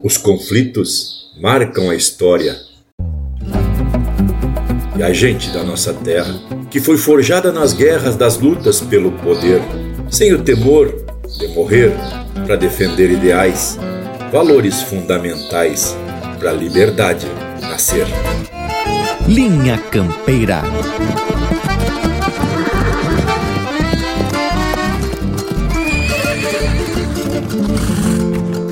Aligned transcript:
Os 0.00 0.16
conflitos 0.16 1.28
marcam 1.40 1.90
a 1.90 1.94
história. 1.96 2.56
E 4.96 5.02
a 5.02 5.12
gente 5.12 5.50
da 5.50 5.64
nossa 5.64 5.92
terra, 5.92 6.40
que 6.70 6.80
foi 6.80 6.96
forjada 6.96 7.50
nas 7.50 7.72
guerras 7.72 8.14
das 8.14 8.38
lutas 8.38 8.80
pelo 8.80 9.10
poder, 9.10 9.60
sem 10.08 10.32
o 10.32 10.40
temor 10.40 11.04
de 11.36 11.48
morrer 11.48 11.90
para 12.46 12.54
defender 12.54 13.10
ideais, 13.10 13.76
valores 14.30 14.82
fundamentais 14.82 15.96
para 16.38 16.50
a 16.50 16.54
liberdade 16.54 17.26
nascer. 17.60 18.06
Linha 19.26 19.78
Campeira. 19.90 20.62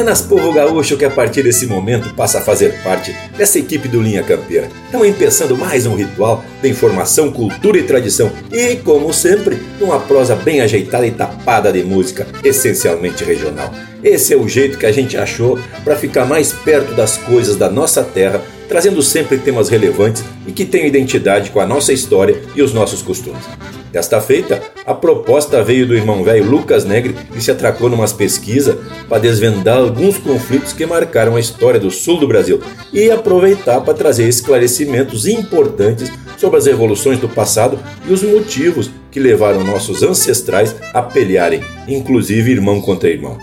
Buenas, 0.00 0.22
povo 0.22 0.50
gaúcho, 0.50 0.96
que 0.96 1.04
a 1.04 1.10
partir 1.10 1.42
desse 1.42 1.66
momento 1.66 2.14
passa 2.14 2.38
a 2.38 2.40
fazer 2.40 2.82
parte 2.82 3.14
dessa 3.36 3.58
equipe 3.58 3.86
do 3.86 4.00
Linha 4.00 4.22
Campeira. 4.22 4.70
Estamos 4.86 5.06
empeçando 5.06 5.54
mais 5.54 5.84
um 5.84 5.94
ritual 5.94 6.42
de 6.62 6.70
informação, 6.70 7.30
cultura 7.30 7.76
e 7.76 7.82
tradição. 7.82 8.32
E, 8.50 8.76
como 8.76 9.12
sempre, 9.12 9.58
numa 9.78 10.00
prosa 10.00 10.34
bem 10.34 10.62
ajeitada 10.62 11.06
e 11.06 11.10
tapada 11.10 11.70
de 11.70 11.82
música, 11.82 12.26
essencialmente 12.42 13.24
regional. 13.24 13.74
Esse 14.02 14.32
é 14.32 14.38
o 14.38 14.48
jeito 14.48 14.78
que 14.78 14.86
a 14.86 14.92
gente 14.92 15.18
achou 15.18 15.58
para 15.84 15.94
ficar 15.96 16.24
mais 16.24 16.50
perto 16.50 16.94
das 16.94 17.18
coisas 17.18 17.56
da 17.56 17.68
nossa 17.68 18.02
terra, 18.02 18.42
trazendo 18.70 19.02
sempre 19.02 19.36
temas 19.36 19.68
relevantes 19.68 20.22
e 20.46 20.52
que 20.52 20.64
tenham 20.64 20.86
identidade 20.86 21.50
com 21.50 21.58
a 21.58 21.66
nossa 21.66 21.92
história 21.92 22.40
e 22.54 22.62
os 22.62 22.72
nossos 22.72 23.02
costumes. 23.02 23.44
Desta 23.90 24.20
feita, 24.20 24.62
a 24.86 24.94
proposta 24.94 25.60
veio 25.60 25.88
do 25.88 25.96
irmão 25.96 26.22
velho 26.22 26.48
Lucas 26.48 26.84
Negre, 26.84 27.16
que 27.32 27.42
se 27.42 27.50
atracou 27.50 27.90
numas 27.90 28.12
pesquisas 28.12 28.76
para 29.08 29.18
desvendar 29.18 29.78
alguns 29.78 30.18
conflitos 30.18 30.72
que 30.72 30.86
marcaram 30.86 31.34
a 31.34 31.40
história 31.40 31.80
do 31.80 31.90
sul 31.90 32.20
do 32.20 32.28
Brasil 32.28 32.60
e 32.92 33.10
aproveitar 33.10 33.80
para 33.80 33.92
trazer 33.92 34.28
esclarecimentos 34.28 35.26
importantes 35.26 36.08
sobre 36.38 36.56
as 36.56 36.68
evoluções 36.68 37.18
do 37.18 37.28
passado 37.28 37.76
e 38.08 38.12
os 38.12 38.22
motivos 38.22 38.88
que 39.10 39.18
levaram 39.18 39.64
nossos 39.64 40.04
ancestrais 40.04 40.76
a 40.94 41.02
pelearem, 41.02 41.60
inclusive 41.88 42.52
irmão 42.52 42.80
contra 42.80 43.10
irmão. 43.10 43.36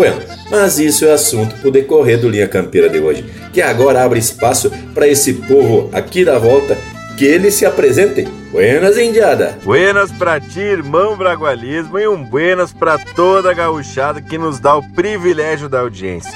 Bueno, 0.00 0.16
mas 0.50 0.78
isso 0.78 1.04
é 1.04 1.12
assunto 1.12 1.54
para 1.56 1.68
o 1.68 1.70
decorrer 1.70 2.18
do 2.18 2.26
Linha 2.26 2.48
Campeira 2.48 2.88
de 2.88 2.98
hoje, 2.98 3.22
que 3.52 3.60
agora 3.60 4.02
abre 4.02 4.18
espaço 4.18 4.70
para 4.94 5.06
esse 5.06 5.34
povo 5.34 5.90
aqui 5.92 6.24
da 6.24 6.38
volta 6.38 6.78
que 7.18 7.26
eles 7.26 7.52
se 7.52 7.66
apresentem. 7.66 8.26
Buenas, 8.50 8.96
Indiada! 8.96 9.58
Buenas 9.62 10.10
pra 10.10 10.40
ti, 10.40 10.58
irmão 10.58 11.18
Bragualismo, 11.18 11.98
e 11.98 12.08
um 12.08 12.24
buenas 12.24 12.72
pra 12.72 12.96
toda 12.96 13.50
a 13.50 13.52
gauchada 13.52 14.22
que 14.22 14.38
nos 14.38 14.58
dá 14.58 14.74
o 14.74 14.92
privilégio 14.92 15.68
da 15.68 15.80
audiência. 15.80 16.32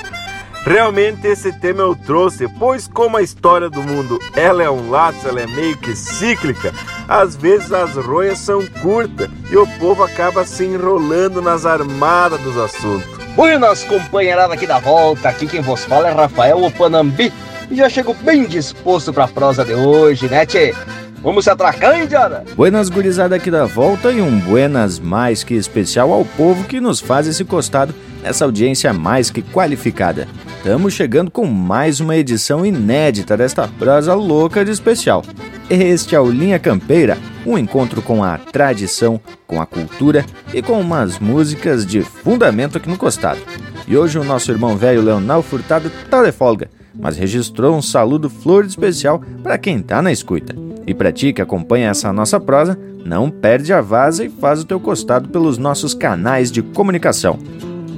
Realmente 0.67 1.27
esse 1.27 1.51
tema 1.51 1.81
eu 1.81 1.97
trouxe, 1.97 2.47
pois 2.59 2.87
como 2.87 3.17
a 3.17 3.23
história 3.23 3.70
do 3.70 3.83
mundo 3.83 4.19
ela 4.37 4.62
é 4.62 4.69
um 4.69 4.91
laço, 4.91 5.27
ela 5.27 5.41
é 5.41 5.47
meio 5.47 5.79
que 5.79 5.97
cíclica, 5.97 6.70
às 7.09 7.35
vezes 7.35 7.73
as 7.73 7.95
roias 7.95 8.41
são 8.41 8.62
curtas 8.83 9.31
e 9.51 9.57
o 9.57 9.67
povo 9.79 10.03
acaba 10.03 10.45
se 10.45 10.65
enrolando 10.65 11.41
nas 11.41 11.65
armadas 11.65 12.39
dos 12.42 12.59
assuntos. 12.59 13.23
Buenas, 13.34 13.82
companheirada 13.82 14.54
aqui 14.54 14.64
da 14.64 14.78
volta, 14.78 15.28
aqui 15.28 15.48
quem 15.48 15.60
vos 15.60 15.84
fala 15.84 16.08
é 16.08 16.12
Rafael 16.12 16.62
Opanambi, 16.62 17.32
e 17.68 17.74
já 17.74 17.88
chego 17.88 18.14
bem 18.14 18.44
disposto 18.44 19.12
pra 19.12 19.27
prosa 19.27 19.64
de 19.64 19.74
hoje, 19.74 20.28
né, 20.28 20.46
tchê? 20.46 20.72
Vamos 21.20 21.42
se 21.44 21.50
atracar, 21.50 22.00
Indiana? 22.00 22.44
Buenas 22.55 22.89
gurizada 22.89 23.34
aqui 23.34 23.50
da 23.50 23.64
volta 23.64 24.12
e 24.12 24.20
um 24.20 24.39
buenas 24.39 25.00
mais 25.00 25.42
que 25.42 25.55
especial 25.55 26.12
ao 26.12 26.24
povo 26.24 26.62
que 26.64 26.80
nos 26.80 27.00
faz 27.00 27.27
esse 27.27 27.44
costado 27.44 27.92
nessa 28.23 28.44
audiência 28.44 28.92
mais 28.92 29.30
que 29.30 29.42
qualificada. 29.42 30.28
Estamos 30.64 30.95
chegando 30.95 31.30
com 31.30 31.45
mais 31.45 32.01
uma 32.01 32.17
edição 32.17 32.64
inédita 32.64 33.36
desta 33.36 33.69
prosa 33.69 34.14
louca 34.14 34.64
de 34.64 34.70
especial. 34.70 35.23
Este 35.69 36.17
é 36.17 36.20
o 36.20 36.30
Linha 36.30 36.58
Campeira, 36.58 37.19
um 37.45 37.58
encontro 37.58 38.01
com 38.01 38.25
a 38.25 38.39
tradição, 38.39 39.20
com 39.47 39.61
a 39.61 39.67
cultura 39.67 40.24
e 40.55 40.63
com 40.63 40.80
umas 40.80 41.19
músicas 41.19 41.85
de 41.85 42.01
fundamento 42.01 42.79
aqui 42.79 42.89
no 42.89 42.97
costado. 42.97 43.41
E 43.86 43.95
hoje 43.95 44.19
o 44.19 44.24
nosso 44.24 44.51
irmão 44.51 44.74
velho 44.74 45.03
Leonel 45.03 45.42
Furtado 45.42 45.92
tá 46.08 46.24
de 46.24 46.33
folga 46.33 46.70
mas 46.95 47.19
registrou 47.19 47.77
um 47.77 47.83
saludo 47.83 48.30
flor 48.30 48.63
de 48.63 48.70
especial 48.70 49.20
para 49.42 49.58
quem 49.58 49.83
tá 49.83 50.01
na 50.01 50.13
escuta. 50.13 50.57
E 50.86 50.95
para 50.95 51.13
ti 51.13 51.35
que 51.35 51.42
acompanha 51.42 51.91
essa 51.91 52.11
nossa 52.11 52.41
prosa, 52.41 52.79
não 53.05 53.30
perde 53.30 53.70
a 53.70 53.83
vaza 53.83 54.24
e 54.24 54.30
faz 54.30 54.61
o 54.61 54.64
teu 54.64 54.80
costado 54.80 55.29
pelos 55.29 55.58
nossos 55.58 55.92
canais 55.92 56.51
de 56.51 56.63
comunicação. 56.63 57.39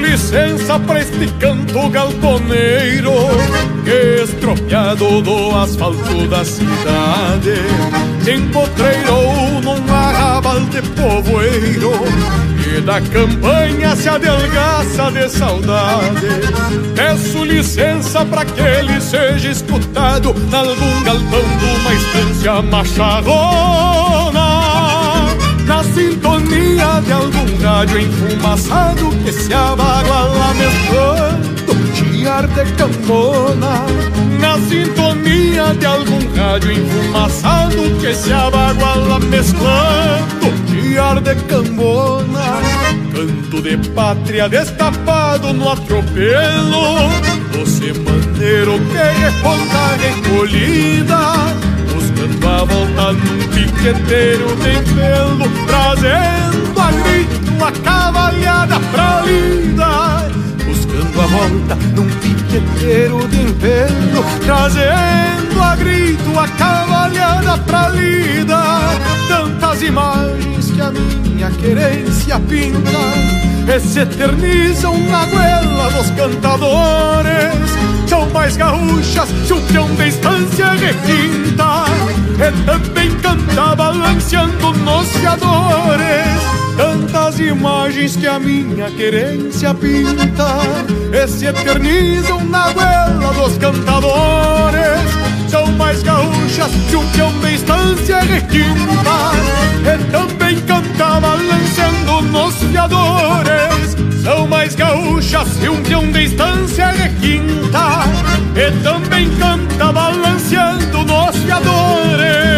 Licença 0.05 0.79
pra 0.79 1.01
este 1.01 1.27
canto 1.39 1.89
galponeiro 1.89 3.11
Que 3.83 4.23
estropiado 4.23 5.21
do 5.21 5.55
asfalto 5.55 6.27
da 6.27 6.45
cidade 6.45 7.55
empotreirou 8.27 9.61
num 9.61 9.93
arrabal 9.93 10.59
de 10.61 10.81
povoeiro 10.81 11.91
E 12.75 12.81
da 12.81 13.01
campanha 13.01 13.95
se 13.95 14.09
adelgaça 14.09 15.11
de 15.11 15.29
saudade. 15.29 16.27
Peço 16.95 17.43
licença 17.43 18.25
pra 18.25 18.43
que 18.45 18.61
ele 18.61 18.99
seja 18.99 19.49
escutado 19.49 20.35
Nalgum 20.49 21.03
galpão 21.03 21.43
de 21.59 21.65
uma 21.79 21.93
estância 21.93 22.61
macharrona 22.61 24.45
na 25.65 25.83
sintonia 25.83 26.74
de 27.05 27.11
algum 27.11 27.63
rádio 27.63 27.99
enfumaçado 27.99 29.09
que 29.23 29.31
se 29.31 29.53
abaguala 29.53 30.53
mesclando 30.55 31.95
chiar 31.95 32.47
de 32.47 32.71
cambona. 32.73 33.85
Na 34.39 34.57
sintonia 34.67 35.73
de 35.79 35.85
algum 35.85 36.35
rádio 36.35 36.71
enfumaçado 36.71 37.97
que 38.01 38.13
se 38.13 38.33
abaguala 38.33 39.19
mesclando 39.19 40.53
chiar 40.67 41.21
de 41.21 41.35
cambona. 41.43 42.61
Canto 43.13 43.61
de 43.61 43.77
pátria 43.89 44.49
destapado 44.49 45.53
no 45.53 45.71
atropelo 45.71 47.09
do 47.51 47.65
semaneiro 47.65 48.79
que 48.79 49.21
reponta 49.21 49.95
recolhida 50.01 51.65
Dando 52.15 52.47
a 52.47 52.57
volta 52.63 53.11
num 53.11 53.47
piqueteiro 53.49 54.55
bem 54.55 54.81
pelo 54.95 55.65
Trazendo 55.67 56.74
grito 56.91 57.63
a 57.63 57.71
cavalhada 57.71 58.79
pra 58.91 59.21
lida 59.21 60.29
Buscando 60.65 61.21
a 61.21 61.25
volta 61.25 61.75
num 61.95 62.09
piqueteiro 62.19 63.27
de 63.27 63.41
empelo 63.41 64.25
Trazendo 64.45 65.61
a 65.61 65.75
grito 65.75 66.39
a 66.39 66.47
cavalhada 66.47 67.57
pra 67.59 67.89
lida 67.89 68.61
Tantas 69.27 69.81
imagens 69.81 70.71
que 70.71 70.81
a 70.81 70.91
minha 70.91 71.51
querência 71.51 72.39
pinta 72.39 73.73
E 73.73 73.79
se 73.79 73.99
eternizam 73.99 74.97
na 75.09 75.25
goela 75.25 75.89
dos 75.91 76.09
cantadores 76.11 77.69
São 78.07 78.29
mais 78.29 78.57
gaúchas 78.57 79.29
se 79.45 79.53
o 79.53 79.61
peão 79.61 79.87
de 79.95 80.05
requinta 80.85 82.24
E 82.37 82.65
também 82.65 83.09
canta 83.21 83.75
balanceando 83.75 84.73
nos 84.73 85.07
fiadores 85.13 86.55
Tantas 86.75 87.39
imagens 87.39 88.17
que 88.17 88.27
a 88.27 88.37
minha 88.37 88.91
querência 88.91 89.73
pinta. 89.73 90.57
E 91.13 91.27
se 91.27 91.45
eternizam 91.45 92.43
na 92.45 92.73
goela 92.73 93.33
dos 93.33 93.57
cantadores 93.57 95.09
São 95.49 95.67
mais 95.73 96.03
gaúchas 96.03 96.71
que 96.89 96.95
um 96.97 97.07
peão 97.11 97.31
de 97.39 97.55
estância 97.55 98.19
requinta. 98.19 99.31
E 99.85 100.11
também 100.11 100.59
canta 100.61 101.21
balanceando 101.21 102.21
nos 102.23 102.55
fiadores 102.55 103.95
São 104.21 104.45
mais 104.45 104.75
gaúchas 104.75 105.47
que 105.57 105.69
um 105.69 105.81
peão 105.83 106.11
de 106.11 106.25
estância 106.25 106.87
requinta. 106.87 108.03
E 108.53 108.83
também 108.83 109.29
canta 109.37 109.93
balanceando 109.93 111.05
nos 111.05 111.24
fiadores 111.61 112.54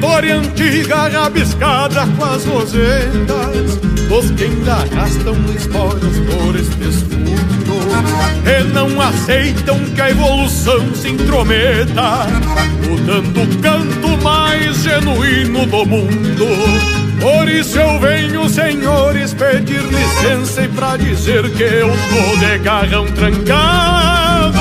História 0.00 0.36
antiga 0.36 1.08
rabiscada 1.08 2.06
com 2.16 2.24
as 2.24 2.46
rosetas 2.46 3.76
Dos 4.08 4.30
que 4.30 4.44
ainda 4.44 4.72
arrastam 4.72 5.36
esporas 5.54 6.18
por 6.20 6.56
estes 6.56 7.02
fundos. 7.02 8.40
E 8.46 8.64
não 8.72 8.98
aceitam 8.98 9.78
que 9.94 10.00
a 10.00 10.10
evolução 10.10 10.94
se 10.94 11.10
intrometa 11.10 12.26
Mudando 12.88 13.42
o 13.42 13.60
canto 13.60 14.24
mais 14.24 14.82
genuíno 14.82 15.66
do 15.66 15.84
mundo. 15.84 16.46
Por 17.20 17.46
isso 17.46 17.78
eu 17.78 18.00
venho, 18.00 18.48
senhores, 18.48 19.34
pedir 19.34 19.82
licença 19.82 20.62
E 20.62 20.68
pra 20.68 20.96
dizer 20.96 21.50
que 21.50 21.62
eu 21.62 21.90
tô 21.90 22.36
de 22.38 22.58
garrão 22.60 23.04
trancado 23.04 24.58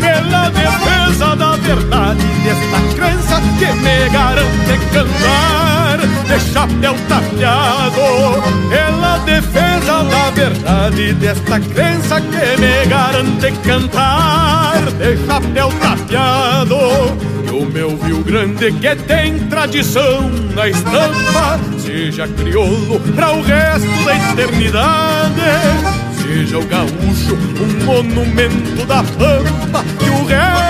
Pela 0.00 0.50
defesa 0.50 0.89
da 1.20 1.54
verdade 1.56 2.24
desta 2.42 2.80
crença 2.96 3.42
que 3.58 3.66
me 3.66 4.08
garante 4.08 4.86
cantar. 4.90 5.98
De 6.26 6.40
chapéu 6.52 6.94
tapeado 7.08 8.42
pela 8.70 9.18
defesa 9.18 10.02
da 10.04 10.30
verdade 10.30 11.12
desta 11.14 11.60
crença 11.60 12.20
que 12.22 12.60
me 12.60 12.86
garante 12.86 13.52
cantar. 13.62 14.80
De 14.98 15.26
chapéu 15.26 15.70
tapeado 15.80 16.78
e 17.46 17.50
o 17.50 17.66
meu 17.66 17.98
Rio 18.02 18.24
Grande 18.24 18.72
que 18.72 18.96
tem 18.96 19.38
tradição 19.40 20.30
na 20.54 20.68
estampa 20.68 21.60
seja 21.78 22.26
crioulo 22.28 22.98
para 23.14 23.32
o 23.32 23.42
resto 23.42 24.04
da 24.04 24.16
eternidade. 24.16 26.00
Seja 26.14 26.58
o 26.58 26.64
gaúcho 26.64 27.36
um 27.60 27.84
monumento 27.84 28.86
da 28.86 29.02
pampa 29.02 29.84
E 30.00 30.10
o 30.10 30.24
resto 30.24 30.69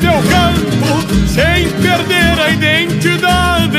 E 0.00 0.06
o 0.06 0.06
resto 0.06 0.06
eu 0.06 0.22
canto 0.22 1.28
sem 1.28 1.68
perder 1.80 2.40
a 2.40 2.50
identidade 2.50 3.76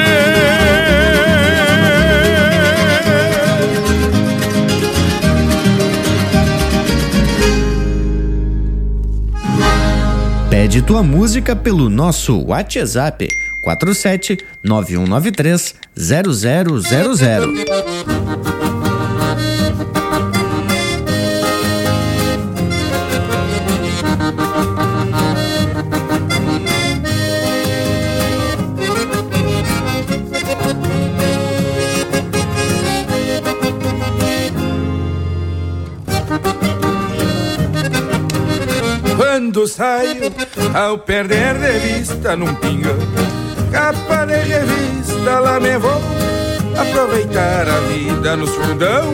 Pede 10.49 10.81
tua 10.81 11.03
música 11.03 11.55
pelo 11.55 11.87
nosso 11.89 12.43
WhatsApp 12.45 13.27
47 13.61 14.37
9193 14.63 15.75
0000. 15.95 18.16
Ao 40.73 40.97
perder 40.97 41.53
de 41.55 41.79
vista 41.79 42.35
num 42.35 42.53
pingão 42.55 42.97
Capa 43.71 44.25
de 44.25 44.33
revista, 44.33 45.39
lá 45.39 45.59
me 45.59 45.77
vou 45.77 46.01
Aproveitar 46.75 47.67
a 47.67 47.79
vida 47.81 48.35
nos 48.35 48.49
fundão. 48.51 49.13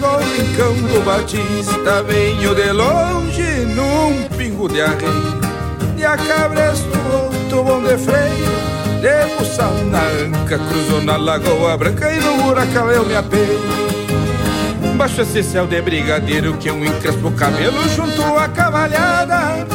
Do 0.00 0.18
rincão 0.18 0.74
do 0.74 1.04
Batista 1.04 2.02
Venho 2.02 2.54
de 2.54 2.72
longe 2.72 3.42
num 3.74 4.28
pingo 4.36 4.68
de 4.68 4.80
arreio 4.80 5.40
De 5.94 6.04
a 6.04 6.16
cabresto, 6.16 6.88
outro 7.12 7.62
bom 7.62 7.82
de 7.82 7.96
freio 7.96 9.00
De 9.00 9.36
buçal 9.36 9.72
na 9.84 10.02
anca, 10.02 10.58
cruzou 10.58 11.00
na 11.02 11.16
lagoa 11.16 11.76
branca 11.76 12.12
E 12.12 12.18
no 12.18 12.42
buracão 12.42 12.90
eu 12.90 13.04
me 13.04 13.14
apeio. 13.14 13.60
Baixo 14.96 15.22
esse 15.22 15.42
céu 15.42 15.66
de 15.66 15.80
brigadeiro 15.80 16.54
que 16.54 16.68
eu 16.68 16.84
encrespo 16.84 17.28
o 17.28 17.32
cabelo 17.32 17.88
junto 17.88 18.22
à 18.36 18.48
cavalhada 18.48 19.71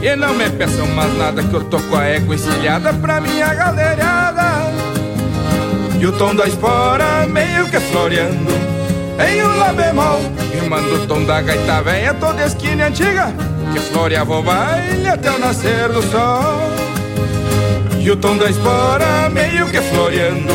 E 0.00 0.14
não 0.14 0.32
me 0.32 0.48
peçam 0.50 0.86
mais 0.88 1.12
nada 1.18 1.42
que 1.42 1.52
eu 1.52 1.64
tô 1.64 1.80
com 1.80 1.96
a 1.96 2.04
égua 2.04 2.36
encilhada 2.36 2.92
pra 2.94 3.20
minha 3.20 3.52
galeriada 3.52 4.44
E 5.98 6.06
o 6.06 6.12
tom 6.12 6.36
da 6.36 6.46
espora 6.46 7.26
meio 7.26 7.68
que 7.68 7.80
floreando 7.80 8.52
Em 9.18 9.42
um 9.42 9.58
lá 9.58 9.72
bemol. 9.72 10.20
Rimando 10.54 11.02
o 11.02 11.06
tom 11.06 11.24
da 11.24 11.40
gaita 11.40 11.82
velha 11.82 12.14
toda 12.14 12.44
esquina 12.44 12.86
antiga 12.86 13.34
Que 13.72 13.80
floreava 13.80 14.38
o 14.38 14.42
baile 14.42 15.08
até 15.08 15.32
o 15.32 15.38
nascer 15.38 15.88
do 15.88 16.00
sol. 16.02 16.60
E 17.98 18.08
o 18.08 18.16
tom 18.16 18.36
da 18.36 18.48
espora 18.48 19.28
meio 19.30 19.66
que 19.66 19.80
floreando 19.80 20.54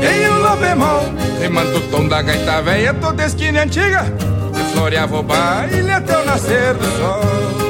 Em 0.00 0.26
um 0.30 0.38
lá 0.40 0.56
bemol. 0.56 1.04
Rimando 1.38 1.76
o 1.76 1.80
tom 1.90 2.08
da 2.08 2.22
gaita 2.22 2.62
velha 2.62 2.94
toda 2.94 3.26
esquina 3.26 3.62
antiga 3.62 4.06
Que 4.54 4.72
floreava 4.72 5.18
o 5.18 5.22
baile 5.22 5.92
até 5.92 6.16
o 6.16 6.24
nascer 6.24 6.72
do 6.72 6.86
sol 6.96 7.69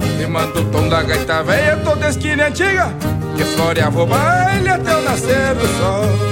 rimando 0.21 0.61
o 0.61 0.65
tom 0.65 0.87
da 0.87 1.01
gaita 1.01 1.41
velha 1.43 1.77
Toda 1.77 2.09
esquina 2.09 2.47
antiga. 2.47 2.93
Que 3.35 3.43
floreava 3.43 4.03
o 4.03 4.05
baile 4.05 4.69
até 4.69 4.95
o 4.95 5.01
nascer 5.01 5.55
do 5.55 5.67
sol 5.67 6.30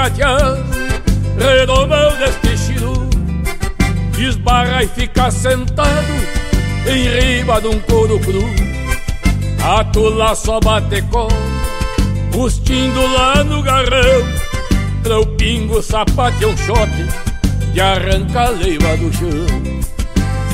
gateando, 0.00 0.64
redomão 1.38 2.16
destestido, 2.16 3.10
esbarra 4.18 4.84
e 4.84 4.88
fica 4.88 5.30
sentado 5.30 6.14
em 6.86 7.06
riba 7.06 7.60
de 7.60 7.68
um 7.68 7.78
couro 7.80 8.18
cru. 8.20 8.42
A 9.62 9.84
tula 9.84 10.34
só 10.34 10.58
bate 10.58 11.02
com, 11.02 11.28
bustindo 12.32 13.06
lá 13.12 13.44
no 13.44 13.62
garrão, 13.62 14.24
pra 15.02 15.20
o 15.20 15.26
pingo 15.36 15.82
sapate 15.82 16.46
um 16.46 16.56
chote 16.56 17.06
e 17.74 17.80
arranca 17.80 18.46
a 18.46 18.48
leiva 18.48 18.96
do 18.96 19.12
chão. 19.12 19.46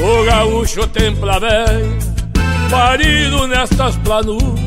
O 0.00 0.24
gaúcho 0.24 0.88
templa 0.88 1.38
velha, 1.38 1.86
parido 2.68 3.46
nestas 3.46 3.94
planuras, 3.98 4.58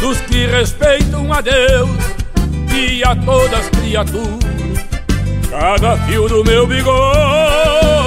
dos 0.00 0.20
que 0.22 0.46
respeitam 0.46 1.32
a 1.32 1.40
Deus 1.40 2.01
a 3.04 3.16
todas 3.16 3.60
as 3.60 3.68
criaturas 3.70 4.38
cada 5.50 5.96
fio 6.06 6.28
do 6.28 6.42
meu 6.44 6.66
bigode 6.66 8.02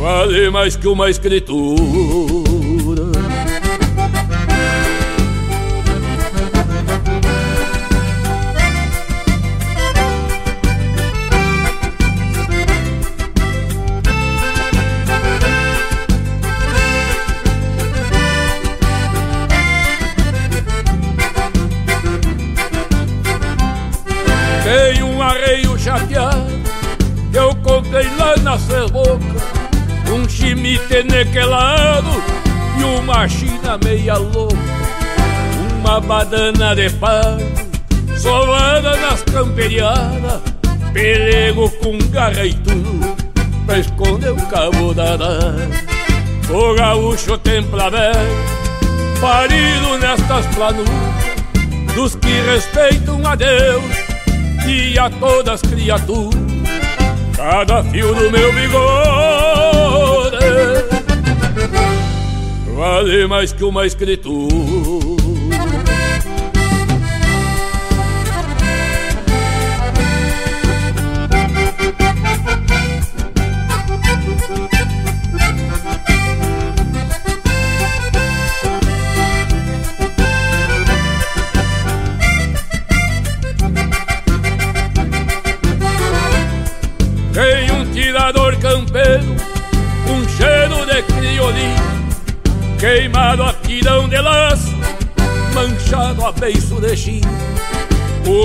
vale 0.00 0.50
mais 0.50 0.76
que 0.76 0.88
uma 0.88 1.10
escritura. 1.10 2.69
Chimite 31.20 31.24
nequelado 31.24 32.22
e 32.78 32.84
uma 32.84 33.28
china 33.28 33.78
meia 33.84 34.16
louca 34.16 34.56
Uma 35.78 36.00
badana 36.00 36.74
de 36.74 36.90
pano 36.90 37.40
solada 38.16 38.96
nas 38.96 39.22
camperiadas 39.22 40.40
Pelego 40.92 41.70
com 41.82 41.98
garra 42.10 42.44
e 42.44 42.54
tudo 42.54 43.16
pra 43.66 43.78
esconder 43.78 44.32
o 44.32 44.46
cabo 44.46 44.94
da 44.94 45.16
O 46.50 46.74
gaúcho 46.74 47.38
templa 47.38 47.90
parido 49.20 49.98
nestas 49.98 50.46
planuras 50.54 50.90
Dos 51.94 52.16
que 52.16 52.40
respeitam 52.42 53.20
a 53.26 53.34
Deus 53.34 53.82
e 54.66 54.96
a 54.98 55.10
todas 55.10 55.54
as 55.54 55.62
criaturas. 55.62 56.38
Cada 57.34 57.82
fio 57.84 58.14
do 58.14 58.30
meu 58.30 58.52
bigode 58.52 59.39
vale 62.80 63.26
mais 63.26 63.52
que 63.52 63.62
uma 63.62 63.84
escritura. 63.84 65.29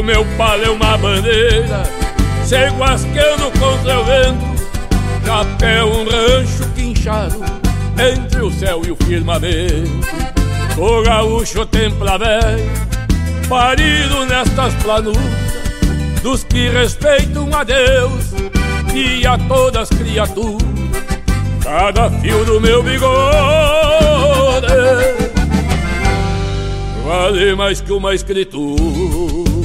Meu 0.05 0.23
palo 0.37 0.63
é 0.63 0.69
uma 0.69 0.97
bandeira. 0.97 1.83
Se 2.45 2.69
guasqueando 2.77 3.51
contra 3.59 3.99
o 3.99 4.05
vento. 4.05 4.55
Chapéu 5.25 5.87
um 5.87 6.03
rancho 6.03 6.69
quinchado 6.75 7.43
Entre 7.97 8.41
o 8.41 8.51
céu 8.51 8.83
e 8.85 8.91
o 8.91 8.95
firmamento. 8.95 10.07
O 10.77 11.01
gaúcho 11.01 11.65
templa 11.65 12.19
velho 12.19 12.71
Parido 13.49 14.25
nestas 14.25 14.73
planuras 14.83 15.23
Dos 16.21 16.43
que 16.43 16.69
respeitam 16.69 17.49
a 17.55 17.63
Deus 17.63 18.33
E 18.93 19.25
a 19.25 19.35
todas 19.37 19.89
as 19.89 19.97
criaturas. 19.97 20.61
Cada 21.63 22.11
fio 22.11 22.45
do 22.45 22.61
meu 22.61 22.83
bigode 22.83 23.15
vale 27.05 27.55
mais 27.55 27.81
que 27.81 27.91
uma 27.93 28.13
escritura. 28.13 29.64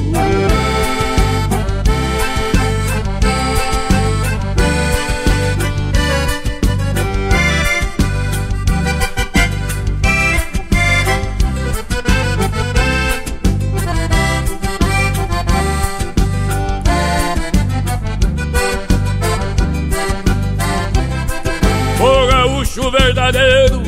Verdadeiro, 22.90 23.82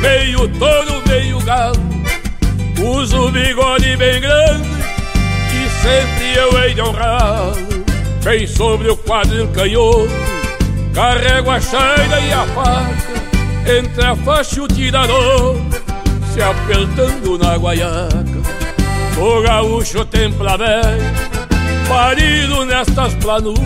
meio 0.00 0.48
touro, 0.58 1.02
meio 1.08 1.38
galo 1.40 1.76
Uso 2.78 3.30
bigode 3.30 3.96
bem 3.96 4.20
grande 4.20 4.73
sempre 5.84 6.34
eu 6.34 6.58
hei 6.58 6.74
de 6.74 6.80
honrar. 6.80 7.52
Bem 8.24 8.46
sobre 8.46 8.88
o 8.88 8.96
quadril 8.96 9.46
canhoto, 9.48 10.08
carrego 10.94 11.50
a 11.50 11.60
chaira 11.60 12.20
e 12.20 12.32
a 12.32 12.46
faca, 12.46 13.78
entre 13.78 14.04
a 14.04 14.16
faixa 14.16 14.56
e 14.56 14.60
o 14.60 14.68
tirador, 14.68 15.56
se 16.32 16.40
apertando 16.40 17.38
na 17.38 17.56
guaiaca. 17.56 18.64
O 19.18 19.42
gaúcho 19.42 20.06
templa 20.06 20.58
parido 21.86 22.64
nestas 22.64 23.14
planuras, 23.16 23.62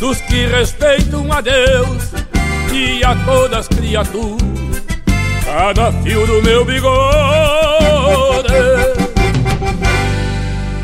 dos 0.00 0.20
que 0.22 0.46
respeitam 0.46 1.32
a 1.32 1.40
Deus 1.40 2.10
e 2.72 3.04
a 3.04 3.14
todas 3.24 3.60
as 3.60 3.68
criaturas 3.68 4.52
cada 5.44 5.92
fio 6.02 6.26
do 6.26 6.42
meu 6.42 6.64
bigode 6.64 7.02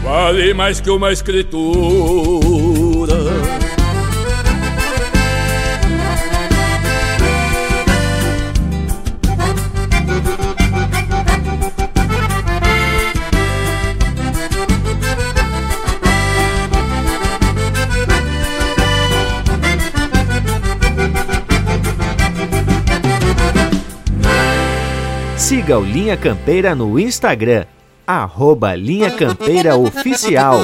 vale 0.09 0.55
mais 0.55 0.81
que 0.81 0.91
uma 0.91 1.13
escritura. 1.13 1.59
Siga 25.37 25.79
o 25.79 25.85
Linha 25.85 26.17
Campeira 26.17 26.75
no 26.75 26.99
Instagram 26.99 27.65
arroba 28.09 28.75
Linha 28.75 29.11
Campeira 29.11 29.77
Oficial. 29.77 30.61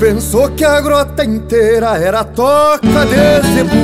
Pensou 0.00 0.50
que 0.50 0.64
a 0.64 0.80
grota 0.80 1.24
inteira 1.24 1.96
era 1.98 2.22
toca 2.22 2.78
de 3.06 3.40
zebu 3.54 3.76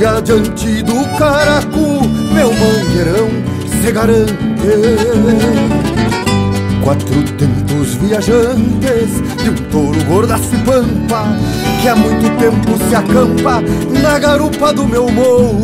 E 0.00 0.04
adiante 0.06 0.82
do 0.82 1.04
caracu, 1.18 2.00
meu 2.32 2.50
mangueirão 2.50 3.41
se 3.82 3.90
garante 3.90 4.32
Quatro 6.84 7.22
tempos 7.36 7.94
viajantes 7.96 9.10
de 9.42 9.50
um 9.50 9.54
touro 9.70 10.00
gordaço 10.04 10.54
e 10.54 10.58
pampa 10.58 11.24
Que 11.80 11.88
há 11.88 11.96
muito 11.96 12.30
tempo 12.38 12.78
se 12.88 12.94
acampa 12.94 13.60
na 14.00 14.18
garupa 14.18 14.72
do 14.72 14.86
meu 14.86 15.10
mouro. 15.10 15.60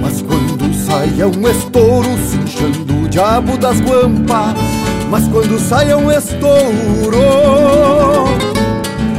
Mas 0.00 0.22
quando 0.22 0.74
sai 0.86 1.12
é 1.18 1.26
um 1.26 1.48
estouro 1.48 2.08
cinchando 2.28 3.04
o 3.04 3.08
diabo 3.08 3.56
das 3.56 3.80
guampas. 3.80 4.54
Mas 5.10 5.26
quando 5.28 5.58
sai 5.58 5.90
é 5.90 5.96
um 5.96 6.10
estouro 6.10 7.18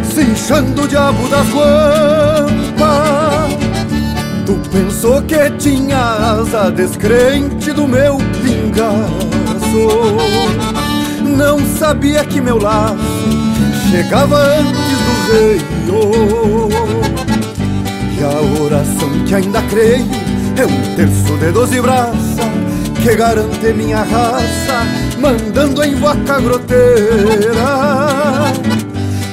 Se 0.04 0.22
inchando 0.22 0.84
o 0.84 0.88
diabo 0.88 1.28
das 1.28 1.48
guampas 1.50 3.55
pensou 4.76 5.22
que 5.22 5.50
tinha 5.52 5.98
asa 5.98 6.70
descrente 6.70 7.72
do 7.72 7.88
meu 7.88 8.18
pingaço 8.44 9.88
Não 11.24 11.58
sabia 11.78 12.26
que 12.26 12.42
meu 12.42 12.58
laço 12.58 12.98
chegava 13.90 14.38
antes 14.38 14.98
do 15.06 15.32
rei 15.32 15.62
E 18.20 18.24
a 18.24 18.62
oração 18.62 19.10
que 19.26 19.34
ainda 19.34 19.62
creio 19.64 20.06
é 20.58 20.66
um 20.66 20.96
terço 20.96 21.38
de 21.38 21.52
doze 21.54 21.80
braças 21.80 22.36
que 23.02 23.16
garante 23.16 23.72
minha 23.74 24.00
raça 24.00 24.84
mandando 25.20 25.84
em 25.84 25.94
vaca 25.96 26.40
groteira. 26.40 26.82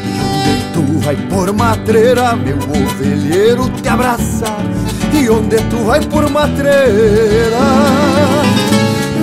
E 0.04 0.20
onde 0.20 0.64
tu 0.74 0.98
vai 0.98 1.16
por 1.16 1.50
matreira, 1.54 2.36
meu 2.36 2.58
ovelheiro 2.58 3.70
te 3.80 3.88
abraça. 3.88 4.71
E 5.22 5.30
onde 5.30 5.56
tu 5.70 5.76
vai 5.84 6.00
por 6.00 6.28
matreira, 6.28 7.56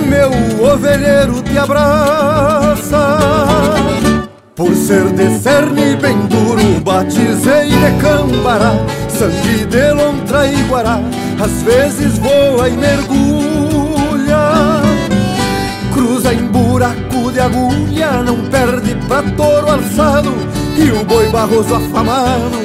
meu 0.08 0.30
ovelheiro 0.72 1.42
te 1.42 1.58
abraça. 1.58 3.18
Por 4.56 4.74
ser 4.74 5.10
de 5.12 5.38
cerne 5.40 5.96
bem 5.96 6.16
duro, 6.26 6.80
batizei 6.82 7.68
de 7.68 8.00
cambará, 8.00 8.72
sangue 9.10 9.66
de 9.66 9.92
lontra 9.92 10.46
e 10.46 10.62
guará, 10.62 11.00
às 11.38 11.62
vezes 11.62 12.16
voa 12.16 12.66
e 12.66 12.72
mergulha 12.72 13.60
cruza 15.92 16.32
em 16.32 16.46
buraco 16.46 17.30
de 17.30 17.40
agulha, 17.40 18.22
não 18.22 18.48
perde 18.48 18.94
pra 19.06 19.22
touro 19.22 19.70
alçado. 19.70 20.32
E 20.76 20.90
o 20.90 21.04
boi 21.04 21.28
barroso 21.28 21.74
afamado, 21.74 22.58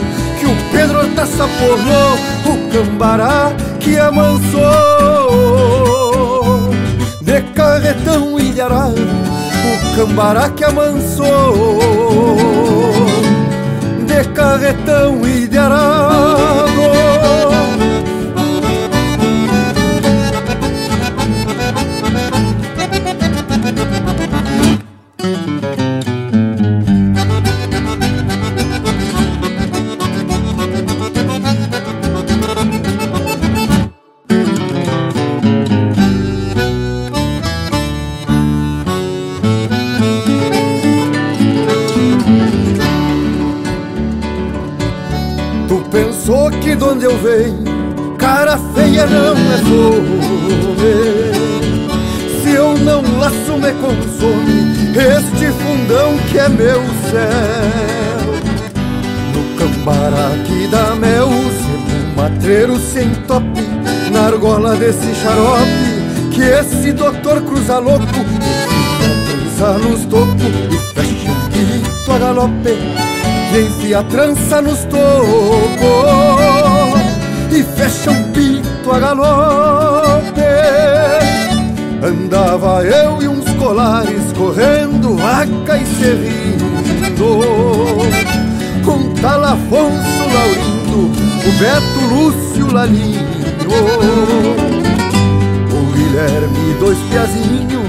que 0.45 0.51
o 0.51 0.55
Pedro 0.71 1.07
Taça 1.15 1.47
porrou, 1.59 2.13
o 2.45 2.69
cambará 2.71 3.51
que 3.79 3.97
amansou. 3.97 4.61
De 7.21 7.41
carretão 7.53 8.39
arado, 8.61 9.01
o 9.01 9.95
cambará 9.95 10.49
que 10.49 10.63
amansou. 10.63 11.87
De 14.05 14.23
carretão 14.29 15.27
e 15.27 15.47
matreiro 62.75 62.79
sem 62.79 63.09
tope, 63.27 63.61
na 64.11 64.27
argola 64.27 64.75
desse 64.75 65.13
xarope, 65.15 66.31
que 66.31 66.41
esse 66.41 66.91
doutor 66.91 67.41
cruza 67.41 67.79
louco, 67.79 68.05
trança 69.27 69.77
nos 69.79 70.05
tocos 70.05 70.35
e 70.71 70.77
fecha 70.93 71.31
um 71.31 71.49
grito 71.49 72.11
a 72.11 72.17
galope, 72.19 72.77
e 73.53 73.61
enfia 73.61 73.99
a 73.99 74.03
trança 74.03 74.61
nos 74.61 74.83
tocos 74.85 75.01
e 77.51 77.63
fecha 77.63 78.11
um 78.11 78.31
pito 78.31 78.91
a 78.91 78.99
galope. 78.99 80.41
Andava 82.03 82.83
eu 82.83 83.21
e 83.21 83.27
uns 83.27 83.49
colares 83.53 84.31
correndo 84.37 85.15
vaca 85.15 85.77
e 85.77 85.85
serrindo, 85.85 86.65
com 88.83 89.13
tal 89.21 89.43
Afonso 89.43 90.25
Laurindo, 90.33 91.24
o 91.47 91.51
Beto 91.59 91.99
Lúcio 92.13 92.73
Lalinho, 92.73 93.21
o 95.71 95.79
Guilherme 95.93 96.73
dois 96.79 96.97
piazinhos 97.09 97.87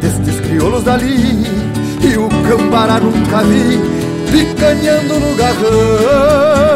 destes 0.00 0.40
crioulos 0.40 0.84
dali, 0.84 1.46
e 2.00 2.16
o 2.16 2.28
Cambará 2.48 3.00
nunca 3.00 3.42
vi 3.44 3.80
picanhando 4.30 5.20
no 5.20 5.34
garrão. 5.36 6.72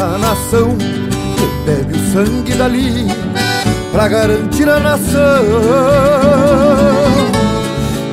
A 0.00 0.16
nação 0.16 0.76
que 0.78 1.46
bebe 1.66 1.94
o 1.98 2.12
sangue 2.12 2.54
dali. 2.54 3.08
Pra 3.90 4.06
garantir 4.06 4.68
a 4.68 4.78
nação 4.78 5.44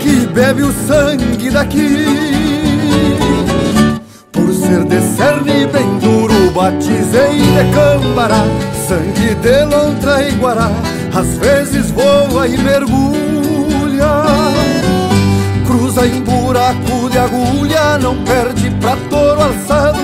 que 0.01 0.25
bebe 0.33 0.63
o 0.63 0.73
sangue 0.87 1.51
daqui. 1.51 2.24
Ser 4.67 4.83
de 4.83 4.99
cerne 5.15 5.67
bem 5.67 5.99
duro, 5.99 6.51
batizei 6.51 7.39
de 7.39 7.71
cambará, 7.73 8.43
sangue 8.87 9.35
de 9.35 9.65
lontra 9.65 10.27
e 10.27 10.31
guará, 10.33 10.71
às 11.13 11.37
vezes 11.37 11.91
voa 11.91 12.47
e 12.47 12.57
mergulha. 12.57 14.11
Cruza 15.67 16.07
em 16.07 16.21
buraco 16.21 17.09
de 17.09 17.17
agulha, 17.17 17.97
não 17.99 18.15
perde 18.23 18.71
pra 18.81 18.97
touro 19.09 19.41
alçado 19.43 19.99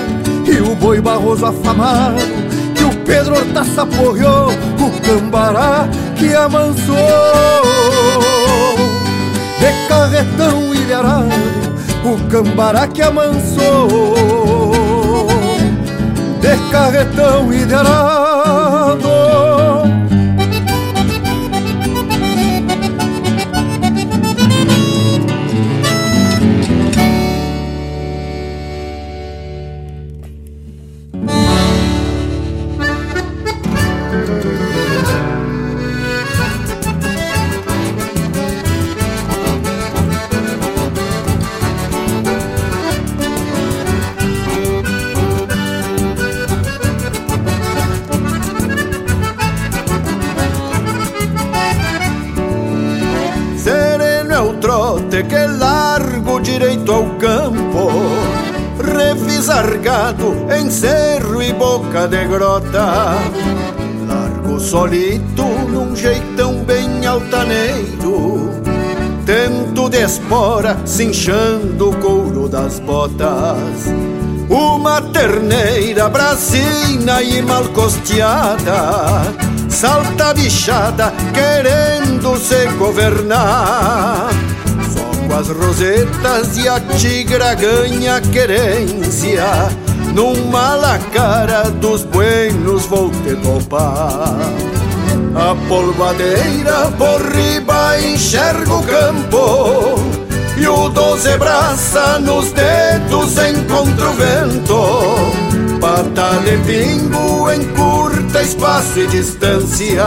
e 0.46 0.60
o 0.60 0.74
boi 0.74 1.00
barroso 1.00 1.46
afamado 1.46 2.20
Que 2.74 2.84
o 2.84 2.96
Pedro 3.04 3.36
Hortaça 3.36 3.86
porreou 3.86 4.50
O 4.50 5.00
cambará 5.00 5.88
que 6.16 6.34
amansou 6.34 6.96
De 9.58 9.88
carretão 9.88 10.74
e 10.74 10.78
de 10.78 10.92
arado 10.92 11.30
O 12.04 12.28
cambará 12.28 12.86
que 12.88 13.02
amansou 13.02 14.41
De 16.42 16.70
carretão 16.72 17.52
e 17.52 17.64
de 17.64 17.72
arado 17.72 18.21
cerro 60.72 61.42
e 61.42 61.52
boca 61.52 62.08
de 62.08 62.24
grota. 62.24 63.18
Largo 64.08 64.58
solito 64.58 65.44
num 65.44 65.94
jeitão 65.94 66.64
bem 66.64 67.06
altaneiro. 67.06 68.50
Tento 69.26 69.88
de 69.90 70.02
espora 70.02 70.78
cinchando 70.86 71.90
o 71.90 71.96
couro 71.96 72.48
das 72.48 72.80
botas. 72.80 73.92
Uma 74.48 75.00
terneira 75.00 76.08
brasina 76.08 77.22
e 77.22 77.40
mal 77.40 77.64
costeada 77.68 79.22
Salta 79.70 80.34
bichada 80.34 81.10
querendo 81.32 82.36
se 82.36 82.66
governar 82.76 84.28
Só 84.92 85.26
com 85.26 85.34
as 85.34 85.48
rosetas 85.48 86.58
e 86.58 86.68
a 86.68 86.78
tigra 86.80 87.54
ganha 87.54 88.20
querência 88.20 89.70
Numa 90.14 90.74
lacara 90.74 91.70
dos 91.70 92.04
buenos 92.04 92.84
vou 92.84 93.10
te 93.10 93.34
topar. 93.36 94.36
A 95.34 95.54
polvadeira 95.66 96.92
por 96.98 97.22
riba 97.34 97.98
enxerga 97.98 98.74
o 98.74 98.82
campo 98.82 99.98
e 100.58 100.68
o 100.68 100.90
doze 100.90 101.34
braça 101.38 102.18
nos 102.18 102.52
dedos 102.52 103.38
encontra 103.38 104.10
o 104.10 104.12
vento. 104.12 105.80
Pata 105.80 106.38
de 106.44 106.58
pingo 106.58 107.50
encurta 107.50 108.42
espaço 108.42 109.00
e 109.00 109.06
distância. 109.06 110.04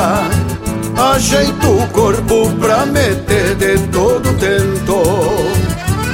Ajeito 0.95 1.67
o 1.67 1.87
corpo 1.87 2.51
pra 2.59 2.85
meter 2.85 3.55
de 3.55 3.79
todo 3.87 4.37
tento. 4.39 5.01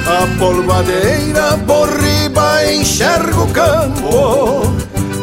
A 0.06 0.38
polvadeira 0.38 1.58
por 1.66 1.88
riba 1.90 2.11
enxerga 2.70 3.40
o 3.40 3.48
campo 3.48 4.62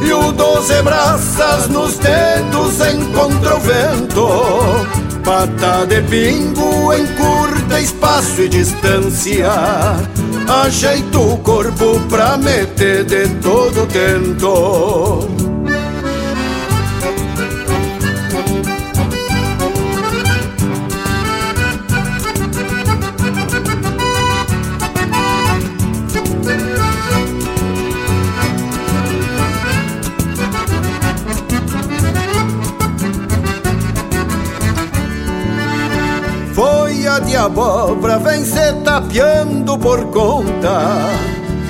E 0.02 0.12
o 0.12 0.32
doze 0.32 0.82
braças 0.82 1.68
nos 1.70 1.98
dedos 1.98 2.80
encontra 2.80 3.56
o 3.56 3.60
vento. 3.60 4.28
Pata 5.24 5.86
de 5.86 6.02
pingo 6.04 6.94
encurta 6.94 7.80
espaço 7.80 8.42
e 8.42 8.50
distância 8.50 9.52
Ajeito 10.64 11.22
o 11.22 11.38
corpo 11.38 12.00
pra 12.10 12.38
meter 12.38 13.04
de 13.04 13.28
todo 13.36 13.86
tento 13.88 15.39
de 37.30 37.38
abóbora 37.38 38.18
vem 38.18 38.44
se 38.44 38.74
tapeando 38.84 39.78
por 39.78 40.06
conta. 40.08 40.98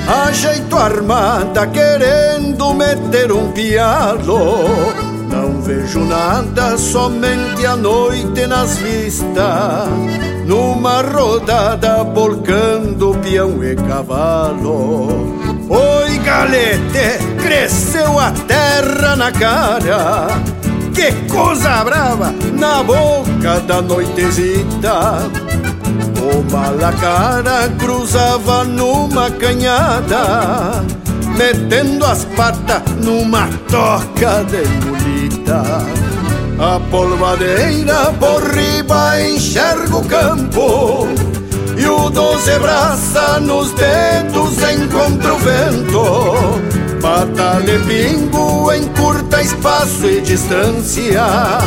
Ajeito 0.08 0.76
armada 0.78 1.68
querendo 1.68 2.74
meter 2.74 3.32
um 3.32 3.52
pialo. 3.52 4.40
Não 5.30 5.62
vejo 5.62 6.00
nada, 6.00 6.78
somente 6.78 7.66
a 7.66 7.76
noite 7.76 8.48
nas 8.48 8.78
vistas. 8.78 9.90
Numa 10.46 11.02
rodada 11.02 12.06
bolcando 12.06 13.16
peão 13.22 13.62
e 13.62 13.76
cavalo. 13.76 15.08
Oi 15.70 16.18
galete, 16.20 17.22
cresceu 17.44 18.18
a 18.18 18.32
terra 18.32 19.16
na 19.18 19.32
cara. 19.32 20.28
Que 20.96 21.12
coisa 21.32 21.84
brava 21.84 22.34
na 22.58 22.82
boca 22.82 23.60
da 23.68 23.82
noitezita 23.82 25.49
Uma 26.40 26.70
lacara 26.70 27.70
cruzava 27.78 28.64
numa 28.64 29.30
canhada 29.30 30.86
Metendo 31.38 32.06
as 32.06 32.24
patas 32.24 32.82
numa 33.04 33.48
toca 33.70 34.46
de 34.46 34.66
mulita. 34.86 35.62
A 36.58 36.80
polvadeira 36.90 38.14
por 38.20 38.42
riba 38.54 39.22
enxerga 39.22 39.98
o 39.98 40.06
campo 40.06 41.08
E 41.78 41.86
o 41.86 42.10
doze 42.10 42.58
braça 42.60 43.42
nos 43.42 43.72
dedos 43.74 44.58
encontra 44.64 45.34
o 45.34 45.38
vento. 45.40 47.02
Pata 47.02 47.62
de 47.62 47.80
pingo 47.80 48.74
encurta 48.74 49.42
espaço 49.42 50.06
e 50.06 50.22
distância 50.22 51.60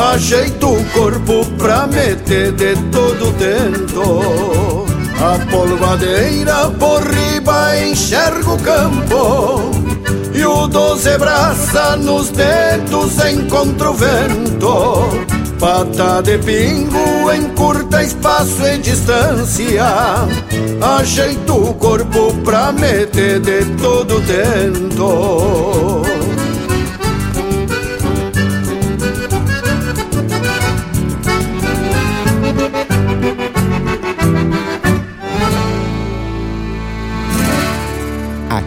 Ajeito 0.00 0.66
o 0.66 0.84
corpo 0.92 1.44
pra 1.58 1.86
meter 1.86 2.52
de 2.52 2.74
todo 2.90 3.30
dentro 3.32 4.86
A 5.20 5.38
polvadeira 5.50 6.70
por 6.78 7.02
riba 7.02 7.78
enxerga 7.78 8.50
o 8.50 8.58
campo. 8.58 9.70
E 10.32 10.42
o 10.42 10.66
doze 10.66 11.18
braça 11.18 11.96
nos 11.96 12.30
dedos 12.30 13.22
encontra 13.26 13.90
o 13.90 13.94
vento. 13.94 15.04
Pata 15.58 16.22
de 16.22 16.38
pingo 16.38 17.30
encurta 17.30 18.02
espaço 18.02 18.66
e 18.66 18.78
distância. 18.78 19.84
Ajeito 20.98 21.54
o 21.54 21.74
corpo 21.74 22.32
pra 22.42 22.72
meter 22.72 23.38
de 23.40 23.66
todo 23.76 24.18
tento 24.22 26.09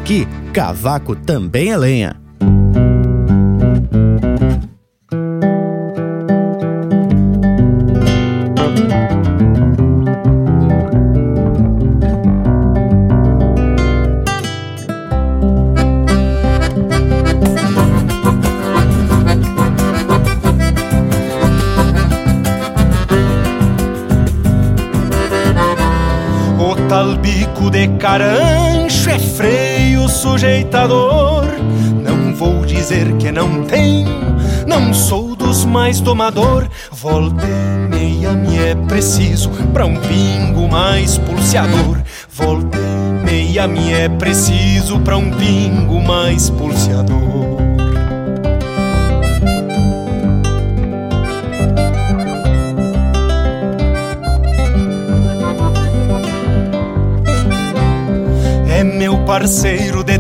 Aqui, 0.04 0.28
cavaco 0.52 1.16
também 1.16 1.72
é 1.72 1.78
lenha. 1.78 2.24
freio 28.24 28.43
Não 30.74 32.34
vou 32.34 32.66
dizer 32.66 33.16
que 33.18 33.32
não 33.32 33.64
tenho, 33.64 34.10
não 34.66 34.92
sou 34.92 35.36
dos 35.36 35.66
mais 35.66 36.00
domador. 36.00 36.68
Volta 36.92 37.46
e 37.46 37.90
meia 37.90 38.34
me 38.34 38.58
é 38.58 38.74
preciso 38.74 39.52
pra 39.72 39.86
um 39.86 39.96
pingo 39.98 40.68
mais 40.68 41.20
pulseador. 41.20 42.02
Volta 42.28 42.80
e 42.80 43.24
meia 43.24 43.68
me 43.68 43.94
é 43.94 44.10
preciso 44.10 45.00
pra 45.02 45.16
um 45.16 45.30
pingo 45.30 46.02
mais 46.02 46.50
pulseador. 46.50 47.54
parceiro 59.34 60.04
de 60.04 60.13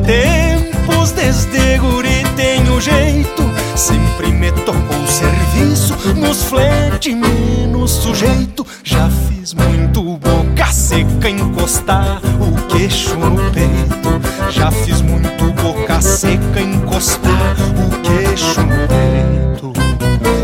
desde 1.23 1.77
guri 1.77 2.23
tenho 2.36 2.81
jeito. 2.81 3.43
Sempre 3.75 4.27
me 4.27 4.51
tocou 4.51 5.07
serviço 5.07 5.95
nos 6.15 6.43
flete 6.43 7.15
menos 7.15 7.91
sujeito. 7.91 8.65
Já 8.83 9.09
fiz 9.09 9.53
muito 9.53 10.17
boca 10.17 10.65
seca 10.67 11.29
encostar 11.29 12.19
o 12.39 12.67
queixo 12.67 13.15
no 13.15 13.38
peito. 13.51 14.51
Já 14.51 14.69
fiz 14.69 15.01
muito 15.01 15.45
boca 15.53 16.01
seca 16.01 16.59
encostar 16.59 17.55
o 17.77 18.01
queixo 18.01 18.62
no 18.62 18.88
peito. 18.88 19.73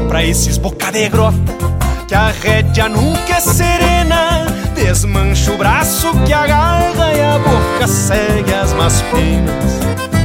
Pra 0.07 0.23
esses 0.23 0.57
boca 0.57 0.91
de 0.91 1.09
grota 1.09 1.59
que 2.07 2.15
a 2.15 2.29
rédea 2.29 2.89
nunca 2.89 3.35
é 3.35 3.39
serena 3.39 4.47
Desmancha 4.73 5.51
o 5.51 5.57
braço 5.57 6.11
que 6.25 6.33
agarra 6.33 7.13
e 7.13 7.21
a 7.21 7.37
boca 7.37 7.87
segue 7.87 8.51
as 8.51 8.73
más 8.73 9.03
penas 9.11 10.18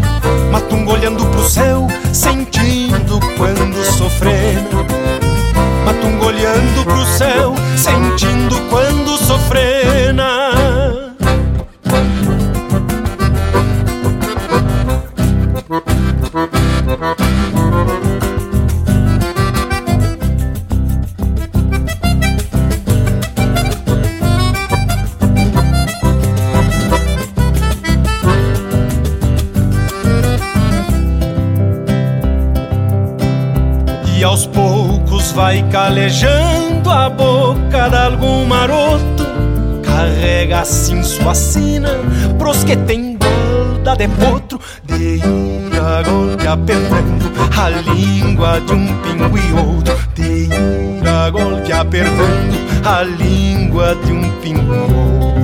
Matungo 0.50 0.92
olhando 0.92 1.24
pro 1.26 1.48
céu, 1.48 1.86
sentindo 2.12 3.20
quando 3.36 3.84
sofrendo 3.84 4.86
Matungo 5.84 6.26
olhando 6.26 6.84
pro 6.84 7.04
céu, 7.06 7.54
sentindo 7.76 8.56
quando 8.70 9.16
sofrena 9.18 11.03
vai 35.34 35.68
calejando 35.68 36.88
a 36.88 37.10
boca 37.10 37.88
de 37.90 37.96
algum 37.96 38.46
maroto. 38.46 39.24
Carrega 39.82 40.60
assim 40.60 41.02
sua 41.02 41.34
sina 41.34 41.90
pros 42.38 42.62
que 42.62 42.76
tem 42.76 43.16
guarda 43.16 43.96
de 43.96 44.08
potro. 44.08 44.60
De 44.84 45.16
ir 45.16 45.80
a 45.80 46.02
golpe 46.02 46.46
apertando 46.46 47.32
a 47.58 47.68
língua 47.68 48.60
de 48.60 48.72
um 48.72 48.86
pingo 49.02 49.38
e 49.38 49.52
outro. 49.52 49.98
De 50.14 50.44
ir 50.44 51.08
a 51.08 51.30
golpe 51.30 51.72
apertando 51.72 52.54
a 52.84 53.02
língua 53.02 53.96
de 53.96 54.12
um 54.12 54.30
pingo 54.40 54.72
e 54.72 54.78
outro. 54.78 55.43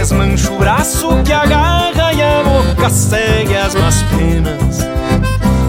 Desmancha 0.00 0.50
o 0.50 0.56
braço 0.56 1.08
que 1.22 1.30
agarra 1.30 2.10
e 2.14 2.22
a 2.22 2.42
boca 2.42 2.88
segue 2.88 3.54
as 3.54 3.74
más 3.74 4.02
penas. 4.04 4.78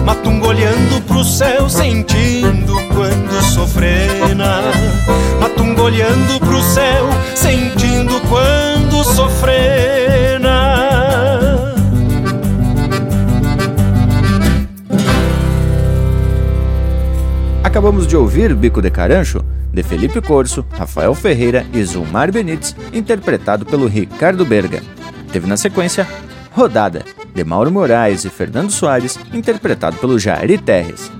Matungo 0.06 0.48
olhando 0.48 1.02
pro 1.06 1.22
céu, 1.22 1.68
sentindo 1.68 2.74
quando 2.94 3.42
sofrena. 3.42 4.62
Matungo 5.38 5.82
olhando 5.82 6.40
pro 6.40 6.62
céu, 6.62 7.10
sentindo 7.34 8.18
quando 8.30 9.04
sofrena. 9.04 10.78
Acabamos 17.62 18.06
de 18.06 18.16
ouvir 18.16 18.54
Bico 18.54 18.80
de 18.80 18.90
Carancho 18.90 19.44
de 19.72 19.82
Felipe 19.82 20.20
Corso, 20.20 20.64
Rafael 20.72 21.14
Ferreira 21.14 21.66
e 21.72 21.82
Zulmar 21.82 22.30
Benites, 22.30 22.76
interpretado 22.92 23.64
pelo 23.64 23.86
Ricardo 23.86 24.44
Berga. 24.44 24.82
Teve 25.32 25.46
na 25.46 25.56
sequência 25.56 26.06
Rodada, 26.50 27.02
de 27.34 27.42
Mauro 27.42 27.72
Moraes 27.72 28.24
e 28.24 28.30
Fernando 28.30 28.70
Soares, 28.70 29.18
interpretado 29.32 29.96
pelo 29.96 30.18
Jairi 30.18 30.58
Terres. 30.58 31.10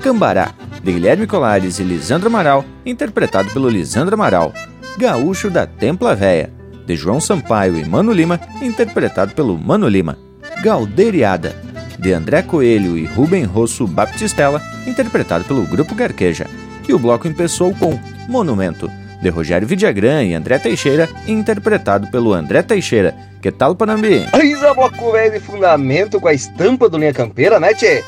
Cambará, 0.00 0.52
de 0.82 0.92
Guilherme 0.92 1.26
Colares 1.26 1.80
e 1.80 1.82
Lisandro 1.82 2.28
Amaral, 2.28 2.64
interpretado 2.86 3.50
pelo 3.50 3.68
Lisandro 3.68 4.14
Amaral. 4.14 4.52
Gaúcho 4.96 5.50
da 5.50 5.66
Templa 5.66 6.14
Véia, 6.14 6.52
de 6.86 6.94
João 6.94 7.20
Sampaio 7.20 7.76
e 7.76 7.84
Mano 7.84 8.12
Lima, 8.12 8.40
interpretado 8.62 9.34
pelo 9.34 9.58
Mano 9.58 9.88
Lima. 9.88 10.16
Galdeiriada, 10.62 11.56
de 11.98 12.12
André 12.12 12.42
Coelho 12.42 12.96
e 12.96 13.04
Rubem 13.04 13.42
Rosso 13.42 13.86
Baptistella, 13.86 14.62
interpretado 14.86 15.44
pelo 15.44 15.62
Grupo 15.62 15.94
Garqueja 15.96 16.46
e 16.88 16.94
o 16.94 16.98
bloco 16.98 17.28
empeçou 17.28 17.74
com 17.74 17.98
Monumento, 18.28 18.90
de 19.20 19.28
Rogério 19.28 19.68
Vidagrã 19.68 20.22
e 20.22 20.34
André 20.34 20.58
Teixeira, 20.58 21.08
interpretado 21.26 22.10
pelo 22.10 22.32
André 22.32 22.62
Teixeira. 22.62 23.14
Que 23.40 23.52
tal, 23.52 23.74
Panambi? 23.74 24.26
Isa 24.42 24.74
bloco 24.74 25.12
velho 25.12 25.32
de 25.32 25.40
fundamento 25.40 26.20
com 26.20 26.28
a 26.28 26.34
estampa 26.34 26.88
do 26.88 26.98
Linha 26.98 27.12
Campeira, 27.12 27.60
né, 27.60 27.74
tchê? 27.74 28.02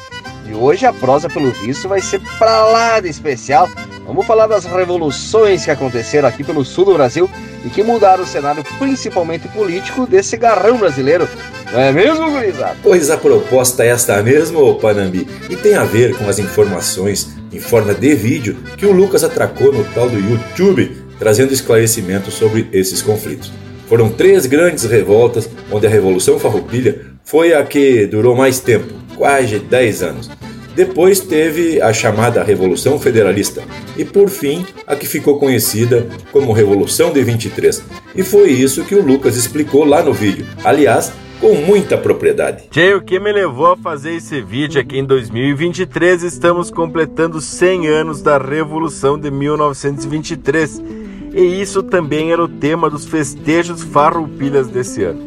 E 0.49 0.55
hoje 0.55 0.87
a 0.87 0.93
prosa, 0.93 1.29
pelo 1.29 1.51
visto, 1.51 1.89
vai 1.89 2.01
ser 2.01 2.21
pra 2.39 2.65
lá 2.67 3.01
de 3.01 3.09
especial. 3.09 3.69
Vamos 4.07 4.27
falar 4.27 4.49
das 4.49 4.65
revoluções 4.65 5.65
que 5.65 5.71
aconteceram 5.71 6.29
aqui 6.29 6.43
pelo 6.43 6.65
sul 6.65 6.87
do 6.87 6.95
Brasil 6.95 7.31
e 7.65 7.69
que 7.69 7.83
mudaram 7.83 8.25
o 8.25 8.27
cenário, 8.27 8.65
principalmente 8.79 9.47
político, 9.49 10.07
desse 10.07 10.37
garrão 10.37 10.79
brasileiro. 10.79 11.29
Não 11.73 11.79
é 11.79 11.93
mesmo, 11.93 12.29
gurizada? 12.29 12.77
Pois 12.83 13.11
a 13.11 13.17
proposta 13.17 13.85
é 13.85 13.89
esta 13.89 14.21
mesmo, 14.23 14.75
Panambi, 14.77 15.29
e 15.49 15.55
tem 15.55 15.77
a 15.77 15.85
ver 15.85 16.17
com 16.17 16.29
as 16.29 16.41
informações 16.41 17.40
em 17.53 17.59
forma 17.59 17.95
de 17.95 18.15
vídeo 18.15 18.57
que 18.77 18.87
o 18.87 18.93
Lucas 18.93 19.25
atracou 19.25 19.73
no 19.73 19.85
tal 19.93 20.09
do 20.09 20.19
YouTube, 20.19 20.97
trazendo 21.19 21.53
esclarecimento 21.53 22.31
sobre 22.31 22.69
esses 22.73 23.03
conflitos. 23.03 23.53
Foram 23.89 24.09
três 24.09 24.47
grandes 24.47 24.85
revoltas, 24.85 25.51
onde 25.71 25.87
a 25.87 25.91
Revolução 25.91 26.39
Farroupilha 26.39 27.01
foi 27.25 27.53
a 27.53 27.65
que 27.65 28.07
durou 28.07 28.37
mais 28.37 28.61
tempo, 28.61 28.95
quase 29.17 29.59
10 29.59 30.03
anos. 30.03 30.31
Depois 30.75 31.19
teve 31.19 31.81
a 31.81 31.93
chamada 31.93 32.43
Revolução 32.43 32.99
Federalista 32.99 33.63
e, 33.97 34.05
por 34.05 34.31
fim, 34.31 34.65
a 34.87 34.95
que 34.95 35.07
ficou 35.07 35.39
conhecida 35.39 36.07
como 36.31 36.53
Revolução 36.53 37.13
de 37.13 37.23
23. 37.23 37.83
E 38.15 38.23
foi 38.23 38.51
isso 38.51 38.85
que 38.85 38.95
o 38.95 39.03
Lucas 39.03 39.37
explicou 39.37 39.85
lá 39.85 40.03
no 40.03 40.13
vídeo. 40.13 40.47
Aliás, 40.63 41.13
com 41.41 41.55
muita 41.55 41.97
propriedade. 41.97 42.69
Tchê, 42.71 42.95
o 42.95 43.01
que 43.01 43.19
me 43.19 43.33
levou 43.33 43.73
a 43.73 43.77
fazer 43.77 44.13
esse 44.13 44.43
vídeo 44.43 44.81
aqui 44.81 44.99
em 44.99 45.05
2023, 45.05 46.23
estamos 46.23 46.71
completando 46.71 47.41
100 47.41 47.89
anos 47.89 48.21
da 48.21 48.37
Revolução 48.37 49.19
de 49.19 49.31
1923. 49.31 50.83
E 51.33 51.61
isso 51.61 51.83
também 51.83 52.31
era 52.31 52.45
o 52.45 52.49
tema 52.49 52.91
dos 52.91 53.07
festejos 53.07 53.83
farroupilhas 53.83 54.69
desse 54.69 55.03
ano. 55.03 55.27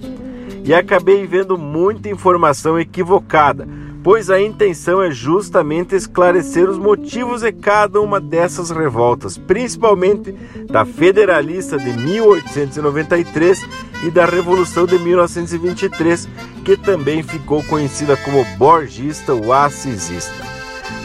E 0.63 0.73
acabei 0.73 1.25
vendo 1.25 1.57
muita 1.57 2.07
informação 2.09 2.79
equivocada, 2.79 3.67
pois 4.03 4.29
a 4.29 4.39
intenção 4.39 5.01
é 5.01 5.09
justamente 5.09 5.95
esclarecer 5.95 6.69
os 6.69 6.77
motivos 6.77 7.41
de 7.41 7.51
cada 7.53 8.01
uma 8.01 8.19
dessas 8.19 8.69
revoltas, 8.69 9.37
principalmente 9.37 10.33
da 10.67 10.83
Federalista 10.85 11.77
de 11.77 11.93
1893 11.93 13.65
e 14.03 14.11
da 14.11 14.25
Revolução 14.25 14.85
de 14.85 14.99
1923, 14.99 16.27
que 16.65 16.75
também 16.75 17.23
ficou 17.23 17.63
conhecida 17.63 18.17
como 18.17 18.43
Borgista 18.57 19.33
ou 19.33 19.53
Assisista. 19.53 20.53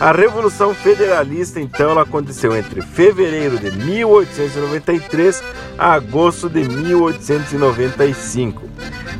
A 0.00 0.12
Revolução 0.12 0.74
Federalista, 0.74 1.60
então, 1.60 1.90
ela 1.90 2.02
aconteceu 2.02 2.56
entre 2.56 2.82
fevereiro 2.82 3.58
de 3.58 3.72
1893 3.72 5.42
a 5.76 5.94
agosto 5.94 6.48
de 6.48 6.62
1895. 6.68 8.62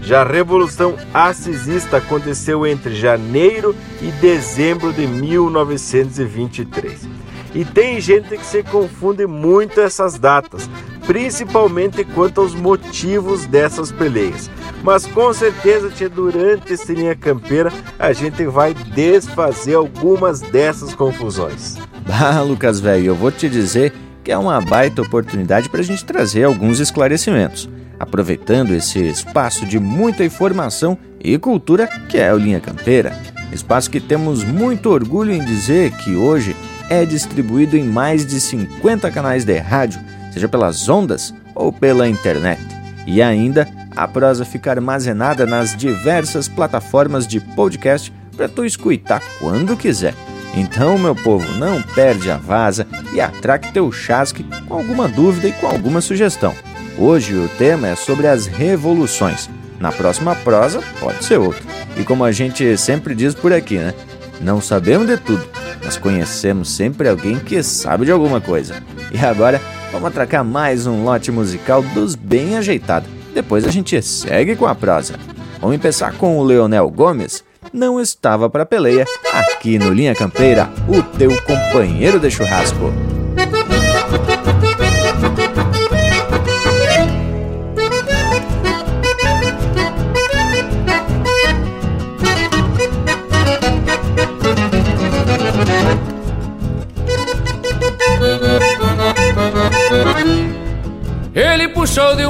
Já 0.03 0.23
a 0.23 0.25
Revolução 0.25 0.97
Assisista 1.13 1.99
aconteceu 1.99 2.67
entre 2.67 2.95
janeiro 2.95 3.77
e 4.01 4.11
dezembro 4.13 4.93
de 4.93 5.07
1923. 5.07 7.09
E 7.55 7.65
tem 7.65 8.01
gente 8.01 8.37
que 8.37 8.45
se 8.45 8.63
confunde 8.63 9.27
muito 9.27 9.81
essas 9.81 10.19
datas, 10.19 10.69
principalmente 11.07 12.05
quanto 12.05 12.41
aos 12.41 12.55
motivos 12.55 13.47
dessas 13.47 13.91
peleias. 13.91 14.51
Mas 14.83 15.07
com 15.07 15.33
certeza, 15.33 15.91
tia, 15.91 16.09
durante 16.09 16.75
esse 16.75 16.95
linha 16.95 17.17
campeira, 17.17 17.73
a 17.99 18.13
gente 18.13 18.45
vai 18.47 18.75
desfazer 18.75 19.75
algumas 19.75 20.41
dessas 20.41 20.95
confusões. 20.95 21.77
Ah, 22.09 22.43
Lucas, 22.43 22.81
velho, 22.81 23.07
eu 23.07 23.15
vou 23.15 23.31
te 23.31 23.49
dizer 23.49 23.93
que 24.23 24.31
é 24.31 24.39
uma 24.39 24.61
baita 24.61 25.03
oportunidade 25.03 25.69
para 25.69 25.81
a 25.81 25.85
gente 25.85 26.05
trazer 26.05 26.45
alguns 26.45 26.81
esclarecimentos, 26.81 27.69
aproveitando 27.99 28.75
esse 28.75 28.99
espaço 29.01 29.67
de 29.67 29.79
muita 29.79 30.25
informação 30.25 30.99
e 31.21 31.37
cultura 31.39 31.87
que 32.09 32.19
é 32.19 32.33
o 32.33 32.39
Linha 32.39 32.61
Campeira. 32.61 33.17
Espaço 33.53 33.91
que 33.91 34.01
temos 34.01 34.45
muito 34.45 34.91
orgulho 34.91 35.33
em 35.33 35.45
dizer 35.45 35.93
que 35.93 36.15
hoje 36.15 36.55
é 36.89 37.05
distribuído 37.05 37.77
em 37.77 37.85
mais 37.85 38.25
de 38.25 38.41
50 38.41 39.11
canais 39.11 39.45
de 39.45 39.59
rádio, 39.59 40.01
seja 40.33 40.49
pelas 40.49 40.89
ondas 40.89 41.35
ou 41.55 41.73
pela 41.73 42.09
internet. 42.09 42.61
E 43.07 43.23
ainda 43.23 43.69
a 43.97 44.07
prosa 44.07 44.45
fica 44.45 44.71
armazenada 44.71 45.45
nas 45.45 45.77
diversas 45.77 46.47
plataformas 46.47 47.27
de 47.27 47.41
podcast 47.41 48.13
para 48.37 48.49
tu 48.49 48.65
escutar 48.65 49.23
quando 49.41 49.77
quiser. 49.77 50.15
Então, 50.55 50.99
meu 50.99 51.15
povo, 51.15 51.53
não 51.59 51.83
perde 51.83 52.31
a 52.31 52.37
vaza 52.37 52.87
e 53.13 53.21
atraque 53.21 53.73
teu 53.73 53.91
chasque 53.93 54.45
com 54.67 54.75
alguma 54.75 55.09
dúvida 55.09 55.49
e 55.49 55.53
com 55.53 55.67
alguma 55.67 56.01
sugestão. 56.01 56.55
Hoje 56.99 57.35
o 57.35 57.49
tema 57.49 57.89
é 57.89 57.95
sobre 57.95 58.27
as 58.27 58.47
revoluções. 58.47 59.49
Na 59.79 59.93
próxima 59.93 60.35
prosa 60.35 60.83
pode 60.99 61.25
ser 61.25 61.39
outro. 61.39 61.65
E 61.97 62.03
como 62.03 62.25
a 62.25 62.33
gente 62.33 62.77
sempre 62.77 63.15
diz 63.15 63.35
por 63.35 63.53
aqui, 63.53 63.77
né? 63.77 63.95
Não 64.41 64.61
sabemos 64.61 65.07
de 65.07 65.17
tudo, 65.17 65.45
mas 65.85 65.97
conhecemos 65.97 66.71
sempre 66.71 67.09
alguém 67.09 67.39
que 67.39 67.63
sabe 67.63 68.05
de 68.05 68.13
alguma 68.13 68.41
coisa. 68.41 68.75
E 69.13 69.19
agora, 69.19 69.61
vamos 69.93 70.09
atracar 70.09 70.45
mais 70.45 70.87
um 70.87 71.05
lote 71.05 71.31
musical 71.31 71.83
dos 71.83 72.15
bem 72.15 72.57
ajeitados 72.57 73.19
depois 73.39 73.65
a 73.65 73.71
gente 73.71 74.01
segue 74.03 74.57
com 74.57 74.67
a 74.67 74.75
prosa. 74.75 75.15
Vamos 75.61 75.77
começar 75.77 76.13
com 76.15 76.39
o 76.39 76.43
Leonel 76.43 76.91
Gomes. 76.91 77.45
Não 77.73 78.01
estava 78.01 78.51
para 78.51 78.67
peleia, 78.67 79.05
aqui 79.33 79.79
no 79.79 79.93
Linha 79.93 80.15
Campeira, 80.15 80.69
o 80.89 81.03
teu 81.17 81.31
companheiro 81.43 82.19
de 82.19 82.31
churrasco. 82.31 82.93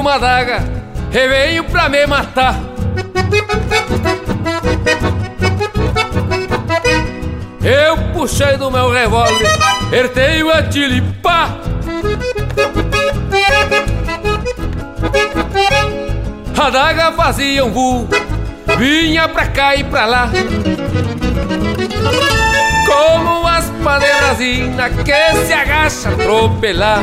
Uma 0.09 0.17
daga 0.17 0.63
e 1.11 1.27
veio 1.27 1.63
pra 1.65 1.87
me 1.87 2.07
matar. 2.07 2.59
Eu 7.63 7.95
puxei 8.11 8.57
do 8.57 8.71
meu 8.71 8.89
revólver, 8.89 9.47
ertei 9.91 10.41
o 10.41 10.51
atilho 10.51 10.95
e 10.95 11.01
pá! 11.21 11.49
A 16.57 16.69
daga 16.71 17.11
fazia 17.11 17.63
um 17.63 17.71
voo, 17.71 18.09
vinha 18.79 19.27
pra 19.29 19.45
cá 19.45 19.75
e 19.75 19.83
pra 19.83 20.05
lá. 20.07 20.31
Como 22.87 23.38
as 23.79 23.83
padeirasinas 23.83 24.91
que 25.03 25.45
se 25.45 25.53
agacha 25.53 26.09
atropelar. 26.09 27.01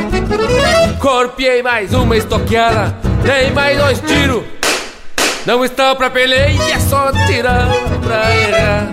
Corpiei 0.99 1.63
mais 1.63 1.93
uma 1.93 2.15
estoqueada, 2.15 2.95
dei 3.23 3.49
mais 3.51 3.77
dois 3.77 3.99
tiros. 4.01 4.43
Não 5.45 5.65
estava 5.65 5.95
pra 5.95 6.09
peleia, 6.09 6.61
é 6.73 6.79
só 6.79 7.11
tirar 7.25 7.67
pra 8.03 8.35
errar. 8.35 8.87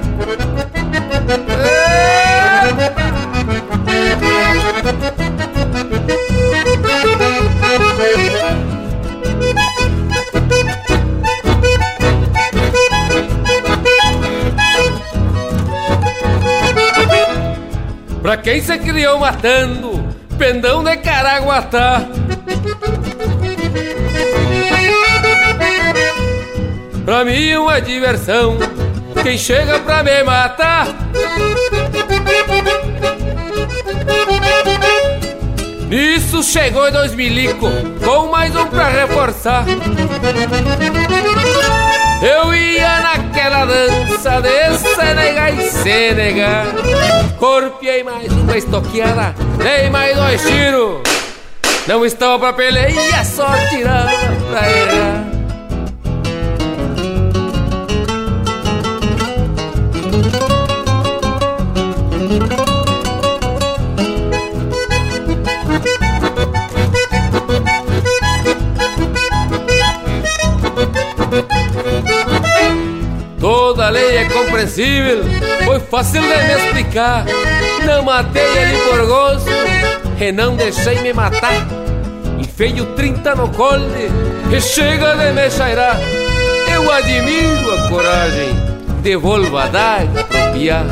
Pra 18.25 18.39
quem 18.39 18.59
se 18.59 18.79
criou 18.79 19.19
matando, 19.19 20.03
pendão 20.39 20.83
de 20.83 20.97
Caraguatá. 20.97 22.07
Pra 27.05 27.23
mim 27.23 27.55
uma 27.57 27.83
diversão, 27.83 28.57
quem 29.23 29.37
chega 29.37 29.79
pra 29.81 30.03
me 30.03 30.23
matar. 30.23 30.87
Nisso 35.91 36.43
chegou 36.43 36.91
dois 36.91 37.15
milico, 37.15 37.69
com 38.03 38.29
mais 38.29 38.57
um 38.57 38.65
pra 38.69 38.89
reforçar. 38.89 39.67
Eu 42.23 42.55
ia 42.55 43.01
naquela 43.01 43.67
dança 43.67 44.41
de 44.41 44.79
Senegal 44.79 45.55
e 45.59 45.71
Senegal 45.71 46.65
Corpiei 47.44 48.02
mais 48.02 48.33
uma 48.33 48.57
estoqueada, 48.57 49.35
dei 49.59 49.90
mais 49.90 50.16
dois 50.16 50.40
tiros. 50.46 51.02
Não 51.87 52.02
estava 52.07 52.38
pra 52.38 52.52
peleia, 52.54 53.22
só 53.22 53.46
tirava 53.68 54.11
pra 54.48 54.70
errar. 54.70 55.24
Toda 73.38 73.90
lei 73.90 74.16
é 74.16 74.24
compreensível, 74.30 75.24
foi 75.64 75.81
fácil 75.81 76.22
de 76.22 76.29
me 76.29 76.55
explicar. 76.55 77.24
Não 77.85 78.03
matei 78.03 78.42
ele 78.42 78.79
por 78.79 79.07
gosto 79.07 79.50
e 80.20 80.33
não 80.33 80.57
deixei 80.57 81.00
me 81.00 81.12
matar. 81.12 81.66
Enfeio 82.38 82.87
30 82.94 83.35
no 83.35 83.48
cole 83.48 84.11
e 84.53 84.61
chega 84.61 85.16
de 85.16 85.33
me 85.33 85.50
cheirar. 85.50 85.98
Eu 86.72 86.90
admiro 86.90 87.74
a 87.74 87.88
coragem, 87.88 88.48
devolvo 89.03 89.57
a 89.57 89.66
daga 89.66 90.24
pro 90.24 90.53
piá. 90.53 90.83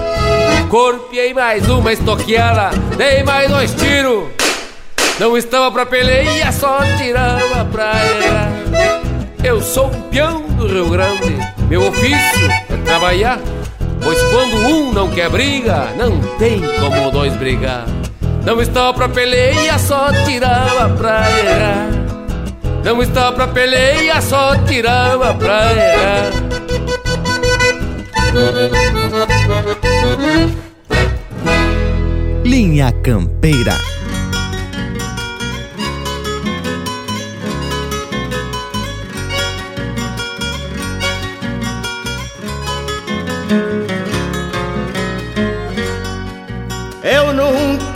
Corpiei 0.68 1.34
mais 1.34 1.68
uma 1.68 1.92
estoqueada, 1.92 2.70
dei 2.96 3.22
mais 3.22 3.50
dois 3.50 3.74
tiros. 3.74 4.28
Não 5.18 5.36
estava 5.36 5.70
pra 5.70 5.86
peleia, 5.86 6.50
só 6.50 6.80
tirava 6.96 7.64
pra 7.66 7.92
errar. 8.06 8.50
Eu 9.44 9.60
sou 9.60 9.88
um 9.88 10.02
peão 10.02 10.40
do 10.42 10.66
Rio 10.66 10.88
Grande, 10.88 11.36
meu 11.68 11.88
ofício 11.88 12.50
é 12.70 12.76
trabalhar. 12.84 13.38
Pois 14.02 14.20
quando 14.30 14.56
um 14.66 14.92
não 14.92 15.08
quer 15.10 15.30
briga, 15.30 15.88
não 15.96 16.20
tem 16.38 16.60
como 16.80 17.10
dois 17.10 17.34
brigar. 17.36 17.86
Não 18.44 18.60
estava 18.60 18.92
pra 18.92 19.08
peleia, 19.08 19.78
só 19.78 20.12
tirava 20.24 20.88
pra 20.90 21.30
errar. 21.40 21.88
Não 22.84 23.00
estava 23.00 23.32
pra 23.32 23.46
peleia, 23.48 24.20
só 24.20 24.56
tirava 24.64 25.32
pra 25.34 25.72
errar. 25.72 26.32
Linha 32.44 32.90
Campeira. 33.02 33.91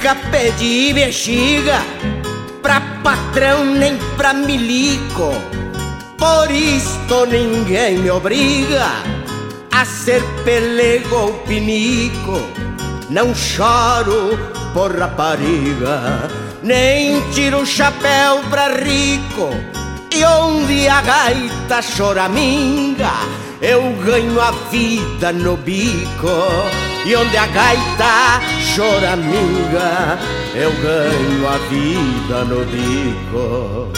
Nunca 0.07 0.15
pedi 0.31 0.93
bexiga 0.93 1.81
pra 2.63 2.81
patrão 3.03 3.65
nem 3.65 3.99
pra 4.17 4.33
milico. 4.33 5.33
Por 6.17 6.49
isto 6.49 7.27
ninguém 7.27 7.99
me 7.99 8.11
obriga 8.11 8.87
a 9.73 9.85
ser 9.85 10.23
pelego 10.45 11.17
ou 11.17 11.33
pinico. 11.41 12.41
Não 13.11 13.35
choro 13.35 14.39
por 14.73 14.97
rapariga, 14.97 16.31
nem 16.63 17.21
tiro 17.33 17.63
o 17.63 17.67
chapéu 17.67 18.45
pra 18.49 18.69
rico. 18.69 19.51
E 20.15 20.25
onde 20.25 20.89
a 20.89 21.01
gaita 21.01 21.83
choraminga, 21.83 23.11
eu 23.61 23.93
ganho 24.05 24.41
a 24.41 24.51
vida 24.71 25.33
no 25.33 25.57
bico. 25.57 26.29
E 27.05 27.15
onde 27.15 27.37
a 27.37 27.47
gaita 27.47 28.41
choraminga, 28.75 30.19
eu 30.55 30.73
ganho 30.73 31.49
a 31.49 31.59
vida 31.69 32.45
no 32.45 32.65
bico. 32.65 33.93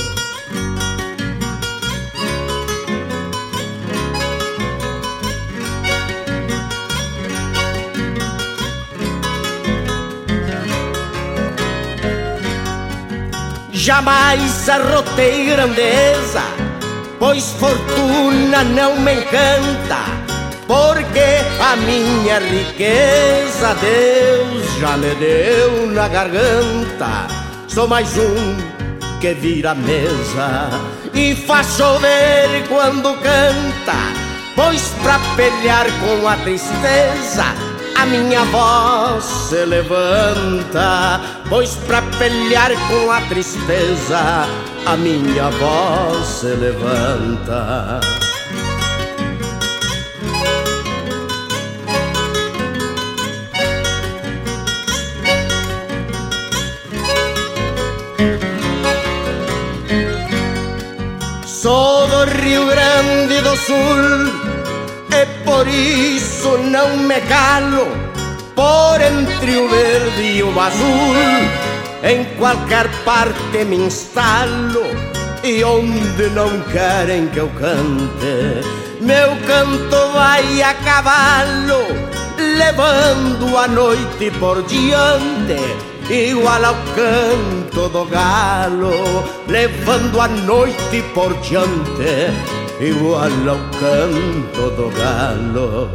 Jamais 13.73 14.69
arrotei 14.69 15.47
grandeza, 15.47 16.43
pois 17.19 17.53
fortuna 17.53 18.65
não 18.65 19.01
me 19.01 19.15
encanta, 19.15 19.99
porque 20.67 21.41
a 21.61 21.77
minha 21.77 22.39
riqueza 22.39 23.75
Deus 23.81 24.79
já 24.79 24.97
me 24.97 25.15
deu 25.17 25.87
na 25.93 26.09
garganta. 26.09 27.27
Sou 27.67 27.89
mais 27.89 28.17
um 28.17 28.57
que 29.21 29.35
vira 29.35 29.75
mesa 29.75 30.71
e 31.13 31.35
faz 31.35 31.77
chover 31.77 32.67
quando 32.69 33.15
canta, 33.15 33.97
pois 34.55 34.83
pra 35.03 35.19
pelear 35.37 35.87
com 36.01 36.29
a 36.29 36.37
tristeza 36.37 37.68
a 37.99 38.07
minha 38.07 38.45
voz 38.45 39.25
se 39.25 39.65
levanta, 39.65 41.21
pois 41.49 41.75
pra 41.87 42.01
pelear 42.03 42.71
com 42.87 43.11
a 43.11 43.21
tristeza, 43.23 44.47
a 44.87 44.97
minha 44.97 45.51
voz 45.51 46.25
se 46.25 46.47
levanta. 46.47 47.99
Sou 61.45 62.07
do 62.07 62.25
Rio 62.41 62.65
Grande 62.67 63.41
do 63.41 63.57
Sul 63.57 64.38
e 65.21 65.27
por 65.45 65.67
isso 65.67 66.59
não 66.59 66.97
me 66.97 67.21
calo 67.23 67.89
por 68.55 69.01
entre 69.01 69.57
o 69.57 69.69
verde 69.69 70.39
e 70.39 70.43
o 70.43 70.61
azul. 70.61 71.17
Em 72.05 72.25
qualquer 72.37 72.89
parte 73.05 73.65
me 73.65 73.77
instalo 73.77 74.85
e 75.43 75.65
onde 75.65 76.31
não 76.31 76.61
querem 76.73 77.27
que 77.29 77.39
eu 77.39 77.49
cante, 77.59 78.65
meu 79.01 79.31
canto 79.47 80.13
vai 80.13 80.63
a 80.63 80.75
cavalo, 80.75 81.83
levando 82.57 83.57
a 83.57 83.67
noite 83.67 84.31
por 84.39 84.63
diante. 84.63 85.59
igual 86.11 86.65
ao 86.65 86.77
canto 86.95 87.89
do 87.89 88.05
galo, 88.07 89.25
levando 89.49 90.21
a 90.21 90.29
noite 90.29 91.03
por 91.13 91.35
diante, 91.41 92.33
igual 92.81 93.23
ao 93.49 93.59
canto 93.79 94.71
do 94.77 94.91
galo. 94.97 95.91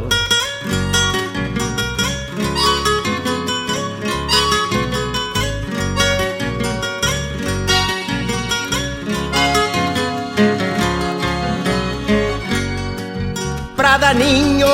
Pra 13.76 13.98
daninho 13.98 14.68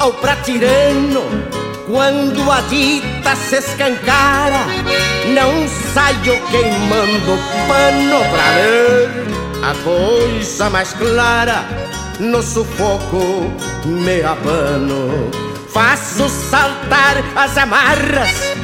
ou 0.00 0.12
pra 0.14 0.36
tirano, 0.36 1.22
quando 1.86 2.50
a 2.50 2.60
dita 2.62 3.34
se 3.36 3.56
escancara, 3.56 4.66
não 5.34 5.66
saio 5.94 6.40
queimando 6.50 7.38
pano 7.66 8.18
pra 8.30 8.52
ver 8.54 9.35
a 9.66 9.74
coisa 9.82 10.70
mais 10.70 10.92
clara. 10.92 11.64
No 12.20 12.42
sufoco 12.42 13.52
me 13.84 14.22
abano, 14.22 15.30
faço 15.68 16.28
saltar 16.28 17.22
as 17.36 17.58
amarras, 17.58 18.54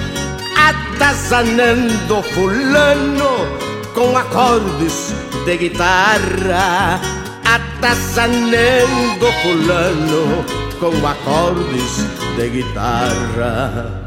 atazanando 0.57 2.23
fulano 2.23 3.47
com 3.95 4.17
acordes 4.17 5.13
de 5.45 5.57
guitarra, 5.59 6.99
atazanando 7.45 9.27
fulano 9.43 10.45
com 10.81 11.07
acordes 11.07 12.07
de 12.37 12.49
guitarra. 12.49 14.02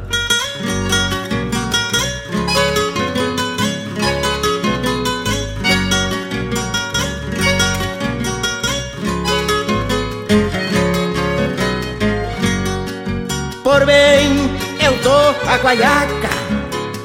Bem, 13.86 14.32
eu 14.84 14.98
dou 15.04 15.36
a 15.48 15.58
guaiaca, 15.58 16.30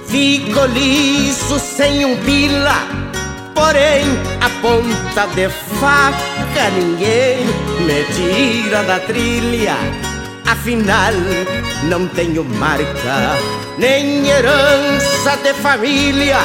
fico 0.06 0.64
liso 0.64 1.58
sem 1.58 2.06
um 2.06 2.16
pila. 2.24 2.74
Porém, 3.54 4.06
a 4.40 4.48
ponta 4.62 5.26
de 5.34 5.50
faca 5.78 6.70
ninguém 6.74 7.44
me 7.84 8.04
tira 8.14 8.82
da 8.84 8.98
trilha. 8.98 9.76
Afinal, 10.46 11.12
não 11.82 12.08
tenho 12.08 12.44
marca, 12.44 13.36
nem 13.76 14.26
herança 14.26 15.36
de 15.42 15.52
família. 15.52 16.38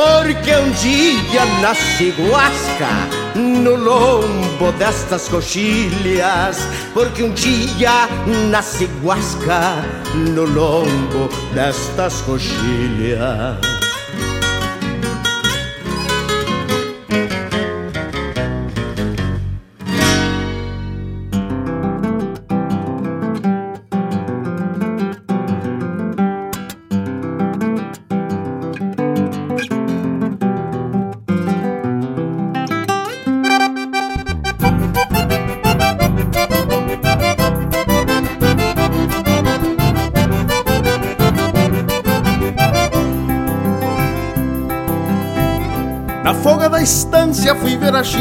Porque 0.00 0.50
um 0.54 0.70
dia 0.70 1.44
nasci 1.60 2.10
guasca 2.12 2.88
no 3.36 3.74
lombo 3.74 4.72
destas 4.78 5.28
coxilhas. 5.28 6.56
Porque 6.94 7.22
um 7.22 7.34
dia 7.34 8.08
nasci 8.50 8.86
guasca 9.02 9.84
no 10.14 10.44
lombo 10.44 11.28
destas 11.52 12.22
coxilhas. 12.22 13.79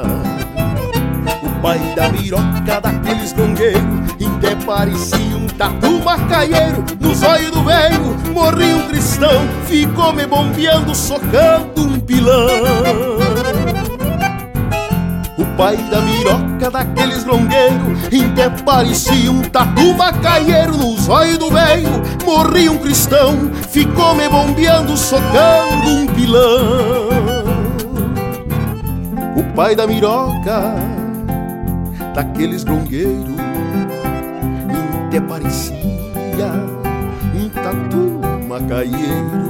orelha. 0.00 1.40
O 1.42 1.62
pai 1.62 1.78
da 1.94 2.08
miroca 2.08 2.80
daqueles 2.80 3.32
gongueiros, 3.32 4.00
até 4.40 4.54
parecia 4.64 5.36
um 5.36 5.46
tatu 5.46 6.02
macaieiro. 6.02 6.84
No 6.98 7.14
zóio 7.14 7.52
do 7.52 7.62
velho 7.62 8.16
morri 8.32 8.72
um 8.72 8.88
cristão, 8.88 9.46
ficou 9.66 10.12
me 10.14 10.26
bombeando, 10.26 10.94
socando 10.94 11.82
um 11.82 12.00
pilão. 12.00 12.48
O 15.36 15.44
pai 15.56 15.76
da 15.90 16.00
miroca 16.00 16.70
daqueles 16.70 17.24
longueiros 17.24 17.98
Até 18.06 18.48
parecia 18.62 19.30
um 19.30 19.42
tatu 19.42 19.94
macaieiro 19.94 20.76
No 20.76 20.96
zóio 20.98 21.38
do 21.38 21.50
velho 21.50 22.02
morri 22.24 22.68
um 22.68 22.78
cristão 22.78 23.50
Ficou 23.70 24.14
me 24.14 24.28
bombeando, 24.28 24.96
socando 24.96 25.90
um 25.90 26.06
pilão 26.06 27.29
pai 29.60 29.76
da 29.76 29.86
miroca 29.86 30.74
daqueles 32.14 32.64
longueiros 32.64 33.28
Até 35.06 35.20
parecia 35.20 35.76
um 37.34 37.46
tatu 37.50 38.20
macaieiro 38.48 39.49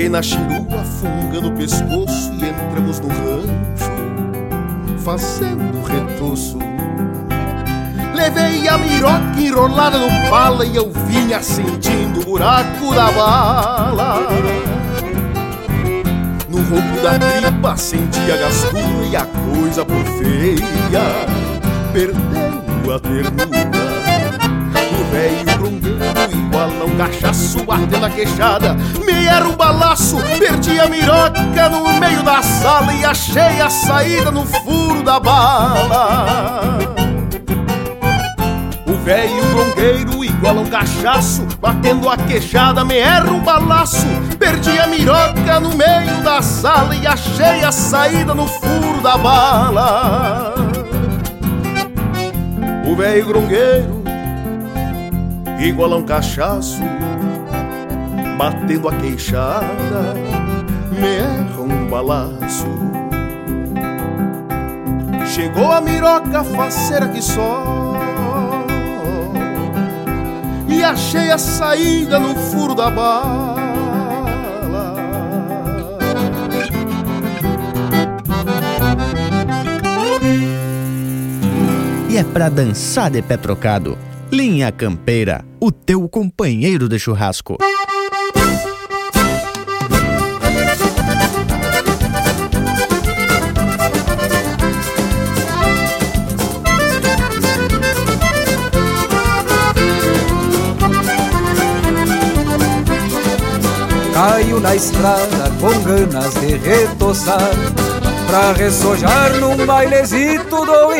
Cheguei 0.00 0.08
na 0.08 0.22
chirua, 0.22 0.82
fungando 0.98 1.48
o 1.48 1.52
pescoço 1.52 2.32
E 2.32 2.48
entramos 2.48 3.00
no 3.00 3.08
rancho 3.08 3.90
Fazendo 5.04 5.82
retoço. 5.82 6.58
Levei 8.14 8.66
a 8.66 8.78
miroca 8.78 9.38
enrolada 9.38 9.98
no 9.98 10.08
pala 10.30 10.64
E 10.64 10.74
eu 10.74 10.90
vinha 11.06 11.42
sentindo 11.42 12.20
o 12.20 12.24
buraco 12.24 12.94
da 12.94 13.10
bala. 13.12 14.20
No 16.48 16.62
ronco 16.62 17.02
da 17.02 17.18
tripa 17.18 17.76
sentia 17.76 18.38
gastura 18.38 19.04
e 19.10 19.16
a 19.16 19.26
coisa 19.26 19.84
por 19.84 20.02
feia 20.02 21.02
Perdeu 21.92 22.94
a 22.94 22.98
ternura 22.98 23.79
velho 25.10 25.44
grongueiro 25.58 26.00
igual 26.32 26.70
a 26.80 26.84
um 26.84 26.96
cachaço 26.96 27.64
batendo 27.64 28.06
a 28.06 28.10
queixada. 28.10 28.76
Me 29.04 29.26
era 29.26 29.46
um 29.46 29.56
balaço, 29.56 30.16
perdi 30.38 30.78
a 30.78 30.88
miroca 30.88 31.68
no 31.68 32.00
meio 32.00 32.22
da 32.22 32.42
sala 32.42 32.92
E 32.92 33.04
achei 33.04 33.60
a 33.60 33.68
saída 33.68 34.30
no 34.30 34.44
furo 34.46 35.02
da 35.02 35.18
bala. 35.18 36.78
O 38.86 38.94
velho 39.04 39.42
grongueiro 39.52 40.24
igual 40.24 40.58
a 40.58 40.60
um 40.60 40.66
cachaço 40.66 41.46
Batendo 41.60 42.08
a 42.08 42.16
queixada 42.16 42.84
me 42.84 42.98
erra 42.98 43.30
um 43.30 43.40
balaço. 43.40 44.06
Perdi 44.38 44.78
a 44.78 44.86
miroca 44.86 45.60
no 45.60 45.70
meio 45.70 46.22
da 46.22 46.42
sala 46.42 46.94
E 46.94 47.06
achei 47.06 47.64
a 47.64 47.72
saída 47.72 48.34
no 48.34 48.46
furo 48.46 49.00
da 49.02 49.16
bala. 49.16 50.54
O 52.86 52.96
velho 52.96 53.26
grongueiro 53.26 53.99
igual 55.68 55.92
a 55.92 55.96
um 55.96 56.02
cachaço, 56.02 56.80
batendo 58.38 58.88
a 58.88 58.94
queixada, 58.96 60.14
me 60.92 61.06
erra 61.06 61.60
um 61.60 61.88
balaço. 61.88 62.90
Chegou 65.26 65.70
a 65.70 65.80
miroca 65.80 66.42
faceira 66.42 67.08
que 67.08 67.22
só 67.22 67.94
E 70.66 70.82
achei 70.82 71.30
a 71.30 71.38
saída 71.38 72.18
no 72.18 72.34
furo 72.34 72.74
da 72.74 72.90
bala 72.90 73.56
E 82.08 82.16
é 82.16 82.24
pra 82.24 82.48
dançar 82.48 83.08
de 83.08 83.22
pé 83.22 83.36
trocado. 83.36 83.96
Linha 84.32 84.70
Campeira, 84.70 85.44
o 85.60 85.72
teu 85.72 86.08
companheiro 86.08 86.88
de 86.88 87.00
churrasco. 87.00 87.58
Caio 104.14 104.60
na 104.60 104.76
estrada 104.76 105.50
com 105.60 105.72
ganas 105.82 106.34
de 106.34 106.56
retoçar 106.56 107.50
Pra 108.28 108.52
ressojar 108.52 109.34
num 109.40 109.66
bailezito 109.66 110.64
do 110.64 110.92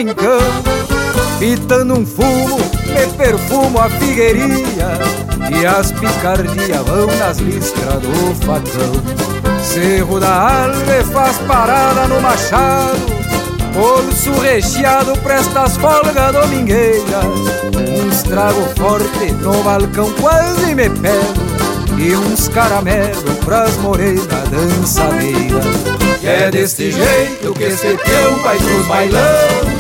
Pitando 1.41 1.95
um 1.95 2.07
fumo, 2.07 2.59
me 2.59 3.07
perfumo 3.17 3.81
a 3.81 3.89
figueirinha 3.89 4.99
E 5.51 5.67
as 5.67 5.91
picardias 5.91 6.87
vão 6.87 7.07
nas 7.17 7.39
listras 7.39 8.01
do 8.01 8.35
facão. 8.45 9.59
Cerro 9.65 10.21
da 10.21 10.67
Alve 10.67 11.05
faz 11.11 11.39
parada 11.39 12.07
no 12.07 12.21
machado 12.21 13.21
Bolso 13.73 14.33
recheado 14.41 15.17
presta 15.23 15.63
as 15.63 15.77
folgas 15.77 16.33
domingueiras. 16.33 17.25
Uns 18.05 18.23
trago 18.25 18.63
forte 18.77 19.33
no 19.41 19.63
balcão 19.63 20.13
quase 20.21 20.75
me 20.75 20.91
pego 20.91 21.61
e 21.99 22.17
uns 22.17 22.49
caramelo 22.49 23.35
pras 23.45 23.77
morenas 23.77 24.27
dançadeiras. 24.27 25.65
E 26.23 26.27
é 26.27 26.51
deste 26.51 26.91
jeito 26.91 27.53
que 27.55 27.65
esse 27.65 27.97
teu 27.97 28.37
vai 28.43 28.59
pros 28.59 28.87
bailão, 28.87 29.80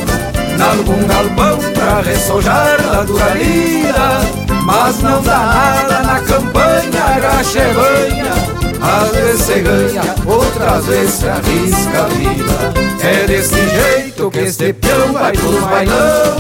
nalgum 0.60 1.06
galpão 1.06 1.58
pra 1.72 2.02
ressojar 2.02 2.80
da 2.82 3.02
dura 3.02 3.34
lida. 3.34 4.20
Mas 4.64 5.00
não 5.00 5.22
dá 5.22 5.38
nada 5.38 6.02
na 6.02 6.20
campanha, 6.20 7.18
graxa 7.18 7.60
banha. 7.74 8.60
Às 8.82 9.10
vezes 9.10 9.40
se 9.42 9.60
ganha, 9.60 10.02
outras 10.26 10.86
vezes 10.86 11.14
se 11.14 11.28
arrisca 11.28 12.02
a 12.02 12.08
vida. 12.08 12.80
É 13.02 13.26
desse 13.26 13.56
jeito 13.56 14.30
que 14.30 14.38
este 14.40 14.72
peão 14.74 15.12
vai 15.12 15.32
pros 15.32 15.60
bailão, 15.64 16.36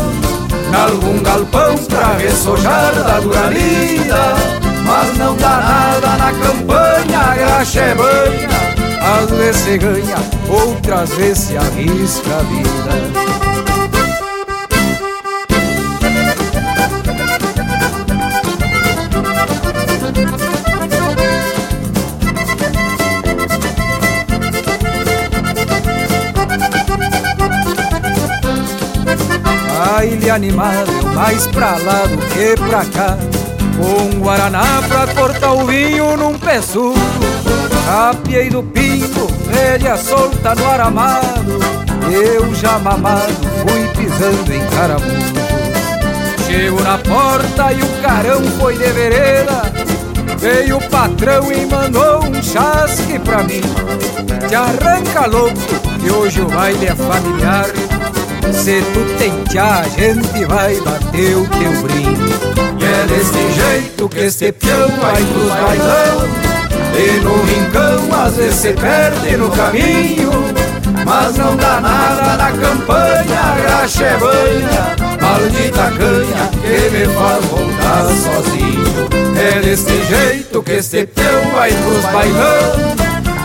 nalgum 0.70 1.22
galpão 1.22 1.76
pra 1.88 2.16
ressojar 2.18 2.94
da 2.94 3.20
dura 3.20 3.46
lida. 3.48 4.34
Mas 4.84 5.18
não 5.18 5.36
dá 5.36 5.48
nada 5.48 6.16
na 6.16 6.32
campanha, 6.32 7.34
graxa 7.36 7.80
é 7.80 7.94
banha 7.94 8.48
Às 9.22 9.30
vezes 9.30 9.60
se 9.60 9.78
ganha, 9.78 10.16
outras 10.48 11.10
vezes 11.10 11.44
se 11.44 11.56
arrisca 11.56 12.38
a 12.38 12.42
vida 12.42 13.49
Animado, 30.30 30.92
mais 31.14 31.46
pra 31.48 31.72
lá 31.72 32.06
do 32.06 32.16
que 32.28 32.54
pra 32.56 32.84
cá. 32.84 33.18
Um 33.78 34.20
guaraná 34.20 34.80
pra 34.86 35.06
cortar 35.08 35.52
o 35.52 35.66
vinho 35.66 36.16
num 36.16 36.38
pé 36.38 36.62
surdo 36.62 37.00
Capiei 37.84 38.48
do 38.48 38.62
pingo, 38.62 39.26
rédea 39.52 39.96
solta 39.96 40.54
no 40.54 40.70
aramado. 40.70 41.58
Eu 42.08 42.54
já 42.54 42.78
mamado 42.78 43.34
fui 43.66 43.88
pisando 43.88 44.52
em 44.54 44.64
caramujo. 44.68 45.34
Chego 46.46 46.80
na 46.82 46.98
porta 46.98 47.72
e 47.72 47.82
o 47.82 48.02
carão 48.02 48.44
foi 48.60 48.78
de 48.78 48.92
vereda. 48.92 49.62
Veio 50.38 50.76
o 50.76 50.88
patrão 50.88 51.50
e 51.50 51.66
mandou 51.66 52.24
um 52.24 52.40
chasque 52.40 53.18
pra 53.18 53.42
mim. 53.42 53.62
Te 54.48 54.54
arranca 54.54 55.26
louco 55.26 55.58
que 56.00 56.12
hoje 56.12 56.40
o 56.40 56.46
baile 56.46 56.86
é 56.86 56.94
familiar 56.94 57.66
Se 58.52 58.82
tu 58.92 59.00
tchá, 59.50 59.80
a 59.80 59.88
gente 59.88 60.44
vai 60.46 60.74
bater 60.80 61.36
o 61.36 61.46
teu 61.46 61.82
brinde. 61.82 62.30
E 62.78 62.84
é 62.84 63.06
desse 63.06 63.52
jeito 63.52 64.08
que 64.08 64.20
este 64.20 64.52
peão 64.52 64.88
vai 65.00 65.22
pros 65.22 65.50
bailão 65.50 66.28
E 66.94 67.20
no 67.20 67.42
rincão 67.42 68.22
às 68.24 68.36
vezes 68.36 68.54
se 68.56 68.72
perde 68.72 69.36
no 69.36 69.50
caminho. 69.50 70.30
Mas 71.04 71.36
não 71.36 71.56
dá 71.56 71.80
nada 71.80 72.36
na 72.36 72.52
campanha, 72.52 73.56
graxa 73.62 74.04
é 74.04 74.16
banha. 74.18 74.96
Maldita 75.20 75.90
canha 75.98 76.50
que 76.62 76.90
me 76.90 77.14
faz 77.14 77.44
voltar 77.46 78.06
sozinho. 78.06 79.08
É 79.36 79.60
desse 79.60 80.04
jeito 80.04 80.62
que 80.62 80.72
este 80.72 81.06
peão 81.06 81.50
vai 81.52 81.72
pros 81.72 82.04
bailão 82.04 82.96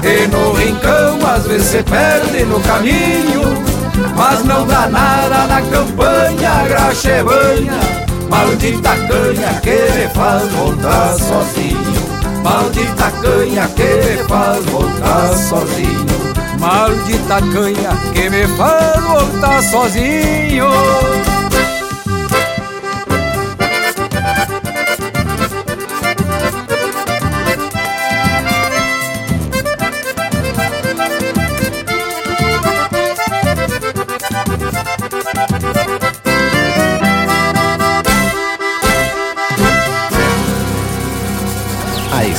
E 0.04 0.28
no 0.28 0.54
rincão 0.54 1.20
às 1.26 1.46
vezes 1.48 1.68
se 1.68 1.84
perde 1.84 2.44
no 2.46 2.60
caminho 2.62 3.75
mas 4.16 4.44
não 4.44 4.66
dá 4.66 4.88
nada 4.88 5.48
na 5.48 5.62
campanha, 5.62 6.68
graxa 6.68 7.10
é 7.10 7.24
banha 7.24 8.06
Maldita 8.30 8.96
canha 9.08 9.62
que 9.62 9.94
me 9.94 10.08
faz 10.14 10.52
voltar 10.52 11.14
sozinho. 11.14 12.44
Maldita 12.44 13.12
canha 13.22 13.68
que 13.70 13.84
me 13.84 14.28
faz 14.28 14.66
voltar 14.66 15.34
sozinho. 15.34 16.60
Maldita 16.60 17.40
canha 17.54 18.14
que 18.14 18.30
me 18.30 18.48
faz 18.58 19.04
voltar 19.04 19.62
sozinho 19.64 21.35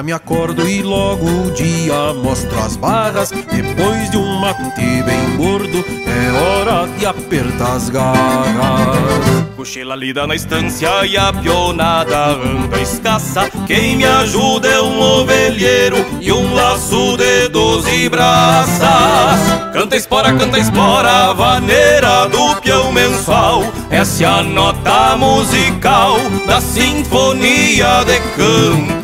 Segunda-feira 0.00 0.02
me 0.02 0.12
acordo 0.12 0.68
e 0.68 0.82
logo 0.82 1.26
o 1.26 1.50
dia 1.52 2.14
mostra 2.14 2.60
as 2.60 2.76
barras. 2.76 3.30
Depois 3.30 4.10
de 4.10 4.16
um 4.16 4.40
mate 4.40 5.02
bem 5.04 5.36
gordo, 5.36 5.84
é 6.06 6.32
hora 6.32 6.88
de 6.98 7.06
apertar 7.06 7.76
as 7.76 7.88
garras. 7.88 9.46
Cochila 9.56 9.94
lida 9.94 10.26
na 10.26 10.34
estância 10.34 11.04
e 11.04 11.16
a 11.16 11.32
pionada 11.32 12.30
anda 12.30 12.80
escassa. 12.80 13.50
Quem 13.66 13.96
me 13.96 14.04
ajuda 14.04 14.68
é 14.68 14.80
um 14.80 15.00
ovelheiro 15.00 16.04
e 16.20 16.32
um 16.32 16.54
laço 16.54 17.16
de 17.16 17.48
doze 17.48 18.08
braças. 18.08 19.70
Canta 19.72 19.96
espora, 19.96 20.32
canta 20.32 20.58
espora, 20.58 21.32
vaneira 21.34 22.26
do 22.28 22.56
peão 22.60 22.92
mensal. 22.92 23.62
Essa 23.90 24.24
é 24.24 24.26
a 24.26 24.42
nota 24.42 25.16
musical 25.16 26.16
da 26.46 26.60
sinfonia 26.60 28.04
de 28.04 28.18
campo 28.36 28.99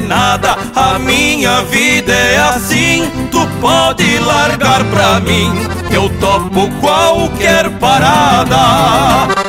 nada, 0.00 0.56
a 0.74 0.98
minha 0.98 1.62
vida 1.62 2.12
é 2.12 2.38
assim. 2.38 3.10
Tu 3.30 3.46
pode 3.60 4.18
largar 4.18 4.84
pra 4.84 5.20
mim, 5.20 5.52
eu 5.90 6.08
topo 6.20 6.68
qualquer 6.80 7.70
parada. 7.78 9.39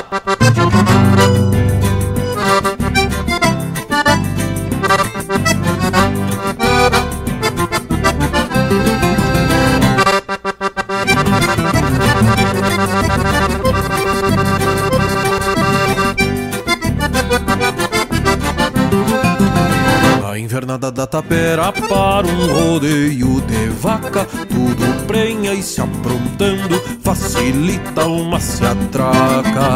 Da 21.01 21.07
tapera 21.07 21.71
para 21.71 22.27
um 22.27 22.45
rodeio 22.45 23.41
de 23.41 23.69
vaca. 23.69 24.23
Tudo 24.47 25.07
prenha 25.07 25.51
e 25.51 25.63
se 25.63 25.81
aprontando, 25.81 26.79
facilita 27.01 28.05
uma 28.05 28.39
se 28.39 28.63
atraca. 28.63 29.71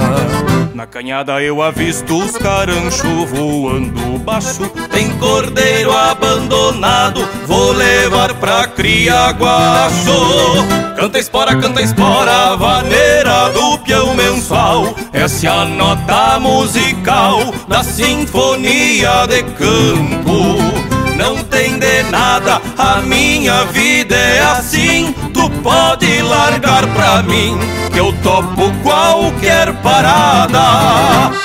Na 0.75 0.85
canhada 0.85 1.41
eu 1.41 1.63
avisto 1.63 2.15
os 2.23 2.37
caranchos 2.37 3.29
voando 3.31 4.19
baixo. 4.19 4.69
Tem 4.91 5.09
cordeiro 5.17 5.91
abandonado, 5.91 7.27
vou 7.47 7.71
levar 7.71 8.35
pra 8.35 8.67
cria 8.67 9.31
guacho. 9.31 10.65
Canta 10.95 11.17
espora, 11.17 11.55
canta 11.55 11.81
espora, 11.81 12.55
vaneira 12.55 13.49
do 13.49 13.79
peão 13.79 14.13
mensual. 14.13 14.95
Essa 15.11 15.47
é 15.47 15.49
a 15.49 15.65
nota 15.65 16.39
musical 16.39 17.39
da 17.67 17.83
sinfonia 17.83 19.25
de 19.27 19.41
campo. 19.55 20.94
Não 21.15 21.43
tem 21.45 21.79
de 21.79 22.03
nada, 22.11 22.61
a 22.77 23.01
minha 23.01 23.65
vida 23.65 24.15
é 24.15 24.41
assim. 24.41 25.13
Tu 25.33 25.49
pode 25.61 26.21
largar 26.21 26.85
pra 26.93 27.23
mim, 27.23 27.57
que 27.91 27.99
eu 27.99 28.13
topo 28.21 28.71
qualquer 28.83 29.73
parada. 29.81 31.44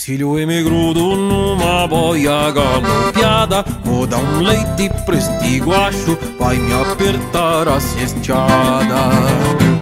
Desencilho 0.00 0.40
e 0.40 0.46
me 0.46 0.62
grudo 0.62 1.14
numa 1.14 1.86
boia 1.86 2.50
galopeada 2.50 3.62
Vou 3.84 4.06
dar 4.06 4.16
um 4.16 4.40
leite 4.40 4.88
pra 5.04 5.14
este 5.14 5.60
guacho 5.60 6.18
Vai 6.38 6.56
me 6.56 6.72
apertar 6.72 7.68
a 7.68 7.78
cesteada. 7.78 9.10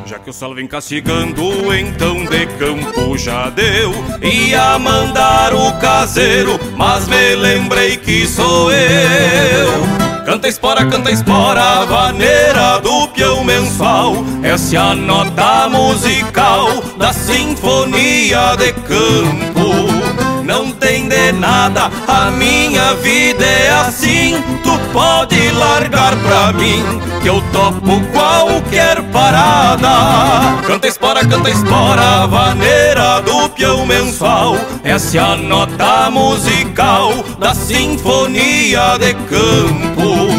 Já 0.05 0.19
que 0.19 0.31
o 0.31 0.33
sol 0.33 0.57
vem 0.57 0.67
castigando, 0.67 1.73
então 1.73 2.25
de 2.25 2.47
campo 2.59 3.17
já 3.17 3.49
deu. 3.51 3.93
Ia 4.21 4.77
mandar 4.79 5.55
o 5.55 5.73
caseiro, 5.79 6.59
mas 6.77 7.07
me 7.07 7.37
lembrei 7.37 7.97
que 7.97 8.27
sou 8.27 8.73
eu. 8.73 10.09
Canta 10.25 10.49
espora, 10.49 10.85
canta 10.85 11.13
espora, 11.13 11.85
vaneira 11.87 12.81
do 12.81 13.09
peão 13.09 13.43
mensual 13.43 14.13
Essa 14.43 14.77
é 14.77 14.79
a 14.79 14.95
nota 14.95 15.71
musical 15.71 16.69
da 16.99 17.15
sinfonia 17.15 18.55
de 18.57 18.73
campo 18.75 20.08
não 20.49 20.73
tem 20.73 21.07
de 21.07 21.31
nada, 21.33 21.91
a 22.09 22.31
minha 22.31 22.95
vida 22.95 23.45
é 23.45 23.69
assim. 23.87 24.43
Tu 24.65 24.79
pode 24.95 25.51
largar 25.51 26.17
pra 26.17 26.55
mim, 26.55 26.83
que 27.21 27.29
eu 27.29 27.43
topo 27.53 28.01
qualquer 28.13 29.03
parada. 29.13 30.59
Canta 30.67 30.89
espora, 30.89 31.25
canta 31.27 31.51
espora, 31.51 32.27
vaneira 32.27 33.21
do 33.21 33.51
peão 33.51 33.85
mensual. 33.85 34.57
Essa 34.83 35.19
é 35.19 35.21
a 35.21 35.37
nota 35.37 36.11
musical 36.11 37.13
da 37.39 37.55
sinfonia 37.55 38.97
de 38.99 39.13
campo 39.29 40.38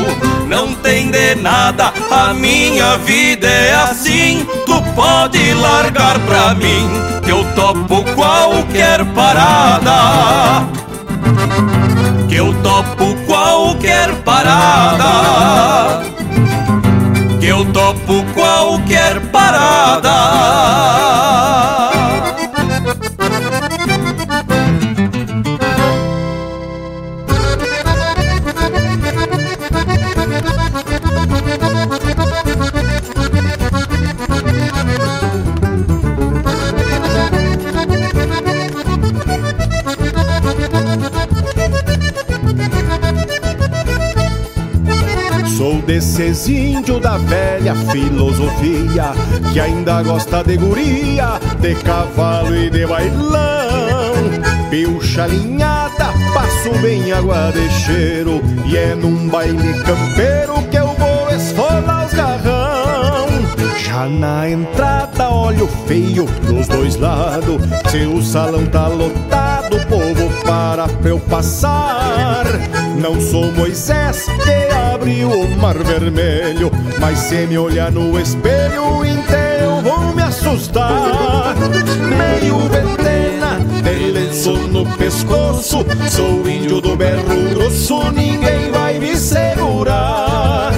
não 0.50 0.74
tem 0.74 1.12
de 1.12 1.36
nada, 1.36 1.94
a 2.10 2.34
minha 2.34 2.98
vida 2.98 3.48
é 3.48 3.76
assim. 3.76 4.46
Tu 4.66 4.82
pode 4.96 5.54
largar 5.54 6.20
pra 6.22 6.56
mim, 6.56 6.90
que 7.24 7.30
eu 7.30 7.46
topo 7.54 8.04
qualquer 8.16 9.06
parada. 9.14 10.68
Que 12.28 12.36
eu 12.36 12.54
topo 12.64 13.16
qualquer 13.28 14.14
parada. 14.24 16.02
Que 17.40 17.48
eu 17.48 17.64
topo 17.72 18.26
qualquer 18.34 19.20
parada. 19.32 21.09
Desses 45.90 46.48
índios 46.48 47.02
da 47.02 47.18
velha 47.18 47.74
filosofia 47.74 49.12
Que 49.52 49.60
ainda 49.60 50.04
gosta 50.04 50.44
de 50.44 50.56
guria, 50.56 51.40
de 51.60 51.74
cavalo 51.84 52.56
e 52.56 52.70
de 52.70 52.86
bailão. 52.86 54.14
Pilcha 54.70 55.24
alinhada, 55.24 56.14
passo 56.32 56.70
bem 56.84 57.12
água 57.12 57.52
de 57.52 57.68
cheiro 57.72 58.40
E 58.68 58.78
é 58.78 58.94
num 58.94 59.28
baile 59.30 59.74
campeiro 59.80 60.62
que 60.70 60.78
eu 60.78 60.94
vou 60.94 61.36
esfolar 61.36 62.06
os 62.06 62.14
garrão. 62.14 63.28
Já 63.84 64.08
na 64.08 64.48
entrada 64.48 65.32
olho 65.32 65.68
feio 65.88 66.26
dos 66.46 66.68
dois 66.68 66.98
lados 66.98 67.60
Se 67.90 68.06
o 68.06 68.22
salão 68.22 68.64
tá 68.68 68.88
lotado, 68.88 69.59
o 69.76 69.86
povo 69.88 70.30
para 70.44 70.88
eu 71.08 71.20
passar. 71.20 72.46
Não 73.00 73.20
sou 73.22 73.52
Moisés 73.54 74.26
que 74.44 74.76
abriu 74.76 75.30
o 75.30 75.58
mar 75.58 75.78
vermelho 75.78 76.70
Mas 77.00 77.18
se 77.20 77.48
me 77.48 77.58
olhar 77.58 77.92
no 77.92 78.20
espelho 78.20 79.06
inteiro 79.06 79.82
vou 79.82 80.14
me 80.14 80.22
assustar. 80.22 81.56
Meio 82.18 82.58
ventena, 82.68 83.60
de 83.82 84.12
lenço 84.12 84.52
no 84.52 84.86
pescoço 84.98 85.86
Sou 86.10 86.48
índio 86.50 86.82
do 86.82 86.96
berro 86.98 87.50
grosso, 87.54 88.12
ninguém 88.12 88.70
vai 88.72 89.00
me 89.00 89.16
segurar. 89.16 90.74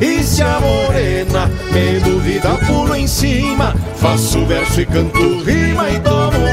E 0.00 0.22
se 0.22 0.42
a 0.42 0.60
morena 0.60 1.50
me 1.72 2.00
duvida, 2.00 2.50
pulo 2.66 2.94
em 2.94 3.06
cima 3.06 3.74
Faço 3.96 4.44
verso 4.44 4.80
e 4.80 4.86
canto 4.86 5.42
rima 5.42 5.90
e 5.90 5.98
tomo 6.00 6.43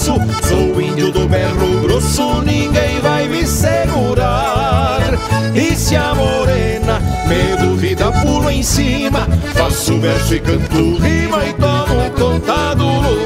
pescoço 0.00 0.14
Sou 0.48 0.80
índio 0.80 1.12
do 1.12 1.28
berro 1.28 1.80
grosso, 1.82 2.42
ninguém 2.42 3.00
vai 3.00 3.28
me 3.28 3.46
segurar. 3.46 5.00
E 5.54 5.76
se 5.76 5.96
a 5.96 6.14
morena 6.14 7.00
me 7.26 7.56
duvida, 7.56 8.10
pulo 8.12 8.48
em 8.50 8.62
cima 8.62 9.26
Faço 9.52 9.98
verso 9.98 10.34
e 10.36 10.40
canto 10.40 10.96
rima 10.96 11.44
e 11.44 11.52
tomo 11.54 12.10
conta 12.16 12.74
do 12.74 13.19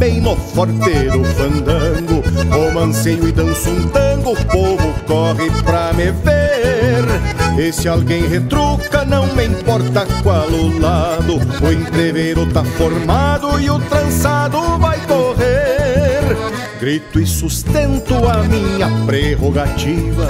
bem 0.00 0.18
no 0.18 0.34
forteiro 0.34 1.22
fandango. 1.24 2.24
Romanceio 2.50 3.28
e 3.28 3.32
danço 3.32 3.68
um 3.68 3.86
tango, 3.88 4.32
o 4.32 4.46
povo 4.46 4.94
corre 5.06 5.50
pra 5.62 5.92
me 5.92 6.10
ver. 6.10 7.60
E 7.60 7.70
se 7.70 7.86
alguém 7.86 8.26
retruca, 8.26 9.04
não 9.04 9.26
me 9.34 9.44
importa 9.44 10.06
qual 10.22 10.48
o 10.48 10.80
lado. 10.80 11.34
O 11.62 11.70
entreveiro 11.70 12.46
tá 12.46 12.64
formado 12.64 13.60
e 13.60 13.68
o 13.68 13.78
trançado 13.78 14.78
vai 14.78 14.98
Grito 16.80 17.20
e 17.20 17.26
sustento 17.26 18.14
a 18.26 18.42
minha 18.42 18.88
prerrogativa. 19.04 20.28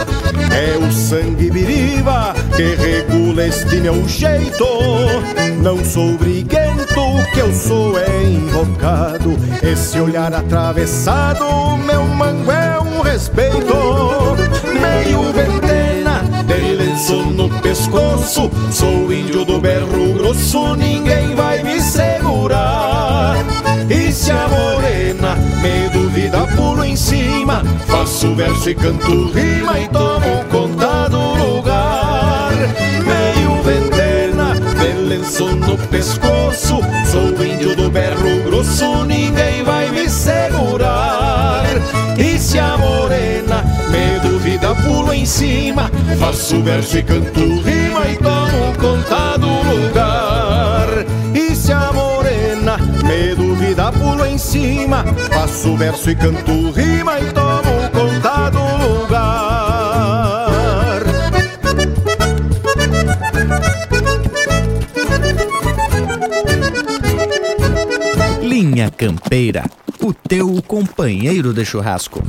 É 0.52 0.76
o 0.76 0.90
sangue 0.90 1.48
viriva 1.48 2.34
que 2.56 2.74
regula 2.74 3.46
este 3.46 3.76
meu 3.76 4.08
jeito. 4.08 4.66
Não 5.62 5.84
sou 5.84 6.18
briguento, 6.18 7.00
o 7.00 7.32
que 7.32 7.38
eu 7.38 7.54
sou 7.54 7.96
é 7.96 8.24
invocado. 8.24 9.36
Esse 9.62 10.00
olhar 10.00 10.34
atravessado, 10.34 11.44
meu 11.86 12.02
mango 12.02 12.50
é 12.50 12.80
um 12.80 13.00
respeito. 13.00 13.76
Meio 14.64 15.32
ventena, 15.32 16.24
de 16.48 16.74
lenço 16.74 17.14
no 17.30 17.48
pescoço. 17.60 18.50
Sou 18.72 19.12
índio 19.12 19.44
do 19.44 19.60
berro 19.60 20.14
grosso, 20.14 20.74
ninguém 20.74 21.32
vai 21.36 21.62
me 21.62 21.80
segurar 21.80 22.79
e 23.90 24.12
se 24.12 24.30
a 24.30 24.46
morena 24.46 25.34
me 25.60 25.88
duvida, 25.88 26.46
pulo 26.54 26.84
em 26.84 26.94
cima, 26.94 27.60
faço 27.88 28.32
verso 28.36 28.70
e 28.70 28.74
canto 28.76 29.32
rima 29.32 29.80
e 29.80 29.88
tomo 29.88 30.44
conta 30.48 31.08
do 31.08 31.34
lugar. 31.34 32.52
Meio 33.04 33.60
ventena, 33.64 34.54
de 34.54 35.56
no 35.56 35.76
pescoço, 35.88 36.78
sou 37.10 37.44
índio 37.44 37.74
do 37.74 37.90
berro 37.90 38.44
grosso, 38.44 39.04
ninguém 39.06 39.64
vai 39.64 39.90
me 39.90 40.08
segurar. 40.08 41.64
E 42.16 42.38
se 42.38 42.60
a 42.60 42.78
morena 42.78 43.64
me 43.90 44.20
duvida, 44.20 44.72
pulo 44.76 45.12
em 45.12 45.26
cima, 45.26 45.90
faço 46.16 46.62
verso 46.62 46.96
e 46.96 47.02
canto 47.02 47.40
rima 47.40 48.06
e 48.08 48.16
tomo 48.18 48.72
conta 48.78 49.36
do 49.36 49.48
lugar. 49.48 49.99
Cima, 54.50 55.04
faço 55.30 55.76
verso 55.76 56.10
e 56.10 56.16
canto 56.16 56.72
rima 56.72 57.20
e 57.20 57.32
tomo 57.32 57.88
conta 57.92 58.50
do 58.50 58.58
lugar. 58.84 59.70
Linha 68.42 68.90
Campeira, 68.90 69.64
o 70.02 70.12
teu 70.12 70.60
companheiro 70.66 71.52
de 71.54 71.64
churrasco. 71.64 72.20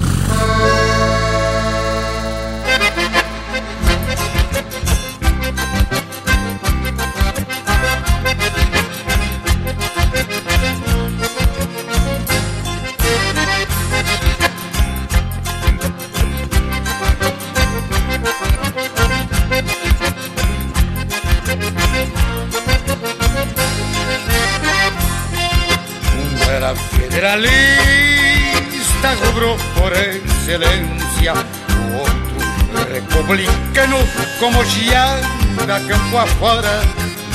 Como 34.71 34.83
geada 34.83 35.79
campo 35.87 36.17
afora, 36.17 36.81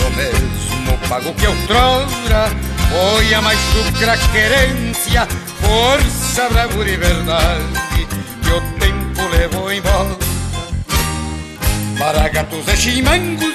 no 0.01 0.11
mesmo 0.17 1.09
pago 1.09 1.33
que 1.35 1.47
outrora 1.47 2.51
foi 2.91 3.35
a 3.35 3.43
mais 3.43 3.59
chucra 3.73 4.17
querência, 4.33 5.27
força, 5.61 6.49
bravura 6.49 6.91
e 6.91 6.97
verdade 6.97 8.07
que 8.43 8.51
o 8.51 8.61
tempo 8.79 9.29
levou 9.37 9.73
embora. 9.73 10.17
Para 11.99 12.29
gatos 12.29 12.69
e 12.69 12.77
chimangos 12.77 13.55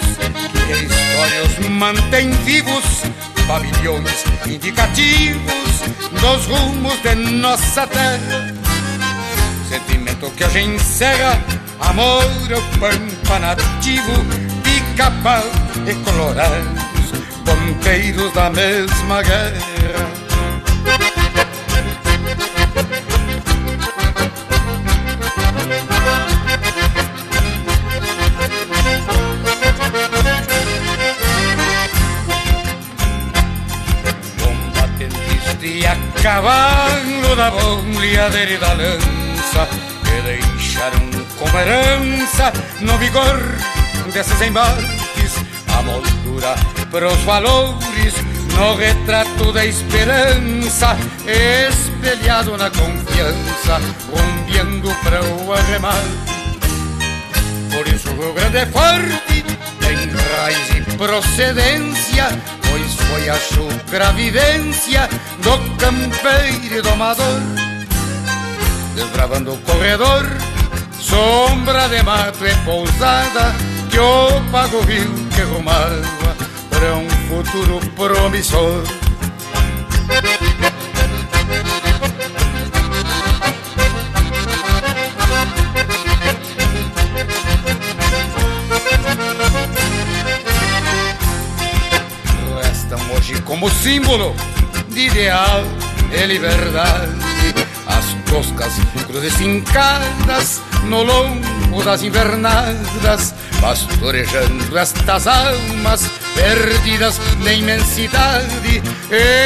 que 0.67 1.65
a 1.65 1.69
mantém 1.69 2.31
vivos, 2.43 3.03
pavilhões 3.47 4.23
indicativos 4.45 5.81
dos 6.19 6.45
rumos 6.47 7.01
de 7.01 7.15
nossa 7.15 7.87
terra. 7.87 8.53
Sentimento 9.69 10.29
que 10.31 10.43
hoje 10.43 10.61
encerra 10.61 11.39
amor 11.79 12.23
ao 12.53 12.61
pampa 13.31 13.39
nativo, 13.39 14.11
pica-pau 14.61 15.43
e 15.87 15.93
colorados, 16.03 17.11
ponteiros 17.45 18.33
da 18.33 18.49
mesma 18.49 19.21
guerra. 19.21 20.11
cavalo 36.21 37.35
da 37.35 37.49
bolhadeira 37.49 38.51
e 38.51 38.57
da 38.57 38.73
lança 38.73 39.67
que 40.03 40.21
deixaram 40.21 41.10
como 41.41 41.59
herança 41.59 42.53
no 42.81 42.97
vigor 42.99 43.41
desses 44.13 44.39
embarques 44.41 45.35
a 45.75 45.81
moldura 45.81 46.55
para 46.91 47.07
os 47.07 47.19
valores 47.23 48.13
no 48.55 48.75
retrato 48.75 49.51
da 49.51 49.65
esperança 49.65 50.95
espelhado 51.25 52.55
na 52.57 52.69
confiança 52.69 53.81
rumbeando 54.11 54.93
para 55.03 55.23
o 55.23 55.53
arremate. 55.53 55.97
Por 57.73 57.87
isso 57.87 58.09
o 58.11 58.21
Rio 58.21 58.33
Grande 58.33 58.57
é 58.57 58.65
forte 58.67 59.43
tem 59.79 59.97
raiz 60.37 60.69
e 60.69 60.97
procedência 60.97 62.27
pois 62.69 62.93
foi 62.93 63.29
a 63.29 63.35
chucra 63.35 64.11
vivência 64.13 65.09
do 65.39 65.57
campeiro 65.75 66.77
e 66.77 66.81
domador, 66.81 67.41
desbravando 68.95 69.53
o 69.53 69.57
corredor, 69.57 70.25
sombra 71.11 71.89
de 71.89 72.01
mato 72.03 72.47
e 72.47 72.55
pousada 72.63 73.53
que 73.89 73.99
o 73.99 74.41
pago 74.49 74.81
viu 74.83 75.11
que 75.35 75.41
rumava 75.41 76.35
para 76.69 76.95
um 76.95 77.09
futuro 77.27 77.79
promissor. 77.97 78.83
como 93.45 93.69
símbolo 93.69 94.33
de 94.89 95.07
ideal 95.07 95.63
e 96.11 96.25
liberdade. 96.25 97.11
As 97.85 98.05
toscas 98.29 98.73
cruzes 99.05 99.35
fincadas 99.35 100.61
no 100.91 101.03
longo 101.03 101.81
das 101.85 102.03
invernadas, 102.03 103.33
pastorejando 103.61 104.77
estas 104.77 105.25
almas 105.25 106.05
perdidas 106.35 107.17
na 107.39 107.53
imensidade, 107.53 108.83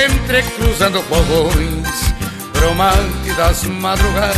entrecruzando 0.07 1.03
fogões, 1.03 1.87
bromante 2.51 3.31
das 3.37 3.63
madrugadas. 3.65 4.35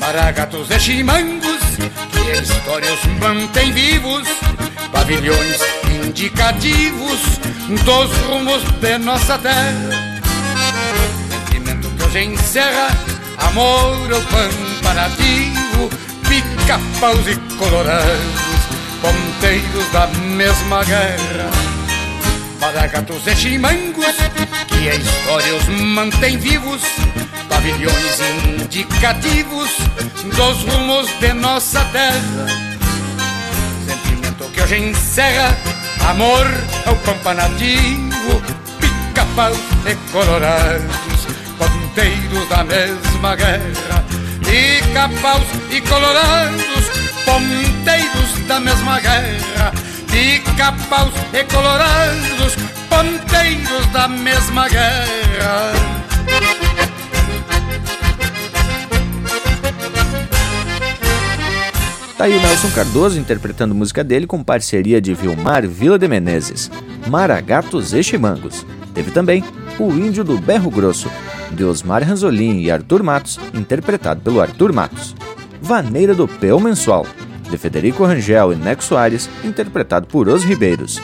Maragatos 0.00 0.72
e 0.72 0.80
chimangos 0.80 1.60
que 2.10 2.30
a 2.32 2.42
história 2.42 2.92
os 2.92 3.04
mantém 3.20 3.70
vivos, 3.70 4.26
pavilhões 4.90 5.60
indicativos 6.04 7.20
dos 7.84 8.10
rumos 8.26 8.62
de 8.80 8.98
nossa 8.98 9.38
terra. 9.38 10.20
Sentimento 11.30 11.88
que 11.90 12.02
hoje 12.02 12.24
encerra 12.24 12.88
amor 13.38 14.12
ao 14.12 14.20
pampa 14.22 14.67
nativo, 14.94 15.90
pica-paus 16.28 17.26
e 17.26 17.36
colorados, 17.56 18.60
ponteiros 19.00 19.88
da 19.92 20.06
mesma 20.08 20.84
guerra. 20.84 21.50
Maragatos 22.60 23.26
e 23.26 23.36
chimangos, 23.36 24.16
que 24.66 24.88
a 24.88 24.94
história 24.94 25.54
os 25.54 25.68
mantém 25.68 26.36
vivos, 26.36 26.82
pavilhões 27.48 28.20
indicativos 28.60 29.70
dos 30.36 30.62
rumos 30.64 31.08
de 31.20 31.32
nossa 31.32 31.84
terra. 31.86 32.46
Sentimento 33.86 34.44
que 34.52 34.60
hoje 34.60 34.78
encerra 34.78 35.56
Amor 36.08 36.46
ao 36.86 36.96
pampa 36.96 37.34
nativo, 37.34 38.42
pica-pau 38.80 39.52
e 39.84 39.94
colorados, 40.10 41.26
ponteiros 41.58 42.48
da 42.48 42.64
mesma 42.64 43.36
guerra. 43.36 44.07
Pica-paus 44.48 45.46
e 45.70 45.80
colorados, 45.82 46.90
ponteiros 47.26 48.46
da 48.46 48.58
mesma 48.58 48.98
guerra. 48.98 49.72
Pica-paus 50.10 51.12
e 51.34 51.44
colorados, 51.44 52.56
ponteiros 52.88 53.86
da 53.92 54.08
mesma 54.08 54.66
guerra. 54.68 55.72
Tá 62.16 62.24
aí 62.24 62.36
o 62.36 62.40
Nelson 62.40 62.70
Cardoso 62.70 63.16
interpretando 63.16 63.74
música 63.74 64.02
dele 64.02 64.26
com 64.26 64.42
parceria 64.42 65.00
de 65.00 65.14
Vilmar 65.14 65.68
Vila 65.68 65.96
de 65.98 66.08
Menezes, 66.08 66.70
Maragatos 67.06 67.92
e 67.92 68.02
Chimangos. 68.02 68.66
Teve 68.92 69.12
também 69.12 69.44
O 69.78 69.92
Índio 69.92 70.24
do 70.24 70.36
Berro 70.36 70.68
Grosso, 70.68 71.08
de 71.52 71.64
Osmar 71.64 72.02
Ranzolin 72.02 72.60
e 72.60 72.70
Arthur 72.70 73.02
Matos, 73.02 73.38
interpretado 73.54 74.20
pelo 74.20 74.40
Arthur 74.40 74.72
Matos. 74.72 75.14
Vaneira 75.60 76.14
do 76.14 76.28
Peu 76.28 76.60
Mensual, 76.60 77.06
de 77.50 77.58
Federico 77.58 78.04
Rangel 78.04 78.52
e 78.52 78.56
Neco 78.56 78.82
Soares, 78.82 79.28
interpretado 79.44 80.06
por 80.06 80.28
Os 80.28 80.44
Ribeiros. 80.44 81.00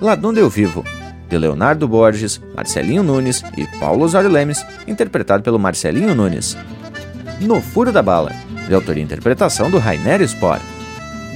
Ladonde 0.00 0.40
Eu 0.40 0.48
Vivo, 0.48 0.84
de 1.28 1.36
Leonardo 1.38 1.88
Borges, 1.88 2.40
Marcelinho 2.54 3.02
Nunes 3.02 3.42
e 3.56 3.66
Paulo 3.78 4.04
Osório 4.04 4.30
Lemes, 4.30 4.64
interpretado 4.86 5.42
pelo 5.42 5.58
Marcelinho 5.58 6.14
Nunes. 6.14 6.56
No 7.40 7.60
Furo 7.60 7.92
da 7.92 8.02
Bala, 8.02 8.32
de 8.68 8.74
autoria 8.74 9.02
e 9.02 9.04
interpretação 9.04 9.70
do 9.70 9.78
Rainer 9.78 10.22
Spor. 10.22 10.58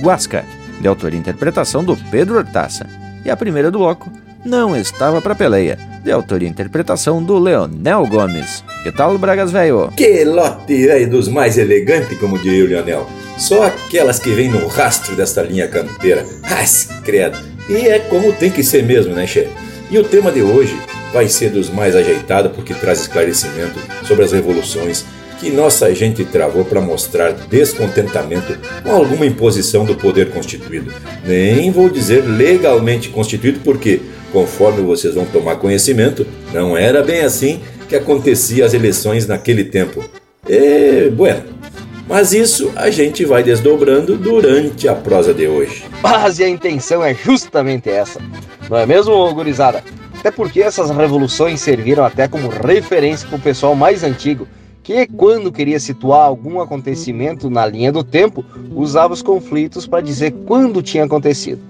Guasca, 0.01 0.45
de 0.81 0.89
autoria 0.89 1.17
e 1.17 1.21
interpretação 1.21 1.85
do 1.85 1.97
Pedro 2.11 2.37
Hortaça. 2.37 2.87
E 3.25 3.31
a 3.31 3.37
primeira 3.37 3.71
do 3.71 3.79
bloco, 3.79 4.11
Não 4.45 4.75
Estava 4.75 5.21
Pra 5.21 5.35
Peleia, 5.35 5.79
de 6.03 6.11
autoria 6.11 6.49
e 6.49 6.51
interpretação 6.51 7.23
do 7.23 7.39
Leonel 7.39 8.07
Gomes. 8.07 8.65
Que 8.83 8.91
tal, 8.91 9.17
Bragas 9.19 9.53
Velho? 9.53 9.93
Que 9.97 10.25
lote 10.25 10.87
velho 10.87 11.11
dos 11.11 11.29
mais 11.29 11.59
elegantes, 11.59 12.19
como 12.19 12.39
diria 12.39 12.65
o 12.65 12.69
Leonel. 12.69 13.07
Só 13.39 13.65
aquelas 13.65 14.19
que 14.19 14.31
vêm 14.31 14.49
no 14.49 14.67
rastro 14.67 15.15
desta 15.15 15.43
linha 15.43 15.69
campeira. 15.69 16.25
Ah, 16.45 16.65
credo. 17.05 17.39
E 17.69 17.89
é 17.89 17.99
como 17.99 18.33
tem 18.33 18.51
que 18.51 18.63
ser 18.63 18.83
mesmo, 18.83 19.15
né, 19.15 19.27
Che? 19.27 19.49
E 19.91 19.99
o 19.99 20.05
tema 20.05 20.31
de 20.31 20.43
hoje 20.43 20.77
vai 21.13 21.29
ser 21.29 21.51
dos 21.51 21.71
mais 21.71 21.97
ajeitados 21.97 22.53
porque 22.53 22.75
traz 22.75 23.01
esclarecimento 23.01 23.79
sobre 24.07 24.25
as 24.25 24.33
revoluções 24.33 25.05
que 25.41 25.51
nossa 25.51 25.93
gente 25.95 26.23
travou 26.25 26.67
para 26.67 26.83
mostrar 26.83 27.33
descontentamento 27.33 28.59
com 28.83 28.91
alguma 28.91 29.25
imposição 29.25 29.87
do 29.87 29.95
poder 29.95 30.31
constituído. 30.31 30.93
Nem 31.25 31.71
vou 31.71 31.89
dizer 31.89 32.23
legalmente 32.27 33.09
constituído, 33.09 33.61
porque, 33.61 34.03
conforme 34.33 34.83
vocês 34.83 35.15
vão 35.15 35.25
tomar 35.27 35.57
conhecimento, 35.57 36.27
não 36.53 36.77
era 36.77 37.03
bem 37.03 37.21
assim 37.21 37.61
que 37.89 37.97
acontecia 37.97 38.65
as 38.65 38.75
eleições 38.75 39.27
naquele 39.27 39.65
tempo. 39.65 40.05
É, 40.49 41.09
bueno. 41.11 41.61
Mas 42.09 42.33
isso 42.33 42.73
a 42.75 42.91
gente 42.91 43.25
vai 43.25 43.41
desdobrando 43.41 44.17
durante 44.17 44.89
a 44.89 44.95
prosa 44.97 45.33
de 45.33 45.47
hoje. 45.47 45.85
Mas 46.03 46.41
a 46.41 46.49
intenção 46.49 47.05
é 47.05 47.15
justamente 47.15 47.89
essa, 47.89 48.21
não 48.69 48.77
é 48.77 48.85
mesmo, 48.85 49.33
gurizada? 49.33 49.85
Até 50.19 50.31
porque 50.31 50.61
essas 50.61 50.91
revoluções 50.91 51.61
serviram 51.61 52.05
até 52.05 52.27
como 52.27 52.49
referência 52.49 53.29
para 53.29 53.39
o 53.39 53.41
pessoal 53.41 53.77
mais 53.77 54.03
antigo, 54.03 54.47
que 54.83 55.07
quando 55.07 55.53
queria 55.53 55.79
situar 55.79 56.23
algum 56.23 56.61
acontecimento 56.61 57.49
na 57.49 57.65
linha 57.65 57.93
do 57.93 58.03
tempo, 58.03 58.45
usava 58.75 59.15
os 59.15 59.23
conflitos 59.23 59.87
para 59.87 60.03
dizer 60.03 60.33
quando 60.47 60.83
tinha 60.83 61.05
acontecido. 61.05 61.61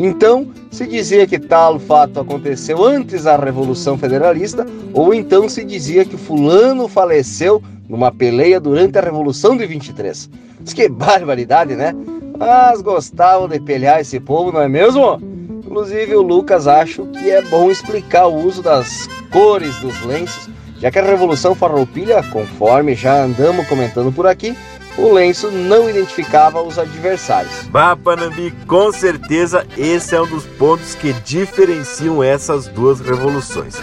Então, 0.00 0.46
se 0.70 0.86
dizia 0.86 1.26
que 1.26 1.40
tal 1.40 1.78
fato 1.80 2.20
aconteceu 2.20 2.84
antes 2.84 3.24
da 3.24 3.36
Revolução 3.36 3.98
Federalista, 3.98 4.64
ou 4.94 5.12
então 5.12 5.48
se 5.48 5.64
dizia 5.64 6.04
que 6.04 6.16
fulano 6.16 6.86
faleceu 6.86 7.60
numa 7.88 8.12
peleia 8.12 8.60
durante 8.60 8.96
a 8.96 9.02
Revolução 9.02 9.56
de 9.56 9.66
23. 9.66 10.30
Diz 10.60 10.72
que 10.72 10.88
barbaridade, 10.88 11.74
né? 11.74 11.92
Mas 12.38 12.80
gostavam 12.80 13.48
de 13.48 13.58
pelear 13.58 14.00
esse 14.00 14.20
povo, 14.20 14.52
não 14.52 14.60
é 14.60 14.68
mesmo? 14.68 15.20
Inclusive 15.66 16.14
o 16.14 16.22
Lucas 16.22 16.68
acha 16.68 17.04
que 17.06 17.30
é 17.30 17.42
bom 17.42 17.68
explicar 17.68 18.28
o 18.28 18.46
uso 18.46 18.62
das 18.62 19.08
cores 19.32 19.76
dos 19.80 20.00
lenços 20.04 20.48
já 20.78 20.92
que 20.92 20.98
a 20.98 21.02
Revolução 21.02 21.56
Farroupilha, 21.56 22.22
conforme 22.32 22.94
já 22.94 23.24
andamos 23.24 23.66
comentando 23.66 24.12
por 24.12 24.28
aqui, 24.28 24.56
o 24.98 25.12
lenço 25.12 25.50
não 25.50 25.88
identificava 25.88 26.60
os 26.60 26.78
adversários. 26.78 27.62
Bah, 27.70 27.96
Panambi, 27.96 28.50
com 28.66 28.90
certeza 28.90 29.64
esse 29.76 30.14
é 30.14 30.20
um 30.20 30.26
dos 30.26 30.44
pontos 30.44 30.94
que 30.96 31.12
diferenciam 31.12 32.22
essas 32.22 32.66
duas 32.66 33.00
revoluções. 33.00 33.76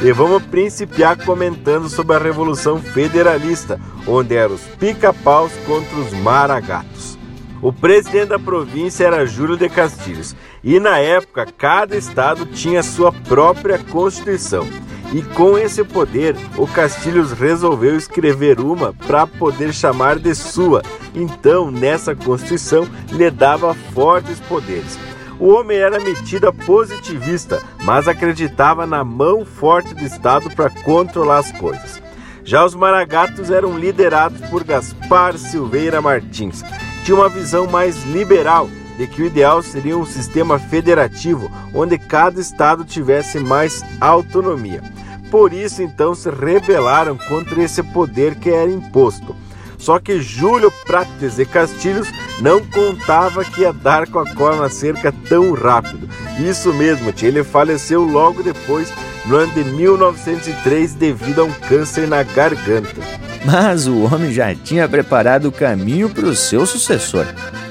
E 0.00 0.12
vamos 0.12 0.42
principiar 0.44 1.16
comentando 1.24 1.88
sobre 1.88 2.14
a 2.14 2.18
Revolução 2.20 2.80
Federalista, 2.80 3.80
onde 4.06 4.36
eram 4.36 4.54
os 4.54 4.62
pica-paus 4.78 5.50
contra 5.66 5.96
os 5.96 6.12
maragatos. 6.12 7.18
O 7.60 7.72
presidente 7.72 8.28
da 8.28 8.38
província 8.38 9.04
era 9.04 9.26
Júlio 9.26 9.56
de 9.56 9.68
Castilhos, 9.68 10.36
e 10.62 10.78
na 10.80 10.98
época 10.98 11.46
cada 11.46 11.96
estado 11.96 12.46
tinha 12.46 12.82
sua 12.82 13.12
própria 13.12 13.78
constituição. 13.78 14.66
E 15.12 15.22
com 15.22 15.56
esse 15.56 15.82
poder, 15.82 16.36
o 16.56 16.66
Castilhos 16.66 17.32
resolveu 17.32 17.96
escrever 17.96 18.60
uma 18.60 18.92
para 18.92 19.26
poder 19.26 19.72
chamar 19.72 20.18
de 20.18 20.34
sua. 20.34 20.82
Então, 21.14 21.70
nessa 21.70 22.14
Constituição, 22.14 22.86
lhe 23.10 23.30
dava 23.30 23.72
fortes 23.94 24.38
poderes. 24.40 24.98
O 25.40 25.48
homem 25.48 25.78
era 25.78 25.98
metido 25.98 26.48
a 26.48 26.52
positivista, 26.52 27.62
mas 27.84 28.06
acreditava 28.06 28.86
na 28.86 29.02
mão 29.02 29.46
forte 29.46 29.94
do 29.94 30.04
Estado 30.04 30.50
para 30.50 30.68
controlar 30.68 31.38
as 31.38 31.52
coisas. 31.52 32.02
Já 32.44 32.64
os 32.64 32.74
maragatos 32.74 33.50
eram 33.50 33.78
liderados 33.78 34.40
por 34.50 34.62
Gaspar 34.64 35.38
Silveira 35.38 36.02
Martins. 36.02 36.62
Tinha 37.04 37.16
uma 37.16 37.28
visão 37.28 37.66
mais 37.66 38.04
liberal 38.04 38.68
de 38.98 39.06
que 39.06 39.22
o 39.22 39.26
ideal 39.26 39.62
seria 39.62 39.96
um 39.96 40.04
sistema 40.04 40.58
federativo 40.58 41.50
onde 41.72 41.96
cada 41.96 42.40
estado 42.40 42.84
tivesse 42.84 43.38
mais 43.38 43.84
autonomia. 44.00 44.82
Por 45.30 45.52
isso, 45.52 45.82
então, 45.82 46.14
se 46.14 46.28
rebelaram 46.28 47.16
contra 47.16 47.62
esse 47.62 47.82
poder 47.82 48.34
que 48.34 48.50
era 48.50 48.70
imposto. 48.70 49.36
Só 49.78 50.00
que 50.00 50.20
Júlio 50.20 50.72
Prates 50.84 51.38
e 51.38 51.46
Castilhos 51.46 52.08
não 52.40 52.60
contava 52.64 53.44
que 53.44 53.60
ia 53.60 53.72
dar 53.72 54.08
com 54.08 54.18
a 54.18 54.34
cola 54.34 54.62
na 54.62 54.68
cerca 54.68 55.12
tão 55.28 55.52
rápido. 55.52 56.08
Isso 56.40 56.72
mesmo, 56.72 57.12
tia, 57.12 57.28
ele 57.28 57.44
faleceu 57.44 58.02
logo 58.02 58.42
depois, 58.42 58.92
no 59.26 59.36
ano 59.36 59.52
de 59.52 59.62
1903, 59.62 60.94
devido 60.94 61.42
a 61.42 61.44
um 61.44 61.52
câncer 61.52 62.08
na 62.08 62.24
garganta. 62.24 63.00
Mas 63.44 63.86
o 63.86 64.02
homem 64.02 64.32
já 64.32 64.52
tinha 64.54 64.88
preparado 64.88 65.46
o 65.46 65.52
caminho 65.52 66.10
para 66.10 66.26
o 66.26 66.34
seu 66.34 66.66
sucessor, 66.66 67.26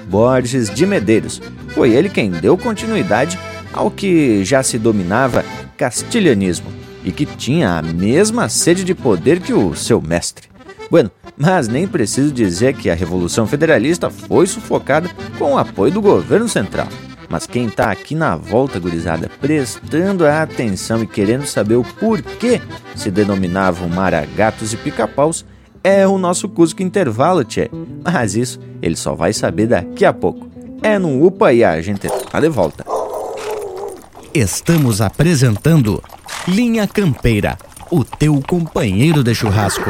Borges 0.07 0.69
de 0.69 0.85
Medeiros. 0.85 1.41
Foi 1.69 1.91
ele 1.91 2.09
quem 2.09 2.31
deu 2.31 2.57
continuidade 2.57 3.37
ao 3.73 3.91
que 3.91 4.43
já 4.43 4.63
se 4.63 4.77
dominava 4.77 5.43
castilhanismo 5.77 6.71
e 7.03 7.11
que 7.11 7.25
tinha 7.25 7.77
a 7.77 7.81
mesma 7.81 8.49
sede 8.49 8.83
de 8.83 8.95
poder 8.95 9.39
que 9.39 9.53
o 9.53 9.75
seu 9.75 10.01
mestre. 10.01 10.47
Bueno, 10.89 11.11
mas 11.37 11.67
nem 11.67 11.87
preciso 11.87 12.31
dizer 12.33 12.73
que 12.73 12.89
a 12.89 12.95
Revolução 12.95 13.45
Federalista 13.45 14.09
foi 14.09 14.47
sufocada 14.47 15.09
com 15.37 15.53
o 15.53 15.57
apoio 15.57 15.91
do 15.91 16.01
governo 16.01 16.47
central. 16.47 16.87
Mas 17.29 17.45
quem 17.45 17.67
está 17.67 17.91
aqui 17.91 18.15
na 18.15 18.37
volta, 18.37 18.79
gurizada, 18.79 19.29
prestando 19.41 20.25
a 20.25 20.41
atenção 20.41 21.03
e 21.03 21.07
querendo 21.07 21.45
saber 21.45 21.75
o 21.75 21.83
porquê 21.83 22.61
se 22.95 23.11
denominavam 23.11 23.89
maragatos 23.89 24.71
e 24.71 24.77
pica-paus, 24.77 25.45
é 25.87 26.05
o 26.05 26.17
nosso 26.17 26.49
Cusco 26.49 26.83
Intervalo, 26.83 27.45
tchê. 27.45 27.69
Mas 28.03 28.35
isso 28.35 28.59
ele 28.81 28.97
só 28.97 29.15
vai 29.15 29.31
saber 29.31 29.67
daqui 29.67 30.03
a 30.03 30.11
pouco. 30.11 30.45
É 30.83 30.99
no 30.99 31.25
UPA 31.25 31.53
e 31.53 31.63
a 31.63 31.81
gente 31.81 32.07
tá 32.29 32.41
de 32.41 32.49
volta. 32.49 32.85
Estamos 34.33 34.99
apresentando 34.99 36.03
Linha 36.45 36.85
Campeira, 36.87 37.57
o 37.89 38.03
teu 38.03 38.41
companheiro 38.45 39.23
de 39.23 39.33
churrasco. 39.33 39.89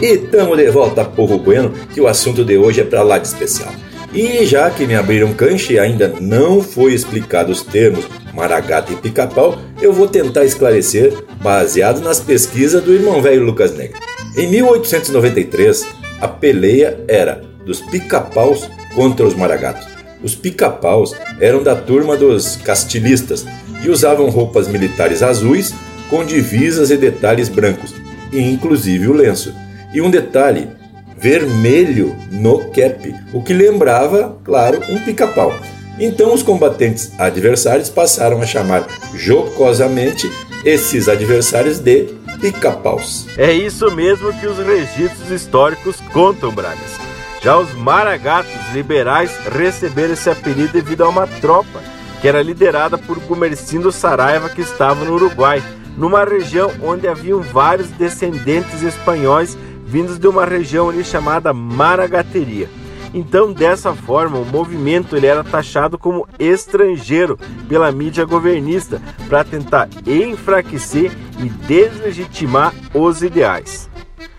E 0.00 0.18
tamo 0.18 0.56
de 0.56 0.70
volta, 0.70 1.04
povo 1.04 1.38
bueno, 1.38 1.72
que 1.92 2.00
o 2.00 2.08
assunto 2.08 2.44
de 2.44 2.56
hoje 2.56 2.80
é 2.80 2.84
para 2.84 3.02
lá 3.02 3.18
de 3.18 3.26
especial. 3.26 3.72
E 4.12 4.44
já 4.44 4.70
que 4.70 4.86
me 4.86 4.94
abriram 4.94 5.32
cancha 5.32 5.72
e 5.72 5.78
ainda 5.78 6.12
não 6.20 6.60
foi 6.60 6.92
explicado 6.92 7.50
os 7.50 7.62
termos 7.62 8.06
maragata 8.34 8.92
e 8.92 8.96
pica-pau, 8.96 9.58
eu 9.80 9.92
vou 9.92 10.06
tentar 10.06 10.44
esclarecer 10.44 11.14
baseado 11.42 12.00
nas 12.00 12.20
pesquisas 12.20 12.82
do 12.82 12.92
irmão 12.92 13.22
velho 13.22 13.44
Lucas 13.44 13.74
Negra. 13.74 13.98
Em 14.36 14.48
1893, 14.48 15.86
a 16.20 16.28
peleia 16.28 16.98
era 17.08 17.42
dos 17.64 17.80
pica-paus 17.80 18.68
contra 18.94 19.26
os 19.26 19.34
maragatos. 19.34 19.86
Os 20.22 20.34
pica-paus 20.34 21.14
eram 21.40 21.62
da 21.62 21.74
turma 21.74 22.16
dos 22.16 22.56
castilistas 22.56 23.44
e 23.82 23.90
usavam 23.90 24.30
roupas 24.30 24.68
militares 24.68 25.22
azuis 25.22 25.74
com 26.08 26.24
divisas 26.24 26.90
e 26.90 26.96
detalhes 26.96 27.48
brancos, 27.48 27.94
e 28.30 28.40
inclusive 28.40 29.08
o 29.08 29.12
lenço. 29.12 29.54
E 29.92 30.00
um 30.00 30.10
detalhe 30.10 30.68
vermelho 31.16 32.16
no 32.30 32.70
cap, 32.70 33.14
o 33.32 33.42
que 33.42 33.52
lembrava, 33.52 34.36
claro, 34.42 34.80
um 34.88 34.98
pica-pau. 34.98 35.54
Então 35.98 36.34
os 36.34 36.42
combatentes 36.42 37.12
adversários 37.18 37.88
passaram 37.88 38.40
a 38.42 38.46
chamar 38.46 38.86
jocosamente 39.14 40.30
esses 40.64 41.08
adversários 41.08 41.78
de 41.78 42.08
pica-paus. 42.40 43.28
É 43.36 43.52
isso 43.52 43.88
mesmo 43.94 44.32
que 44.32 44.46
os 44.46 44.58
registros 44.58 45.30
históricos 45.30 46.00
contam, 46.12 46.50
Bragas. 46.50 46.98
Já 47.40 47.58
os 47.58 47.72
maragatos 47.74 48.52
liberais 48.72 49.30
receberam 49.50 50.14
esse 50.14 50.30
apelido 50.30 50.72
devido 50.72 51.02
a 51.02 51.08
uma 51.08 51.26
tropa 51.26 51.82
que 52.20 52.28
era 52.28 52.42
liderada 52.42 52.96
por 52.96 53.18
Gumercindo 53.18 53.90
Saraiva 53.90 54.48
que 54.48 54.60
estava 54.60 55.04
no 55.04 55.14
Uruguai, 55.14 55.62
numa 55.96 56.24
região 56.24 56.70
onde 56.82 57.06
haviam 57.06 57.40
vários 57.40 57.88
descendentes 57.90 58.82
espanhóis 58.82 59.58
vindos 59.92 60.18
de 60.18 60.26
uma 60.26 60.46
região 60.46 60.88
ali 60.88 61.04
chamada 61.04 61.52
Maragateria. 61.52 62.66
Então, 63.12 63.52
dessa 63.52 63.92
forma, 63.92 64.38
o 64.38 64.44
movimento 64.46 65.14
ele 65.14 65.26
era 65.26 65.44
taxado 65.44 65.98
como 65.98 66.26
estrangeiro 66.38 67.38
pela 67.68 67.92
mídia 67.92 68.24
governista 68.24 69.02
para 69.28 69.44
tentar 69.44 69.90
enfraquecer 70.06 71.12
e 71.38 71.50
deslegitimar 71.50 72.72
os 72.94 73.22
ideais. 73.22 73.90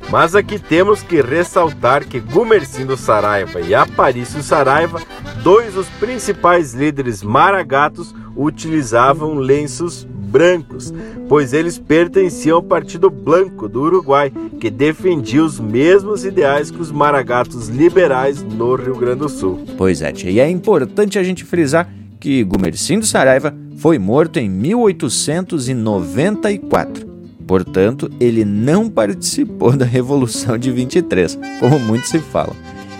Mas 0.10 0.34
aqui 0.34 0.58
temos 0.58 1.04
que 1.04 1.22
ressaltar 1.22 2.04
que 2.04 2.20
Gumercindo 2.20 2.97
Saraiva 2.97 3.62
e 3.62 3.76
Aparício 3.76 4.41
Saraiva, 4.41 4.99
dois 5.43 5.76
dos 5.76 5.88
principais 5.99 6.74
líderes 6.74 7.22
maragatos, 7.22 8.16
utilizavam 8.36 9.36
lenços 9.36 10.08
brancos, 10.34 10.91
pois 11.29 11.53
eles 11.53 11.77
pertenciam 11.77 12.57
ao 12.57 12.63
Partido 12.63 13.11
Blanco 13.11 13.69
do 13.69 13.84
Uruguai, 13.84 14.34
que 14.59 14.71
defendia 14.71 15.43
os 15.43 15.59
mesmos 15.59 16.25
ideais 16.25 16.71
que 16.71 16.81
os 16.81 16.91
maragatos 16.91 17.67
liberais 17.67 18.41
no 18.41 18.73
Rio 18.73 18.95
Grande 18.95 19.19
do 19.19 19.29
Sul. 19.29 19.63
Pois 19.77 20.01
é, 20.01 20.11
tia, 20.11 20.31
e 20.31 20.39
é 20.39 20.49
importante 20.49 21.19
a 21.19 21.23
gente 21.23 21.45
frisar 21.45 21.88
que 22.19 22.43
Gumercindo 22.43 23.05
Saraiva 23.05 23.55
foi 23.77 23.99
morto 23.99 24.39
em 24.39 24.49
1894. 24.49 27.13
Portanto, 27.45 28.09
ele 28.19 28.43
não 28.43 28.89
participou 28.89 29.77
da 29.77 29.86
Revolução 29.86 30.57
de 30.57 30.71
23, 30.71 31.38
como 31.59 31.79
muito 31.79 32.07
se 32.07 32.17
fala. 32.17 32.55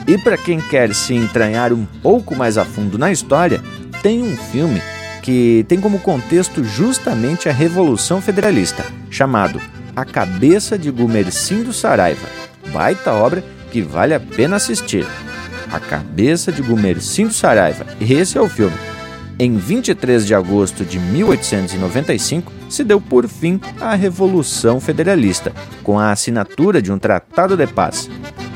E 0.06 0.20
para 0.20 0.38
quem 0.38 0.60
quer 0.60 0.94
se 0.94 1.16
entranhar 1.16 1.74
um 1.74 1.86
pouco 2.04 2.36
mais 2.36 2.60
a 2.60 2.66
fundo 2.66 3.00
na 3.00 3.12
história, 3.12 3.60
tem 4.04 4.22
um 4.22 4.36
filme 4.36 4.80
que 5.24 5.66
tem 5.70 5.80
como 5.80 6.00
contexto 6.00 6.64
justamente 6.66 7.48
a 7.48 7.54
Revolução 7.54 8.22
Federalista, 8.22 8.86
chamado 9.10 9.60
A 9.96 10.04
Cabeça 10.04 10.78
de 10.78 10.92
Gumercindo 10.92 11.72
Saraiva. 11.72 12.28
Baita 12.74 13.14
obra 13.14 13.42
que 13.72 13.82
vale 13.82 14.14
a 14.14 14.20
pena 14.20 14.58
assistir. 14.58 15.08
A 15.72 15.80
Cabeça 15.80 16.52
de 16.52 16.62
Gumercindo 16.62 17.34
Saraiva. 17.34 17.88
Esse 18.02 18.38
é 18.38 18.42
o 18.42 18.50
filme. 18.50 18.76
Em 19.40 19.56
23 19.58 20.28
de 20.28 20.36
agosto 20.36 20.84
de 20.84 21.00
1895, 21.00 22.52
se 22.70 22.84
deu 22.84 23.00
por 23.00 23.28
fim 23.28 23.62
a 23.80 23.96
Revolução 23.96 24.80
Federalista, 24.80 25.54
com 25.84 25.98
a 25.98 26.12
assinatura 26.12 26.82
de 26.82 26.92
um 26.92 27.00
tratado 27.00 27.56
de 27.56 27.66
paz. 27.66 28.10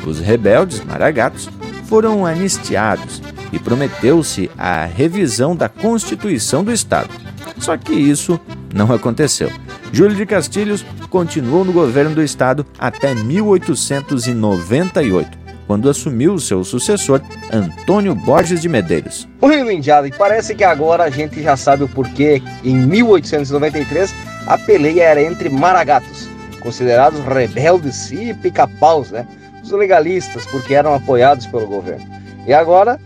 Os 0.05 0.19
rebeldes 0.19 0.83
maragatos 0.83 1.49
foram 1.85 2.25
anistiados 2.25 3.21
e 3.51 3.59
prometeu-se 3.59 4.49
a 4.57 4.85
revisão 4.85 5.53
da 5.55 5.69
Constituição 5.69 6.63
do 6.63 6.71
Estado. 6.71 7.09
Só 7.57 7.77
que 7.77 7.93
isso 7.93 8.39
não 8.73 8.91
aconteceu. 8.93 9.51
Júlio 9.91 10.15
de 10.15 10.25
Castilhos 10.25 10.83
continuou 11.09 11.63
no 11.63 11.71
governo 11.71 12.15
do 12.15 12.23
estado 12.23 12.65
até 12.77 13.13
1898 13.13 15.47
quando 15.67 15.89
assumiu 15.89 16.39
seu 16.39 16.63
sucessor, 16.63 17.21
Antônio 17.51 18.15
Borges 18.15 18.61
de 18.61 18.69
Medeiros. 18.69 19.27
O 19.41 19.47
Rio 19.47 19.69
e 19.69 20.11
parece 20.17 20.55
que 20.55 20.63
agora 20.63 21.03
a 21.03 21.09
gente 21.09 21.43
já 21.43 21.57
sabe 21.57 21.83
o 21.83 21.89
porquê. 21.89 22.41
Em 22.63 22.73
1893, 22.73 24.15
a 24.47 24.57
peleia 24.57 25.03
era 25.03 25.21
entre 25.21 25.49
maragatos, 25.49 26.29
considerados 26.61 27.19
rebeldes 27.19 28.09
e 28.11 28.33
pica-paus, 28.33 29.11
né? 29.11 29.27
Os 29.61 29.69
legalistas, 29.71 30.45
porque 30.45 30.73
eram 30.73 30.95
apoiados 30.95 31.45
pelo 31.45 31.67
governo. 31.67 32.07
E 32.47 32.53
agora, 32.53 32.97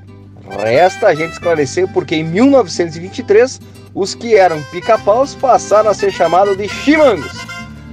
resta 0.57 1.07
a 1.07 1.15
gente 1.15 1.33
esclarecer 1.33 1.87
porque 1.87 2.15
em 2.15 2.23
1923, 2.23 3.59
os 3.93 4.15
que 4.15 4.35
eram 4.35 4.61
pica-paus 4.71 5.35
passaram 5.35 5.89
a 5.89 5.93
ser 5.93 6.11
chamados 6.11 6.57
de 6.57 6.67
chimangos. 6.67 7.31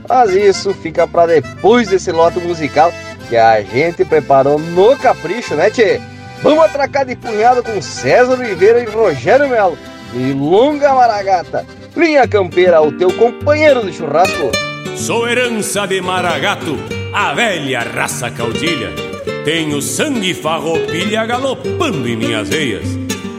Mas 0.09 0.31
isso 0.31 0.73
fica 0.75 1.07
para 1.07 1.27
depois 1.27 1.89
desse 1.89 2.11
lote 2.11 2.39
musical 2.41 2.93
que 3.29 3.37
a 3.37 3.61
gente 3.63 4.05
preparou 4.05 4.59
no 4.59 4.97
capricho, 4.97 5.55
né, 5.55 5.71
Tchê? 5.71 6.01
Vamos 6.43 6.65
atracar 6.65 7.05
de 7.05 7.17
punhado 7.17 7.63
com 7.63 7.83
César 7.83 8.33
Oliveira 8.33 8.81
e 8.81 8.87
Rogério 8.87 9.49
Melo. 9.49 9.77
E 10.15 10.33
longa 10.33 10.95
maragata, 10.95 11.67
linha 11.95 12.27
campeira, 12.27 12.81
o 12.81 12.91
teu 12.93 13.13
companheiro 13.13 13.85
de 13.85 13.93
churrasco. 13.93 14.51
Sou 14.97 15.29
herança 15.29 15.87
de 15.87 16.01
maragato, 16.01 16.79
a 17.13 17.35
velha 17.35 17.81
raça 17.81 18.31
caudilha. 18.31 19.08
Tenho 19.49 19.81
sangue 19.81 20.35
farroupilha 20.35 21.25
galopando 21.25 22.07
em 22.07 22.15
minhas 22.15 22.51
veias. 22.51 22.85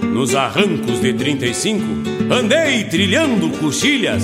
Nos 0.02 0.34
arrancos 0.34 1.00
de 1.00 1.14
35, 1.14 1.86
andei 2.34 2.84
trilhando 2.86 3.52
coxilhas, 3.60 4.24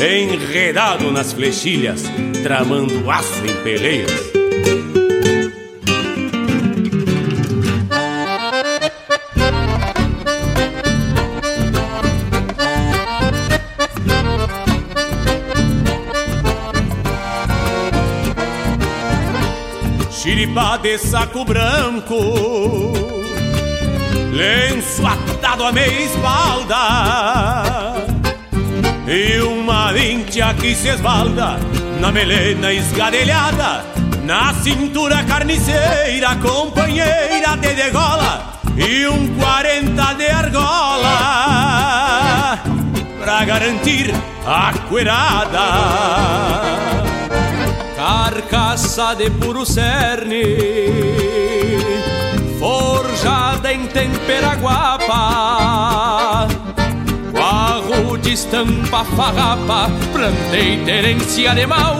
enredado 0.00 1.12
nas 1.12 1.34
flechilhas, 1.34 2.04
tramando 2.42 3.10
aço 3.10 3.44
em 3.44 3.62
peleias. 3.62 4.10
De 20.56 20.96
saco 20.96 21.44
branco. 21.44 22.16
Lenço 24.32 25.06
atado 25.06 25.64
a 25.64 25.72
meia 25.72 26.00
espalda. 26.02 26.76
E 29.06 29.38
uma 29.40 29.92
vincha 29.92 30.54
que 30.54 30.74
se 30.74 30.88
esbalda 30.88 31.58
Na 32.00 32.10
melena 32.10 32.72
esgadelhada 32.72 33.84
Na 34.24 34.54
cintura 34.54 35.22
carniceira 35.24 36.34
Companheira 36.36 37.54
de 37.60 37.74
degola 37.74 38.58
E 38.76 39.06
um 39.06 39.36
quarenta 39.36 40.14
de 40.14 40.26
argola 40.26 41.18
Pra 43.22 43.44
garantir 43.44 44.10
a 44.46 44.72
cuerada 44.88 46.95
carcaça 48.06 49.16
de 49.16 49.28
puro 49.30 49.66
cerne, 49.66 50.44
forjada 52.56 53.72
em 53.72 53.84
tempera 53.88 54.54
guapa, 54.54 56.46
quarro 57.32 58.16
de 58.16 58.34
estampa 58.34 59.04
farrapa, 59.04 59.90
plantei 60.12 60.84
terência 60.84 61.52
de 61.52 61.66
mal 61.66 61.96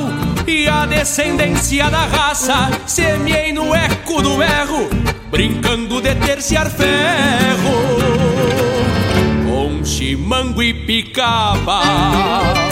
e 0.46 0.68
a 0.68 0.86
descendência 0.86 1.90
da 1.90 2.06
raça 2.06 2.70
semeei 2.86 3.52
no 3.52 3.74
eco 3.74 4.22
do 4.22 4.40
erro, 4.40 4.88
brincando 5.28 6.00
de 6.00 6.14
terciar 6.14 6.70
ferro, 6.70 7.96
com 9.44 9.84
chimango 9.84 10.62
e 10.62 10.72
picaba. 10.72 12.65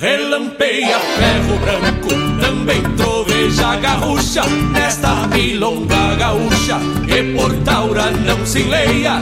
Relampeia 0.00 0.96
ferro 1.00 1.58
branco, 1.58 2.08
também 2.40 2.80
troveja 2.96 3.74
garrucha 3.76 4.44
Nesta 4.70 5.26
milonga 5.26 6.14
gaúcha, 6.14 6.78
que 7.04 7.34
por 7.34 7.52
taura 7.64 8.12
não 8.12 8.46
se 8.46 8.62
leia 8.62 9.20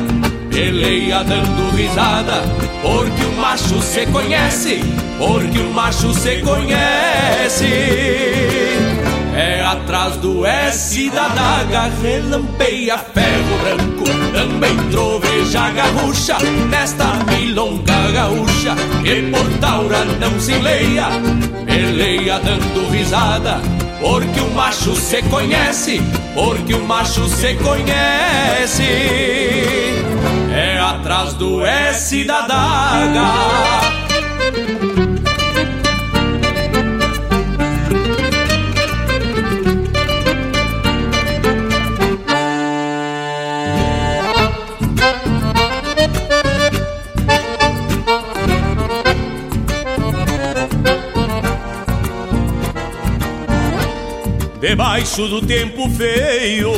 Peleia 0.50 1.24
dando 1.24 1.74
risada, 1.74 2.42
porque 2.82 3.24
o 3.24 3.32
macho 3.40 3.80
se 3.80 4.04
conhece 4.04 4.80
Porque 5.18 5.60
o 5.60 5.72
macho 5.72 6.12
se 6.12 6.42
conhece 6.42 7.64
atrás 9.66 10.16
do 10.16 10.46
S 10.46 11.10
da 11.10 11.28
daga, 11.28 11.90
relampeia 12.00 12.96
ferro 12.98 13.58
branco 13.62 14.04
Também 14.32 14.76
troveja 14.90 15.70
garrucha, 15.70 16.38
nesta 16.70 17.04
milonga 17.28 18.12
gaúcha 18.12 18.74
Que 19.02 19.22
por 19.30 19.58
taura 19.58 20.04
não 20.04 20.38
se 20.38 20.54
leia, 20.54 21.08
peleia 21.66 22.38
dando 22.38 22.88
risada 22.90 23.60
Porque 24.00 24.40
o 24.40 24.50
macho 24.54 24.94
se 24.94 25.20
conhece, 25.22 26.00
porque 26.34 26.74
o 26.74 26.84
macho 26.84 27.26
se 27.28 27.54
conhece. 27.54 28.84
É 30.54 30.78
atrás 30.78 31.34
do 31.34 31.64
S 31.64 32.24
da 32.24 32.42
daga 32.42 33.85
debaixo 54.60 55.28
do 55.28 55.40
tempo 55.42 55.88
feio. 55.90 56.72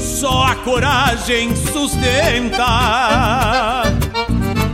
Só 0.00 0.44
a 0.44 0.54
coragem 0.56 1.54
sustenta. 1.56 2.64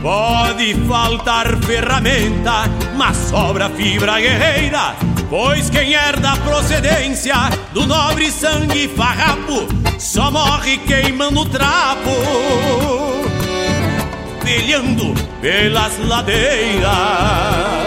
Pode 0.01 0.73
faltar 0.87 1.57
ferramenta, 1.57 2.69
mas 2.95 3.17
sobra 3.17 3.69
fibra 3.69 4.19
guerreira. 4.19 4.95
Pois 5.29 5.69
quem 5.69 5.93
herda 5.93 6.31
a 6.31 6.37
procedência 6.37 7.35
do 7.73 7.85
nobre 7.85 8.31
sangue 8.31 8.87
farrapo 8.87 9.67
só 9.99 10.31
morre 10.31 10.77
queimando 10.77 11.45
trapo, 11.45 12.09
velhando 14.43 15.13
pelas 15.41 15.99
ladeiras 16.07 17.78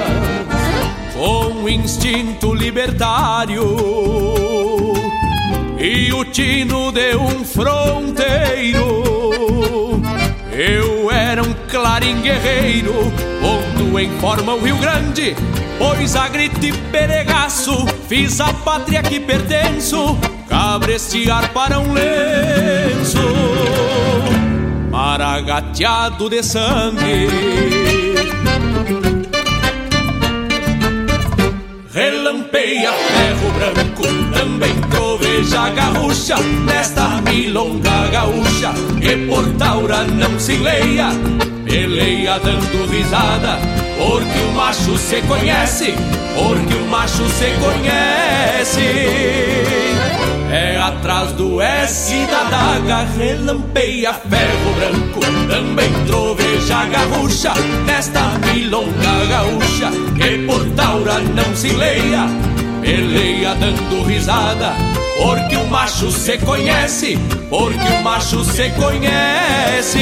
com 1.23 1.69
instinto 1.69 2.53
libertário 2.53 3.63
e 5.79 6.13
o 6.13 6.25
tino 6.25 6.91
de 6.91 7.15
um 7.15 7.45
fronteiro. 7.45 8.83
Eu 10.51 11.13
era 11.13 11.41
um 11.41 11.55
clarim 11.71 12.21
guerreiro, 12.23 12.93
pondo 13.41 14.01
em 14.01 14.11
forma 14.19 14.55
o 14.55 14.65
Rio 14.65 14.77
Grande, 14.79 15.37
pois 15.79 16.17
a 16.17 16.27
grito 16.27 16.67
e 16.67 16.73
peregaço 16.91 17.87
fiz 18.09 18.41
a 18.41 18.53
pátria 18.53 19.01
que 19.01 19.21
pertenço, 19.21 20.19
cabrestear 20.49 21.53
para 21.53 21.79
um 21.79 21.93
lenço, 21.93 23.21
maragateado 24.91 26.29
de 26.29 26.43
sangue. 26.43 28.02
Relampeia 31.93 32.91
ferro 32.91 33.51
branco, 33.53 34.03
também 34.33 34.73
troveja 34.91 35.69
gaúcha 35.69 36.37
Nesta 36.65 37.21
milonga 37.21 38.09
gaúcha, 38.09 38.73
que 38.99 39.27
por 39.27 39.47
taura 39.59 40.05
não 40.05 40.41
se 40.41 40.57
leia 40.57 41.11
Peleia 41.67 42.39
dando 42.39 42.91
risada, 42.91 43.59
porque 43.99 44.39
o 44.39 44.53
macho 44.53 44.97
se 44.97 45.21
conhece 45.21 45.95
Porque 46.35 46.75
o 46.75 46.87
macho 46.87 47.29
se 47.29 47.51
conhece 47.61 48.83
é 50.53 50.77
atrás 50.77 51.33
do 51.33 51.63
S 51.63 52.15
da 52.27 52.45
daga, 52.45 53.07
relampeia 53.17 54.13
ferro 54.13 54.75
branco, 54.77 55.21
também 55.49 55.91
troveja 56.07 56.85
gaúcha, 56.85 57.55
nesta 57.87 58.21
milonga 58.53 59.25
gaúcha, 59.31 59.91
que 60.15 60.47
por 60.47 60.63
taura 60.77 61.21
não 61.21 61.57
se 61.57 61.71
leia, 61.71 62.27
peleia 62.83 63.55
dando 63.55 64.05
risada, 64.05 64.75
porque 65.17 65.57
o 65.57 65.67
macho 65.69 66.11
se 66.11 66.37
conhece, 66.37 67.19
porque 67.49 67.89
o 67.89 68.03
macho 68.03 68.45
se 68.45 68.69
conhece. 68.73 69.99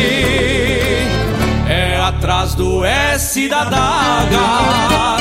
É 1.69 1.97
atrás 2.03 2.57
do 2.57 2.85
S 2.85 3.49
da 3.49 3.63
daga, 3.63 5.17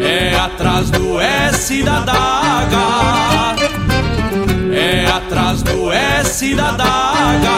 é 0.00 0.34
atrás 0.34 0.90
do 0.90 1.20
S 1.20 1.82
da 1.82 2.00
daga 2.00 3.35
atrás 5.26 5.62
do 5.62 5.90
S 5.90 6.54
da 6.54 6.70
daga. 6.72 7.56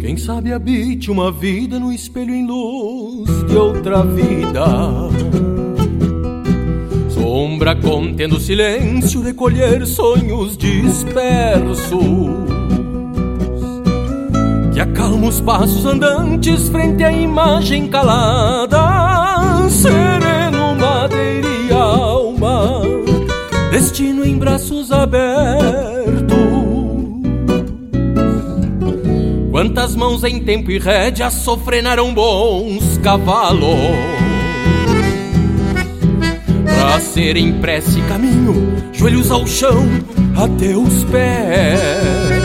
Quem 0.00 0.16
sabe 0.18 0.52
habite 0.52 1.10
uma 1.10 1.32
vida 1.32 1.78
no 1.80 1.90
espelho 1.90 2.34
em 2.34 2.46
luz 2.46 3.30
de 3.46 3.56
outra 3.56 4.02
vida. 4.02 4.64
Sombra 7.08 7.74
contendo 7.74 8.38
silêncio 8.38 9.22
de 9.22 9.32
colher 9.32 9.86
sonhos 9.86 10.56
dispersos 10.58 12.53
acalma 14.84 15.28
os 15.28 15.40
passos 15.40 15.84
andantes 15.86 16.68
frente 16.68 17.02
à 17.02 17.10
imagem 17.10 17.88
calada. 17.88 19.68
Sereno, 19.68 20.74
madeira 20.78 21.48
e 21.48 21.72
alma, 21.72 22.82
destino 23.70 24.24
em 24.24 24.36
braços 24.36 24.92
abertos. 24.92 26.34
Quantas 29.50 29.96
mãos 29.96 30.24
em 30.24 30.40
tempo 30.40 30.70
e 30.70 30.78
rédea 30.78 31.30
sofrenaram 31.30 32.12
bons 32.12 32.98
cavalos 32.98 33.70
Pra 36.64 37.00
serem 37.00 37.52
prece 37.60 38.00
caminho, 38.02 38.74
joelhos 38.92 39.30
ao 39.30 39.46
chão, 39.46 39.86
até 40.36 40.76
os 40.76 41.04
pés 41.04 42.43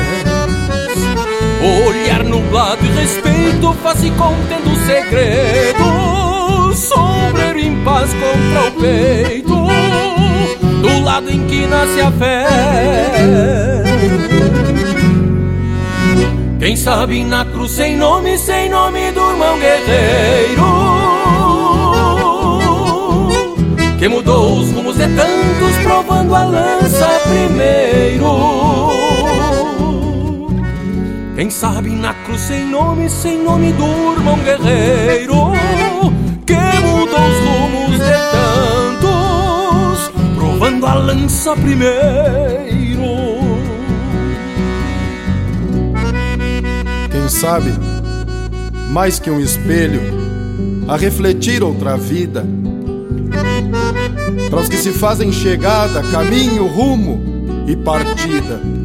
Olhar 1.62 2.24
nublado 2.24 2.86
e 2.86 2.90
respeito, 2.90 3.74
face 3.84 4.10
contendo 4.12 4.76
segredo 4.86 6.74
Sombreiro 6.74 7.60
em 7.60 7.84
paz 7.84 8.10
contra 8.14 8.68
o 8.68 8.72
peito 8.80 9.68
Do 10.82 11.04
lado 11.04 11.30
em 11.30 11.46
que 11.48 11.68
nasce 11.68 12.00
a 12.00 12.12
fé. 12.12 12.48
Quem 16.60 16.76
sabe 16.78 17.24
na 17.24 17.44
cruz 17.46 17.72
sem 17.72 17.98
nome, 17.98 18.38
sem 18.38 18.70
nome 18.70 19.12
do 19.12 19.20
irmão 19.20 19.58
guerreiro 19.60 20.64
Que 23.98 24.08
mudou 24.08 24.60
os 24.60 24.72
rumos 24.72 24.96
de 24.96 25.08
tantos, 25.08 25.78
provando 25.84 26.36
a 26.36 26.44
lança 26.44 27.08
primeiro 27.28 29.19
quem 31.40 31.50
sabe 31.50 31.92
na 31.92 32.14
cruz 32.14 32.42
sem 32.42 32.66
nome, 32.66 33.10
sem 33.10 33.42
nome 33.42 33.72
durma 33.72 34.34
um 34.34 34.44
guerreiro 34.44 35.54
Que 36.46 36.54
mudou 36.82 37.30
os 37.30 37.40
rumos 37.48 37.98
de 37.98 38.12
tantos 39.00 40.12
Provando 40.36 40.86
a 40.86 40.96
lança 40.96 41.56
primeiro. 41.56 43.06
Quem 47.10 47.30
sabe, 47.30 47.72
mais 48.90 49.18
que 49.18 49.32
um 49.32 49.40
espelho 49.40 50.02
A 50.90 50.98
refletir 50.98 51.64
outra 51.64 51.96
vida. 51.96 52.46
Para 54.50 54.60
os 54.60 54.68
que 54.68 54.76
se 54.76 54.92
fazem 54.92 55.32
chegada, 55.32 56.04
caminho, 56.12 56.68
rumo 56.68 57.64
e 57.66 57.78
partida 57.78 58.79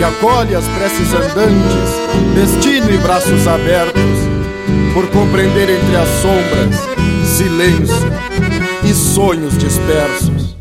que 0.00 0.04
acolhe 0.04 0.54
as 0.54 0.66
preces 0.66 1.12
andantes, 1.12 2.34
destino 2.34 2.90
e 2.90 2.96
braços 2.96 3.46
abertos, 3.46 4.00
por 4.94 5.06
compreender 5.10 5.68
entre 5.68 5.94
as 5.94 6.08
sombras, 6.22 6.74
silêncio 7.36 8.10
e 8.82 8.94
sonhos 8.94 9.58
dispersos. 9.58 10.56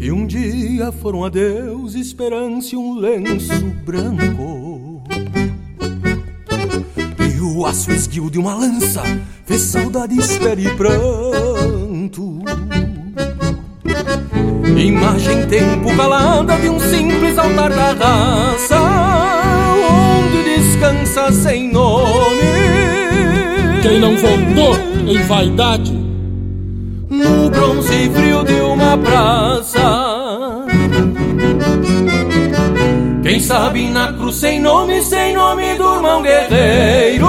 Que 0.00 0.10
um 0.10 0.26
dia 0.26 0.90
foram 1.02 1.22
a 1.22 1.28
Deus 1.28 1.94
esperança 1.94 2.74
e 2.74 2.78
um 2.78 2.94
lenço 2.94 3.62
branco. 3.84 4.81
E 7.72 7.74
o 7.74 7.78
aço 7.78 7.90
esguio 7.90 8.30
de 8.30 8.38
uma 8.38 8.54
lança 8.54 9.02
fez 9.46 9.62
saudade, 9.62 10.14
espera 10.18 10.60
e 10.60 10.68
pranto. 10.76 12.42
Imagem 14.76 15.46
tempo 15.46 15.96
calada 15.96 16.56
de 16.56 16.68
um 16.68 16.78
simples 16.78 17.38
altar 17.38 17.70
da 17.70 17.92
raça, 17.94 18.78
onde 19.90 20.42
descansa 20.42 21.32
sem 21.32 21.72
nome. 21.72 22.42
Quem 23.80 23.98
não 24.00 24.18
voltou 24.18 24.76
em 25.08 25.22
vaidade, 25.22 25.92
no 27.08 27.48
bronze 27.48 28.10
frio 28.10 28.44
de 28.44 28.60
uma 28.60 28.98
praça. 28.98 30.66
Quem 33.22 33.40
sabe 33.40 33.88
na 33.88 34.11
sem 34.32 34.60
nome, 34.60 35.02
sem 35.02 35.34
nome 35.34 35.74
do 35.76 35.94
irmão 35.94 36.22
guerreiro 36.22 37.28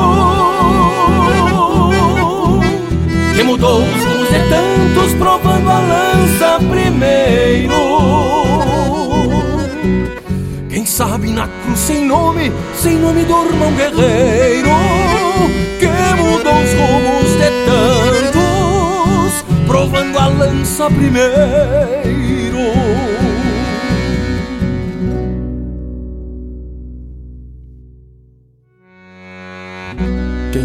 que 3.36 3.44
mudou 3.44 3.80
os 3.80 4.04
rumos 4.04 4.30
de 4.30 4.40
tantos, 4.50 5.14
provando 5.18 5.70
a 5.70 5.80
lança 5.80 6.60
primeiro. 6.70 7.74
Quem 10.70 10.86
sabe 10.86 11.30
na 11.30 11.48
cruz 11.48 11.80
sem 11.80 12.06
nome, 12.06 12.52
sem 12.78 12.98
nome 12.98 13.24
do 13.26 13.46
irmão 13.46 13.72
guerreiro, 13.74 14.70
que 15.80 15.88
mudou 16.22 16.54
os 16.54 16.74
rumos 16.74 17.32
de 17.38 17.50
tantos, 17.66 19.44
provando 19.68 20.20
a 20.20 20.28
lança 20.28 20.90
primeiro. 20.92 22.34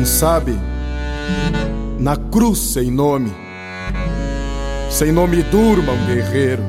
Sabe, 0.09 0.59
na 1.99 2.17
cruz 2.17 2.59
sem 2.59 2.91
nome, 2.91 3.33
sem 4.91 5.13
nome 5.13 5.43
durma 5.43 5.93
um 5.93 6.07
guerreiro 6.07 6.63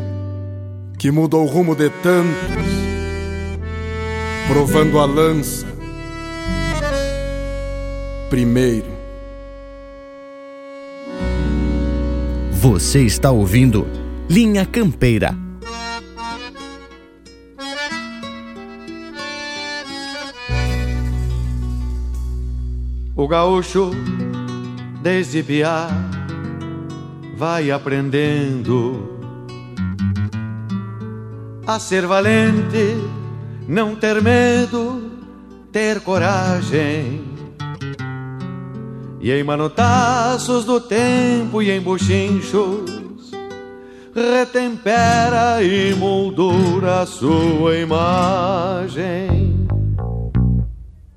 que 0.98 1.10
mudou 1.10 1.44
o 1.44 1.48
rumo 1.48 1.74
de 1.74 1.90
tantos, 1.90 2.36
provando 4.48 5.00
a 5.00 5.06
lança 5.06 5.66
primeiro. 8.30 9.00
Você 12.52 13.04
está 13.04 13.32
ouvindo 13.32 13.88
Linha 14.30 14.66
Campeira. 14.66 15.49
O 23.20 23.28
gaúcho, 23.28 23.92
desde 25.02 25.44
piá, 25.44 25.90
vai 27.36 27.70
aprendendo 27.70 29.20
a 31.68 31.78
ser 31.80 32.08
valente, 32.08 32.96
não 33.68 33.94
ter 33.94 34.22
medo, 34.22 35.12
ter 35.70 36.00
coragem. 36.00 37.26
E 39.20 39.34
em 39.34 39.44
manotaços 39.44 40.64
do 40.64 40.80
tempo 40.80 41.62
e 41.62 41.72
em 41.72 41.82
buchinchos, 41.82 43.34
retempera 44.16 45.62
e 45.62 45.94
moldura 45.94 47.02
a 47.02 47.06
sua 47.06 47.76
imagem. 47.76 49.59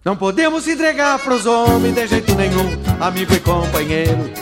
Não 0.04 0.16
podemos 0.16 0.66
entregar 0.66 1.16
pros 1.20 1.46
homens 1.46 1.94
de 1.94 2.08
jeito 2.08 2.34
nenhum, 2.34 2.76
amigo 3.00 3.32
e 3.34 3.38
companheiro. 3.38 4.32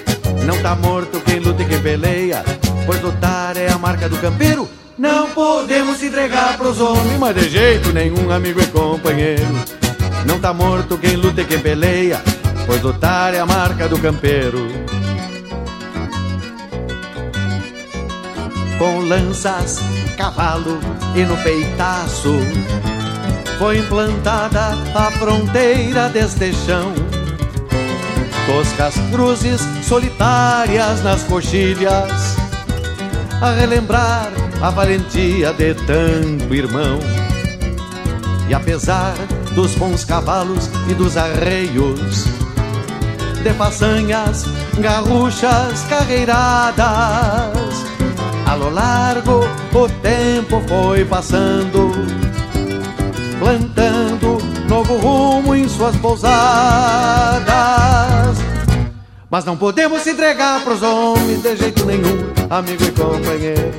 Não 0.47 0.57
tá 0.63 0.75
morto 0.75 1.21
quem 1.21 1.39
luta 1.39 1.63
e 1.63 1.67
quem 1.67 1.83
peleia, 1.83 2.43
pois 2.87 3.03
lutar 3.03 3.59
é 3.59 3.71
a 3.71 3.77
marca 3.77 4.09
do 4.09 4.17
campeiro. 4.17 4.67
Não 4.97 5.29
podemos 5.29 6.03
entregar 6.03 6.57
pros 6.57 6.81
homens, 6.81 7.19
mas 7.19 7.37
de 7.37 7.51
jeito 7.51 7.93
nenhum, 7.93 8.31
amigo 8.31 8.59
e 8.59 8.67
companheiro. 8.69 9.53
Não 10.25 10.41
tá 10.41 10.55
morto 10.55 10.97
quem 10.97 11.17
luta 11.17 11.43
e 11.43 11.45
quem 11.45 11.59
peleia, 11.59 12.23
pois 12.65 12.81
lutar 12.81 13.35
é 13.35 13.41
a 13.41 13.45
marca 13.45 13.87
do 13.87 13.99
campeiro. 13.99 14.67
Com 18.79 19.01
lanças, 19.01 19.79
cavalo 20.17 20.81
e 21.15 21.23
no 21.23 21.37
peitaço 21.37 22.31
foi 23.61 23.77
implantada 23.77 24.73
a 24.95 25.11
fronteira 25.11 26.09
deste 26.09 26.51
chão. 26.55 26.95
Toscas 28.47 28.95
cruzes 29.13 29.61
solitárias 29.87 31.03
nas 31.03 31.23
coxilhas, 31.25 32.37
a 33.39 33.51
relembrar 33.51 34.31
a 34.63 34.71
valentia 34.71 35.53
de 35.53 35.75
tanto 35.75 36.55
irmão. 36.55 37.01
E 38.49 38.55
apesar 38.55 39.13
dos 39.55 39.75
bons 39.75 40.07
cavalos 40.07 40.71
e 40.89 40.95
dos 40.95 41.19
arreios, 41.19 42.25
de 43.43 43.53
façanhas 43.59 44.47
garruchas 44.79 45.85
carreiradas, 45.87 46.79
a 48.47 48.55
lo 48.55 48.71
largo 48.71 49.43
o 49.75 49.87
tempo 50.01 50.63
foi 50.67 51.05
passando 51.05 52.30
plantando 53.41 54.39
novo 54.69 54.97
rumo 54.99 55.57
em 55.57 55.67
suas 55.67 55.97
pousadas. 55.97 57.41
Mas 59.31 59.45
não 59.47 59.57
podemos 59.57 60.03
se 60.03 60.11
entregar 60.11 60.63
pros 60.63 60.83
homens 60.83 61.43
de 61.43 61.57
jeito 61.57 61.87
nenhum, 61.87 62.33
amigo 62.51 62.85
e 62.85 62.93
companheiro. 62.93 63.73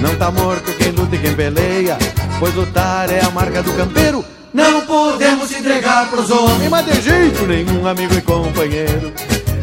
Não 0.00 0.14
tá 0.16 0.30
morto 0.30 0.72
quem 0.78 0.92
luta 0.92 1.16
e 1.16 1.18
quem 1.18 1.34
peleia, 1.34 1.98
pois 2.38 2.54
lutar 2.54 3.10
é 3.10 3.20
a 3.24 3.30
marca 3.30 3.62
do 3.62 3.72
campeiro. 3.74 4.24
Não 4.54 4.82
podemos 4.82 5.48
se 5.48 5.58
entregar 5.58 6.08
pros 6.08 6.30
homens, 6.30 6.70
mas 6.70 6.86
de 6.86 7.00
jeito 7.00 7.46
nenhum, 7.46 7.86
amigo 7.86 8.14
e 8.14 8.20
companheiro. 8.20 9.12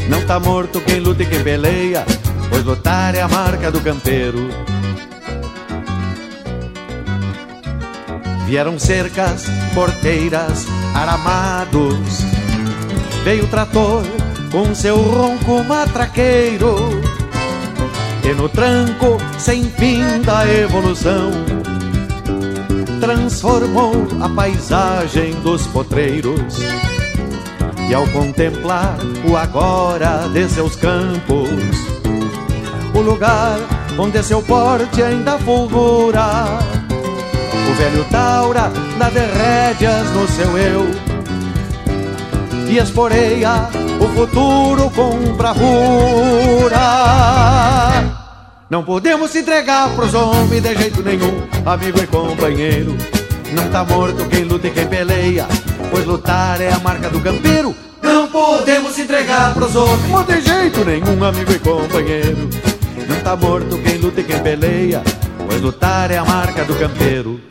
Não 0.09 0.25
tá 0.25 0.39
morto 0.39 0.81
quem 0.81 0.99
luta 0.99 1.23
e 1.23 1.25
quem 1.25 1.43
peleia, 1.43 2.05
pois 2.49 2.65
lutar 2.65 3.15
é 3.15 3.21
a 3.21 3.27
marca 3.27 3.71
do 3.71 3.79
campeiro. 3.79 4.49
Vieram 8.49 8.79
cercas, 8.79 9.45
porteiras, 9.75 10.65
aramados. 10.95 12.23
Veio 13.23 13.43
o 13.43 13.47
trator 13.47 14.03
com 14.51 14.73
seu 14.73 14.97
ronco 14.97 15.63
matraqueiro. 15.65 16.99
E 18.23 18.33
no 18.33 18.49
tranco 18.49 19.19
sem 19.37 19.65
fim 19.65 20.01
da 20.25 20.51
evolução, 20.51 21.29
transformou 22.99 23.93
a 24.19 24.27
paisagem 24.27 25.31
dos 25.41 25.67
potreiros. 25.67 26.57
E 27.87 27.93
ao 27.93 28.07
contemplar 28.07 28.97
o 29.29 29.37
agora 29.37 30.27
de 30.33 30.49
seus 30.49 30.75
campos, 30.75 31.51
o 32.95 32.99
lugar 32.99 33.59
onde 33.95 34.23
seu 34.23 34.41
porte 34.41 35.03
ainda 35.03 35.37
fulgura 35.37 36.78
o 37.69 37.73
velho 37.73 38.03
Taura 38.05 38.71
dá 38.97 39.09
de 39.09 39.19
rédeas 39.19 40.09
no 40.11 40.27
seu 40.27 40.57
eu. 40.57 40.87
E 42.67 42.77
esporeia 42.77 43.69
o 43.99 44.07
futuro 44.09 44.89
com 44.91 45.33
bravura. 45.35 46.79
Não 48.69 48.83
podemos 48.83 49.31
se 49.31 49.39
entregar 49.39 49.89
pros 49.95 50.13
homens 50.13 50.61
de 50.61 50.75
jeito 50.75 51.01
nenhum 51.01 51.41
Amigo 51.65 51.99
e 51.99 52.07
companheiro. 52.07 52.95
Não 53.51 53.67
tá 53.69 53.83
morto 53.83 54.25
quem 54.29 54.43
luta 54.43 54.67
e 54.67 54.71
quem 54.71 54.85
peleia 54.85 55.47
Pois 55.89 56.05
lutar 56.05 56.61
é 56.61 56.71
a 56.71 56.79
marca 56.79 57.09
do 57.09 57.19
campeiro. 57.19 57.75
Não 58.01 58.27
podemos 58.27 58.93
se 58.93 59.01
entregar 59.01 59.55
pros 59.55 59.75
homens 59.75 60.27
de 60.27 60.41
jeito 60.41 60.85
nenhum, 60.85 61.23
amigo 61.23 61.51
e 61.51 61.59
companheiro. 61.59 62.47
Não 63.07 63.19
tá 63.21 63.35
morto 63.35 63.77
quem 63.79 63.97
luta 63.97 64.21
e 64.21 64.23
quem 64.23 64.39
peleia 64.39 65.01
Pois 65.49 65.61
lutar 65.61 66.11
é 66.11 66.17
a 66.17 66.23
marca 66.23 66.63
do 66.63 66.75
campeiro 66.75 67.41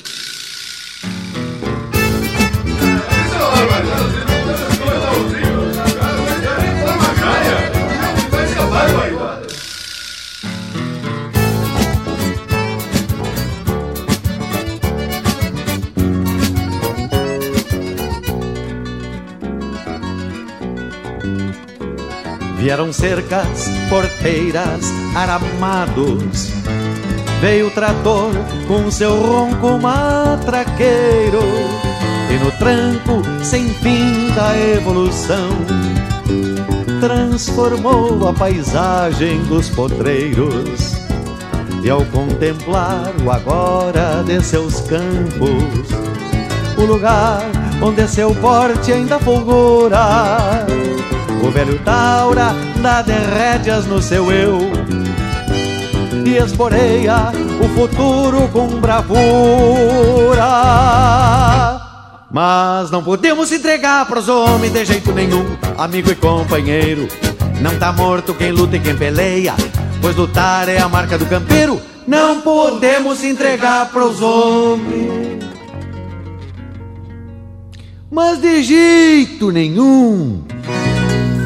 Vieram 22.59 22.93
cercas, 22.93 23.67
porteiras, 23.89 24.85
aramados. 25.17 26.78
Veio 27.41 27.69
o 27.69 27.71
trator 27.71 28.33
com 28.67 28.91
seu 28.91 29.21
ronco 29.21 29.79
matraqueiro. 29.79 31.41
E 32.31 32.45
no 32.45 32.51
tranco 32.53 33.23
sem 33.43 33.69
fim 33.69 34.31
da 34.35 34.57
evolução, 34.57 35.49
transformou 37.01 38.29
a 38.29 38.33
paisagem 38.33 39.43
dos 39.45 39.69
potreiros. 39.71 40.97
E 41.83 41.89
ao 41.89 42.05
contemplar 42.07 43.13
o 43.25 43.31
agora 43.31 44.23
de 44.27 44.43
seus 44.43 44.81
campos, 44.81 45.89
o 46.77 46.85
lugar 46.85 47.43
onde 47.81 48.07
seu 48.09 48.35
porte 48.35 48.93
ainda 48.93 49.19
fulgura 49.21 50.67
o 51.43 51.51
velho 51.51 51.79
Taura 51.79 52.53
dá 52.83 53.01
de 53.01 53.13
rédeas 53.13 53.87
no 53.87 54.03
seu 54.03 54.31
eu 54.33 54.59
E 56.29 56.37
esporeia 56.37 57.33
o 57.59 57.69
futuro 57.71 58.49
com 58.53 58.69
bravura. 58.81 60.45
Mas 62.31 62.91
não 62.91 63.03
podemos 63.03 63.51
entregar 63.51 64.05
pros 64.05 64.29
homens 64.29 64.75
de 64.75 64.85
jeito 64.85 65.11
nenhum. 65.13 65.57
Amigo 65.79 66.11
e 66.11 66.15
companheiro 66.15 67.09
Não 67.63 67.79
tá 67.79 67.91
morto 67.95 68.35
quem 68.35 68.53
luta 68.53 68.77
e 68.77 68.81
quem 68.81 68.95
peleia 68.95 69.55
Pois 70.03 70.15
lutar 70.17 70.69
é 70.69 70.79
a 70.79 70.87
marca 70.87 71.17
do 71.17 71.25
campeiro. 71.25 71.81
Não 72.07 72.43
podemos 72.43 73.25
entregar 73.25 73.89
pros 73.91 74.21
homens. 74.21 75.43
Mas 78.11 78.39
de 78.39 78.63
jeito 78.63 79.51
nenhum. 79.51 80.45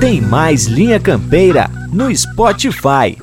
Tem 0.00 0.20
mais 0.20 0.66
Linha 0.66 0.98
Campeira 0.98 1.70
no 1.92 2.14
Spotify. 2.14 3.16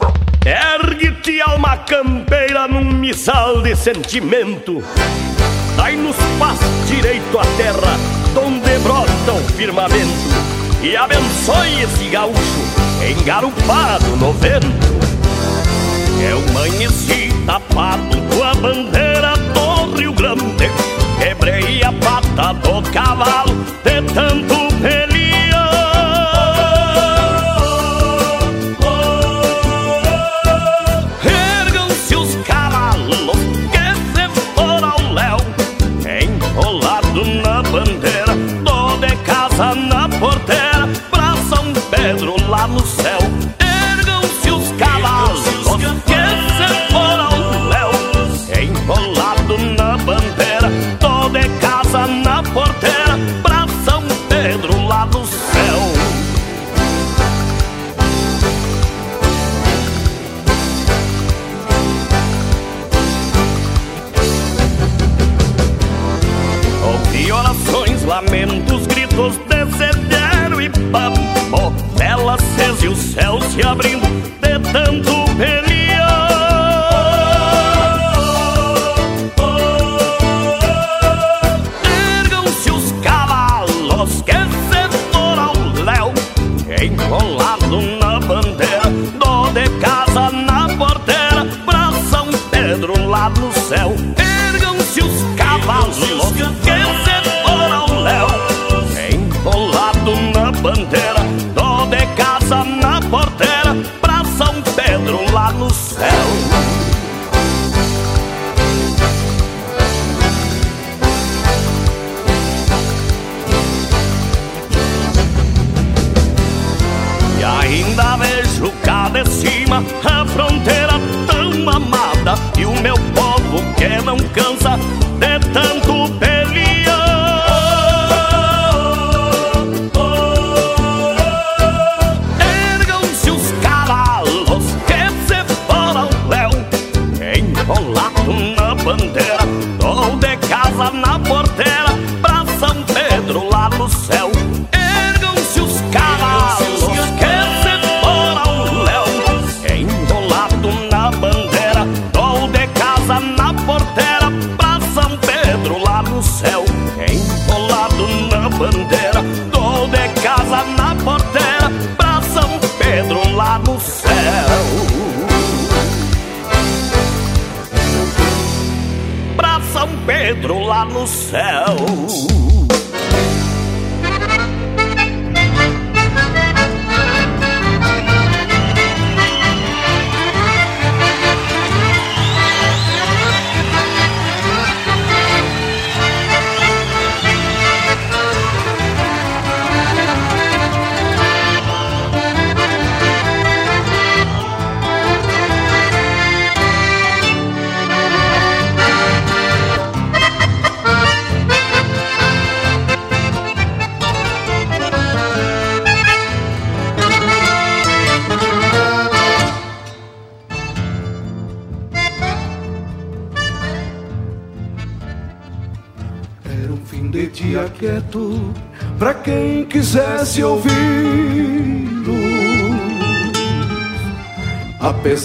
Ergue-te, 1.29 1.41
alma 1.41 1.77
campeira, 1.77 2.67
num 2.67 2.83
missal 2.83 3.61
de 3.61 3.75
sentimento. 3.75 4.83
Dai-nos 5.77 6.15
paz 6.39 6.59
direito 6.87 7.39
à 7.39 7.43
terra, 7.55 7.97
donde 8.33 8.79
brota 8.79 9.33
o 9.33 9.53
firmamento. 9.53 10.39
e 10.81 10.95
abençoe 10.95 11.83
esse 11.83 12.05
gaúcho 12.05 12.39
engarupado 13.07 14.15
no 14.17 14.33
vento. 14.33 14.67
Eu 16.21 16.39
amanheci 16.49 17.29
tapado 17.45 18.17
com 18.33 18.43
a 18.43 18.53
bandeira 18.55 18.98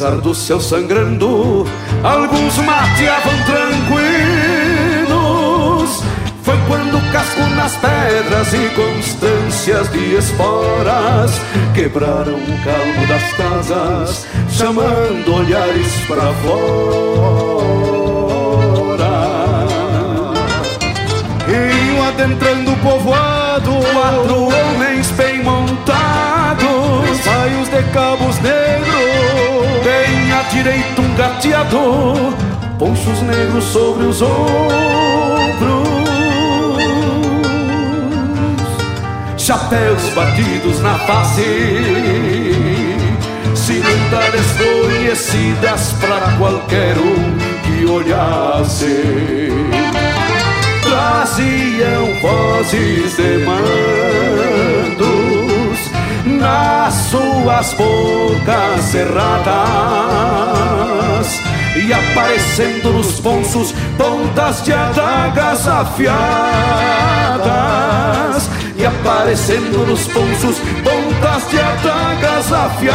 Apesar 0.05 0.21
do 0.21 0.35
céu 0.35 0.61
sangrando, 0.61 1.67
alguns 2.03 2.59
mateavam 2.59 3.33
tranquilos. 5.07 6.03
Foi 6.43 6.59
quando 6.69 7.01
casco 7.11 7.41
nas 7.57 7.75
pedras 7.77 8.53
e 8.53 8.69
constâncias 8.75 9.91
de 9.91 10.17
esporas 10.17 11.41
quebraram 11.75 12.35
o 12.35 12.59
calmo 12.63 13.07
das 13.09 13.33
casas, 13.33 14.27
chamando 14.51 15.37
olhares 15.37 15.99
para 16.07 16.35
fora 16.35 17.55
adentrando 22.07 22.73
o 22.73 22.77
povoado 22.77 23.71
Quatro 23.93 24.45
homens 24.45 25.11
bem 25.13 25.43
montados 25.43 26.65
Saios 27.23 27.69
de 27.69 27.83
cabos 27.93 28.39
negros 28.41 28.64
Direita 30.55 31.03
um 31.03 31.15
gateador 31.17 32.33
Ponchos 32.79 33.21
negros 33.23 33.65
sobre 33.65 34.05
os 34.07 34.23
ombros. 34.23 34.55
Chapéus 39.37 40.09
batidos 40.15 40.81
na 40.81 40.97
face 41.01 41.43
Cimentas 43.57 44.31
desconhecidas 44.31 45.93
para 46.01 46.37
qualquer 46.39 46.99
um 46.99 47.37
que 47.65 47.85
olhasse. 47.87 49.49
Traziam 50.83 52.21
vozes 52.23 53.17
de 53.17 53.45
nas 56.45 56.95
suas 56.95 57.73
bocas 57.73 58.85
cerradas 58.93 59.65
e 61.75 61.91
aparecendo 61.91 62.93
nos 62.93 63.19
ponços 63.19 63.75
pontas 63.97 64.63
de 64.63 64.75
adagas 64.75 65.67
afiadas 65.67 66.15
e 68.77 68.85
aparecendo 68.85 69.87
nos 69.87 70.07
ponços 70.09 70.59
pontas 70.85 71.49
de 71.49 71.59
adagas 71.59 72.53
afiadas. 72.53 72.95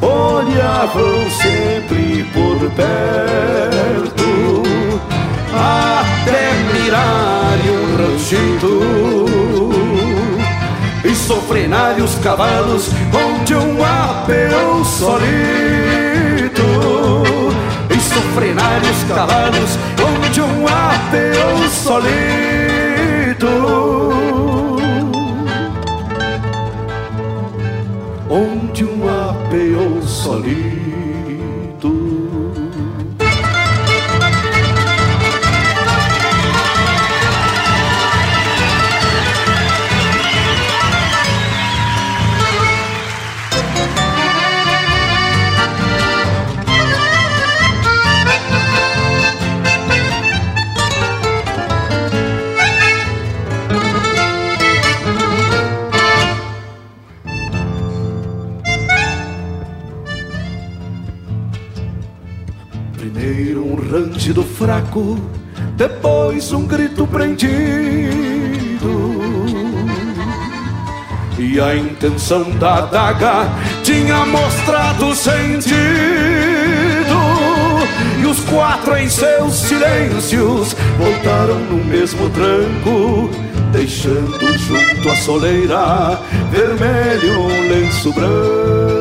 Olhavam 0.00 1.30
sempre 1.30 2.24
por 2.32 2.58
perto 2.72 4.64
até 5.54 6.52
mirar 6.74 7.56
um 7.70 7.96
ranchito 7.96 9.21
frenar 11.52 11.94
os 12.02 12.16
cavalos 12.16 12.90
onde 13.14 13.54
um 13.54 13.78
apeão 13.84 14.84
solito. 14.84 15.22
Isso 17.96 18.20
frenar 18.34 18.82
os 18.82 19.04
cavalos 19.04 19.78
onde 20.00 20.40
um 20.40 20.66
apeão 20.66 21.70
solito. 21.70 23.81
Rangido 64.22 64.44
fraco, 64.44 65.18
depois 65.76 66.52
um 66.52 66.64
grito 66.64 67.04
prendido. 67.08 67.50
E 71.36 71.60
a 71.60 71.74
intenção 71.74 72.48
da 72.52 72.76
adaga 72.76 73.48
tinha 73.82 74.24
mostrado 74.26 75.12
sentido. 75.16 75.74
E 78.20 78.26
os 78.26 78.38
quatro 78.44 78.96
em 78.96 79.08
seus 79.08 79.54
silêncios 79.54 80.76
voltaram 80.96 81.58
no 81.58 81.84
mesmo 81.84 82.30
tranco, 82.30 83.28
deixando 83.72 84.56
junto 84.56 85.08
à 85.08 85.16
soleira 85.16 86.20
vermelho 86.52 87.40
um 87.40 87.68
lenço 87.68 88.12
branco. 88.12 88.91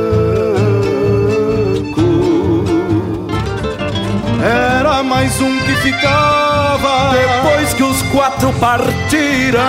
Era 4.44 5.04
mais 5.04 5.40
um 5.40 5.60
que 5.60 5.76
ficava 5.76 7.12
Depois 7.12 7.74
que 7.76 7.84
os 7.84 8.02
quatro 8.04 8.52
partiram. 8.54 9.62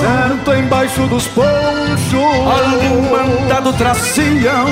Certo 0.00 0.54
embaixo 0.54 1.06
dos 1.06 1.28
ponchos. 1.28 1.46
Algum 2.14 3.10
mandado 3.10 3.72
traziam 3.74 4.66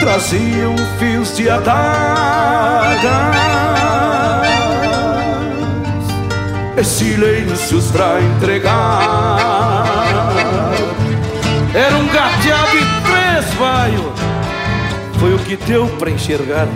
Traziam 0.00 0.74
fios 0.98 1.36
de 1.36 1.48
adagas. 1.48 3.00
E 6.76 6.84
silêncios 6.84 7.92
pra 7.92 8.20
entregar. 8.20 9.84
Era 11.72 11.94
um 11.94 12.06
gateado 12.08 12.76
e 12.76 12.84
três 13.04 13.54
vaio 13.54 14.12
Foi 15.20 15.34
o 15.34 15.38
que 15.38 15.56
deu 15.56 15.86
pra 15.98 16.10
enxergar 16.10 16.66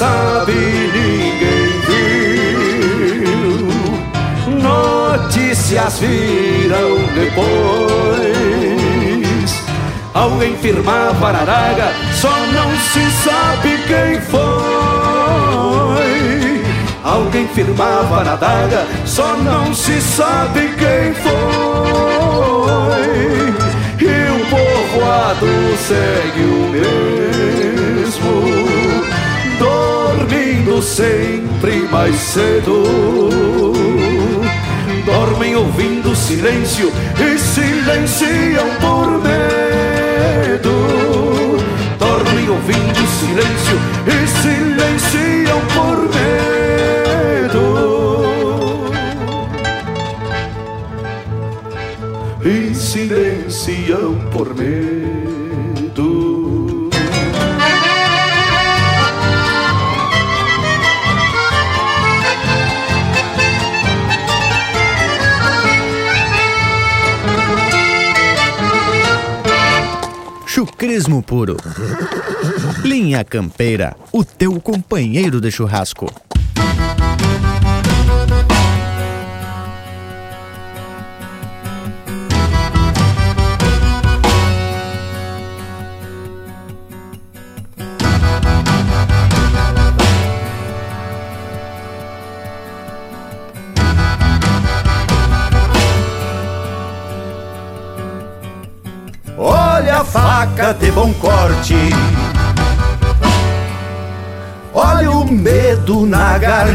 sabe, 0.00 0.56
ninguém 0.96 1.70
viu. 1.86 3.68
Notícias 4.58 5.98
viram 5.98 6.90
depois. 7.14 8.40
Alguém 10.14 10.56
firmava 10.56 11.26
a 11.26 11.40
araga, 11.42 11.92
só 12.14 12.30
não 12.30 12.70
se 12.78 13.10
sabe 13.24 13.78
quem 13.86 14.18
foi. 14.22 14.40
Alguém 17.04 17.46
firmava 17.48 18.24
na 18.24 18.32
adaga, 18.32 18.86
só 19.04 19.36
não 19.36 19.74
se 19.74 20.00
sabe 20.00 20.74
quem 20.78 21.12
foi. 21.12 21.30
E 24.00 24.30
o 24.30 24.40
povoado 24.48 25.76
segue 25.76 26.40
o 26.40 26.70
mesmo 26.70 27.59
sempre 30.82 31.88
mais 31.90 32.14
cedo. 32.16 32.82
Dormem 35.04 35.56
ouvindo 35.56 36.14
silêncio 36.14 36.92
e 37.18 37.38
silenciam 37.38 38.68
por 38.80 39.10
medo. 39.22 40.70
Dormem 41.98 42.48
ouvindo 42.48 43.06
silêncio 43.18 43.78
e 44.06 44.26
silenciam 44.42 45.60
por 45.74 45.96
medo. 46.14 47.64
E 52.44 52.74
silenciam 52.74 54.14
por 54.32 54.54
medo. 54.54 54.99
Chucrismo 70.60 71.22
puro. 71.22 71.56
Linha 72.84 73.24
Campeira, 73.24 73.96
o 74.12 74.22
teu 74.22 74.60
companheiro 74.60 75.40
de 75.40 75.50
churrasco. 75.50 76.12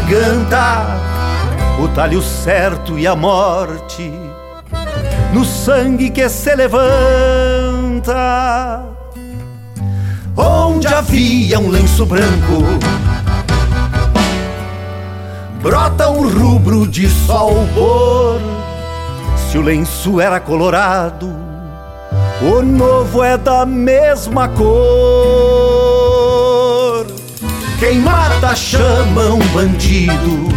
Garganta, 0.06 0.86
o 1.82 1.88
talho 1.88 2.22
certo 2.22 2.96
e 2.98 3.06
a 3.06 3.14
morte 3.16 4.10
no 5.32 5.44
sangue 5.44 6.10
que 6.10 6.28
se 6.28 6.54
levanta. 6.54 8.14
Onde 10.36 10.86
havia 10.86 11.58
um 11.58 11.68
lenço 11.68 12.06
branco, 12.06 12.62
brota 15.60 16.08
um 16.08 16.28
rubro 16.28 16.86
de 16.86 17.08
sol 17.08 17.66
pôr. 17.74 18.40
Se 19.50 19.58
o 19.58 19.62
lenço 19.62 20.20
era 20.20 20.38
colorado, 20.38 21.34
o 22.42 22.62
novo 22.62 23.24
é 23.24 23.36
da 23.36 23.66
mesma 23.66 24.48
cor. 24.48 25.85
Quem 27.78 27.98
mata 28.00 28.54
chama 28.54 29.34
um 29.34 29.46
bandido, 29.48 30.48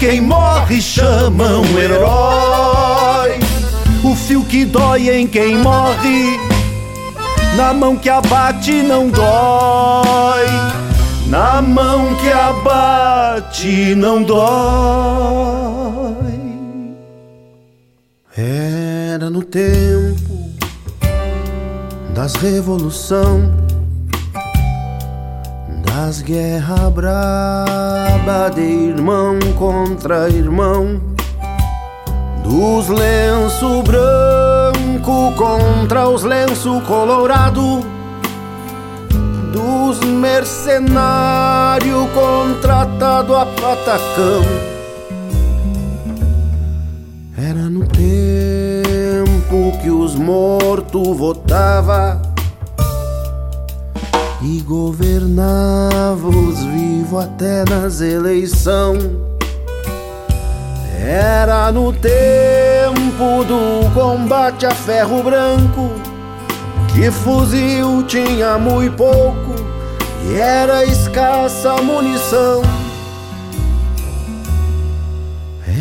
quem 0.00 0.20
morre 0.20 0.80
chama 0.80 1.58
um 1.58 1.78
herói. 1.78 3.38
O 4.02 4.16
fio 4.16 4.42
que 4.44 4.64
dói 4.64 5.10
em 5.10 5.26
quem 5.26 5.58
morre, 5.58 6.38
na 7.56 7.74
mão 7.74 7.96
que 7.96 8.08
abate 8.08 8.82
não 8.82 9.10
dói. 9.10 10.46
Na 11.26 11.60
mão 11.60 12.14
que 12.14 12.32
abate 12.32 13.94
não 13.94 14.22
dói. 14.22 14.38
Era 18.34 19.28
no 19.28 19.42
tempo 19.42 20.48
das 22.14 22.34
revolução, 22.36 23.52
das 25.98 26.22
guerras 26.22 26.92
braba 26.92 28.48
de 28.54 28.60
irmão 28.60 29.36
contra 29.56 30.28
irmão, 30.28 31.00
dos 32.44 32.88
lenço 32.88 33.82
branco 33.82 35.34
contra 35.36 36.08
os 36.08 36.22
lenço 36.22 36.80
colorado, 36.82 37.84
dos 39.52 39.98
mercenário 40.04 42.08
contratado 42.14 43.34
a 43.34 43.44
patacão. 43.44 44.44
Era 47.36 47.68
no 47.68 47.84
tempo 47.88 49.76
morto 50.14 51.12
votava 51.14 52.27
e 54.40 54.60
governava 54.60 56.28
os 56.28 56.62
vivos 56.64 57.24
até 57.24 57.64
nas 57.68 58.00
eleições. 58.00 59.10
Era 61.00 61.72
no 61.72 61.92
tempo 61.92 63.44
do 63.44 63.90
combate 63.94 64.66
a 64.66 64.70
ferro 64.70 65.22
branco 65.22 65.90
que 66.94 67.10
fuzil 67.10 68.02
tinha 68.06 68.58
muito 68.58 68.96
pouco 68.96 69.54
e 70.28 70.34
era 70.34 70.84
escassa 70.84 71.80
munição. 71.82 72.62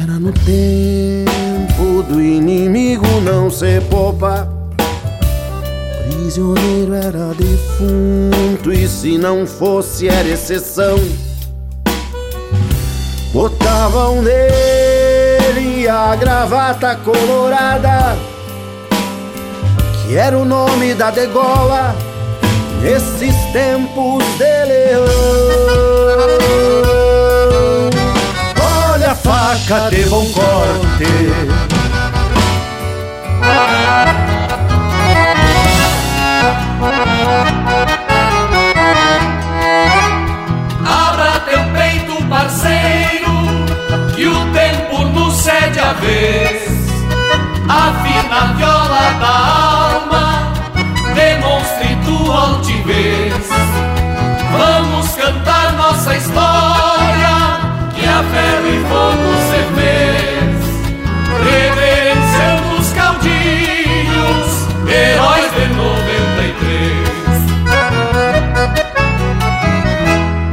Era 0.01 0.13
no 0.13 0.31
tempo 0.31 2.03
do 2.03 2.21
inimigo 2.21 3.05
não 3.21 3.49
se 3.49 3.81
poupar 3.81 4.56
prisioneiro 6.17 6.95
era 6.95 7.31
defunto 7.35 8.73
e 8.73 8.87
se 8.87 9.17
não 9.19 9.45
fosse 9.45 10.07
era 10.09 10.27
exceção. 10.27 10.97
Botavam 13.31 14.23
nele 14.23 15.87
a 15.87 16.15
gravata 16.15 16.95
colorada, 16.95 18.17
que 20.01 20.15
era 20.15 20.37
o 20.37 20.43
nome 20.43 20.95
da 20.95 21.11
degola 21.11 21.95
nesses 22.81 23.35
tempos 23.53 24.23
de 24.37 24.65
leão. 24.65 25.05
Olha 28.91 29.11
a 29.11 29.15
faca 29.15 29.89
de 29.91 30.03
bom 30.09 30.25
corte. 30.31 31.05
Abra 40.85 41.39
teu 41.41 41.63
peito, 41.73 42.23
parceiro, 42.25 43.35
que 44.15 44.25
o 44.27 44.51
tempo 44.51 45.03
nos 45.05 45.35
cede 45.35 45.79
a 45.79 45.93
vez. 45.93 46.63
Afina 47.69 48.37
a 48.41 48.53
viola 48.53 49.11
da 49.19 49.35
alma, 49.91 50.53
demonstre 51.13 51.95
tua 52.03 52.35
altivez. 52.47 53.47
Vamos 54.57 55.11
cantar 55.11 55.73
nossa 55.73 56.15
história, 56.15 57.35
que 57.93 58.05
a 58.05 58.23
ferro 58.23 58.67
e 58.67 58.79
fogo 58.89 59.26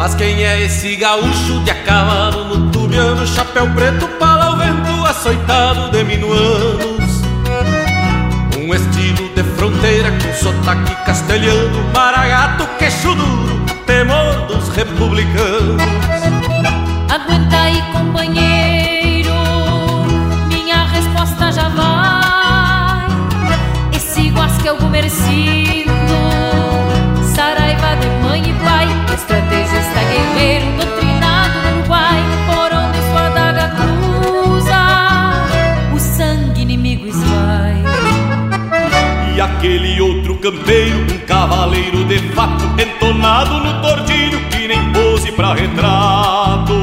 Mas 0.04 0.14
quem 0.16 0.44
é 0.44 0.60
esse 0.60 0.96
gaúcho 0.96 1.60
de 1.64 1.70
a 1.70 1.74
cavalo 1.76 2.44
no 2.44 2.70
tubiano, 2.70 3.26
chapéu 3.26 3.66
preto, 3.70 4.06
pala 4.18 4.48
ao 4.48 4.58
vento, 4.58 5.02
açoitado 5.06 5.90
de 5.92 6.04
minuanos? 6.04 7.22
Um 8.58 8.74
estilo 8.74 9.30
de 9.34 9.42
fronteira 9.56 10.10
com 10.10 10.30
sotaque 10.34 10.94
castelhano, 11.06 11.90
maragato, 11.94 12.66
queixo 12.78 13.14
duro, 13.14 13.64
temor 13.86 14.46
dos 14.46 14.68
republicanos. 14.76 15.82
Aguenta 17.08 17.56
aí, 17.62 17.82
companheiro, 17.90 19.32
minha 20.48 20.84
resposta 20.84 21.50
já 21.50 21.70
vai. 21.70 23.06
Esse 23.96 24.28
guasca 24.28 24.68
é 24.68 24.72
o 24.72 24.76
campeiro, 40.44 41.06
um 41.10 41.18
cavaleiro 41.26 42.04
de 42.04 42.18
fato, 42.34 42.62
entonado 42.78 43.60
no 43.60 43.80
tordilho, 43.80 44.38
que 44.50 44.68
nem 44.68 44.92
pose 44.92 45.32
pra 45.32 45.54
retrato. 45.54 46.74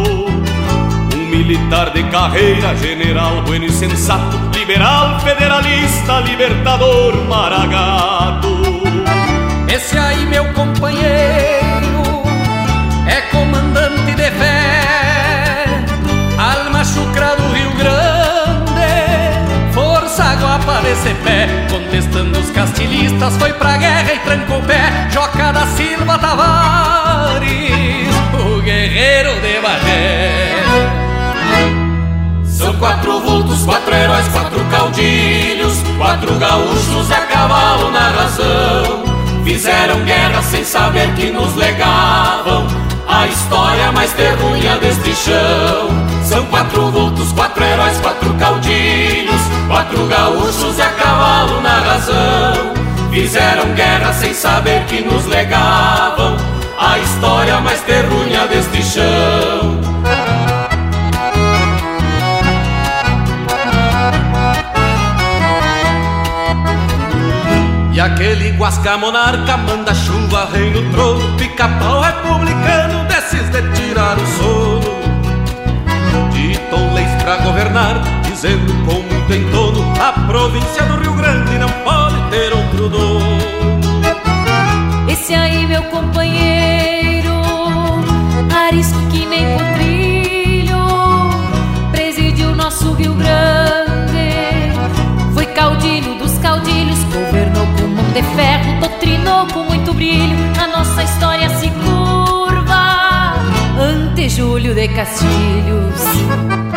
Um 1.13 1.27
militar 1.29 1.91
de 1.91 2.01
carreira, 2.05 2.75
general 2.75 3.43
bueno 3.43 3.65
e 3.65 3.71
sensato, 3.71 4.35
liberal, 4.55 5.19
federalista, 5.19 6.21
libertador, 6.21 7.15
maragato. 7.29 8.81
Esse 9.71 9.95
aí, 9.95 10.25
meu 10.25 10.51
companheiro, 10.53 12.23
é 13.07 13.21
comandante 13.29 14.15
de 14.15 14.31
fé, 14.31 15.85
alma 16.35 16.83
chucra 16.83 17.35
do 17.35 17.43
Rio 17.53 17.71
Grande, 17.77 18.71
força 19.71 20.33
guapa 20.33 20.81
desse 20.81 21.13
pé, 21.23 21.67
contestando 21.91 22.39
os 22.39 22.49
castilistas, 22.51 23.35
foi 23.35 23.51
pra 23.51 23.75
guerra 23.75 24.13
e 24.13 24.19
trancou 24.19 24.59
o 24.59 24.63
pé, 24.63 25.09
Joca 25.11 25.51
da 25.51 25.67
Silva 25.67 26.17
Tavares, 26.17 27.49
o 28.33 28.61
guerreiro 28.61 29.33
de 29.41 29.59
Bagé. 29.59 30.63
São 32.45 32.73
quatro 32.77 33.19
vultos, 33.19 33.63
quatro 33.65 33.93
heróis, 33.93 34.25
quatro 34.29 34.63
caudilhos, 34.71 35.83
quatro 35.97 36.33
gaúchos 36.35 37.11
a 37.11 37.25
cavalo 37.25 37.91
na 37.91 38.09
razão. 38.09 39.03
Fizeram 39.43 39.99
guerra 40.05 40.41
sem 40.43 40.63
saber 40.63 41.13
que 41.15 41.29
nos 41.29 41.53
legavam 41.57 42.67
a 43.05 43.27
história 43.27 43.91
mais 43.91 44.13
terrunha 44.13 44.77
deste 44.77 45.13
chão. 45.13 45.89
São 46.23 46.45
quatro 46.45 46.89
quatro 47.33 47.63
heróis, 47.63 47.97
quatro 47.99 48.33
caudilhos, 48.35 49.41
quatro 49.67 50.05
gaúchos 50.07 50.77
e 50.77 50.81
a 50.81 50.89
cavalo 50.89 51.61
na 51.61 51.79
razão. 51.79 52.73
Fizeram 53.11 53.73
guerra 53.73 54.13
sem 54.13 54.33
saber 54.33 54.85
que 54.85 55.01
nos 55.01 55.25
legavam 55.25 56.37
a 56.79 56.97
história 56.97 57.59
mais 57.59 57.81
terrunha 57.81 58.47
deste 58.47 58.81
chão. 58.83 59.81
E 67.93 67.99
aquele 67.99 68.51
guasca 68.53 68.97
monarca 68.97 69.57
manda 69.57 69.93
chuva, 69.93 70.49
rei 70.51 70.71
no 70.71 70.89
trono, 70.91 71.37
pica-pau 71.37 72.01
republicano, 72.01 73.05
desses 73.05 73.47
de 73.49 73.61
tirar 73.73 74.17
o 74.17 74.25
sono. 74.25 74.70
Governar, 77.61 78.01
dizendo 78.23 78.73
com 78.85 79.03
muito 79.03 79.33
entono, 79.35 79.93
a 80.01 80.11
província 80.25 80.81
do 80.81 80.99
Rio 80.99 81.13
Grande 81.13 81.59
não 81.59 81.69
pode 81.83 82.19
ter 82.31 82.51
outro 82.51 82.89
dono. 82.89 83.37
Esse 85.07 85.35
aí, 85.35 85.67
meu 85.67 85.83
companheiro, 85.83 87.29
arisco 88.67 88.97
que 89.11 89.27
nem 89.27 89.55
potrilho, 89.55 90.75
presidiu 91.91 92.55
nosso 92.55 92.93
Rio 92.93 93.13
Grande. 93.13 94.73
Foi 95.35 95.45
caudilho 95.45 96.15
dos 96.15 96.35
caudilhos, 96.39 96.97
governou 97.13 97.67
com 97.77 97.87
mão 97.89 98.11
de 98.11 98.23
ferro, 98.35 98.79
doutrinou 98.79 99.45
com 99.53 99.65
muito 99.65 99.93
brilho. 99.93 100.35
A 100.59 100.65
nossa 100.65 101.03
história 101.03 101.47
se 101.59 101.69
curva 101.69 103.35
ante 103.79 104.29
Júlio 104.29 104.73
de 104.73 104.87
Castilhos. 104.87 106.70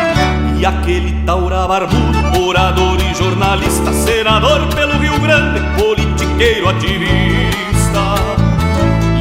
E 0.57 0.65
aquele 0.65 1.11
taura 1.25 1.67
barbudo, 1.67 2.41
orador 2.41 2.97
e 3.01 3.13
jornalista, 3.13 3.91
senador 3.93 4.67
pelo 4.73 4.97
Rio 4.97 5.19
Grande, 5.19 5.59
politiqueiro 5.77 6.69
ativista. 6.69 8.15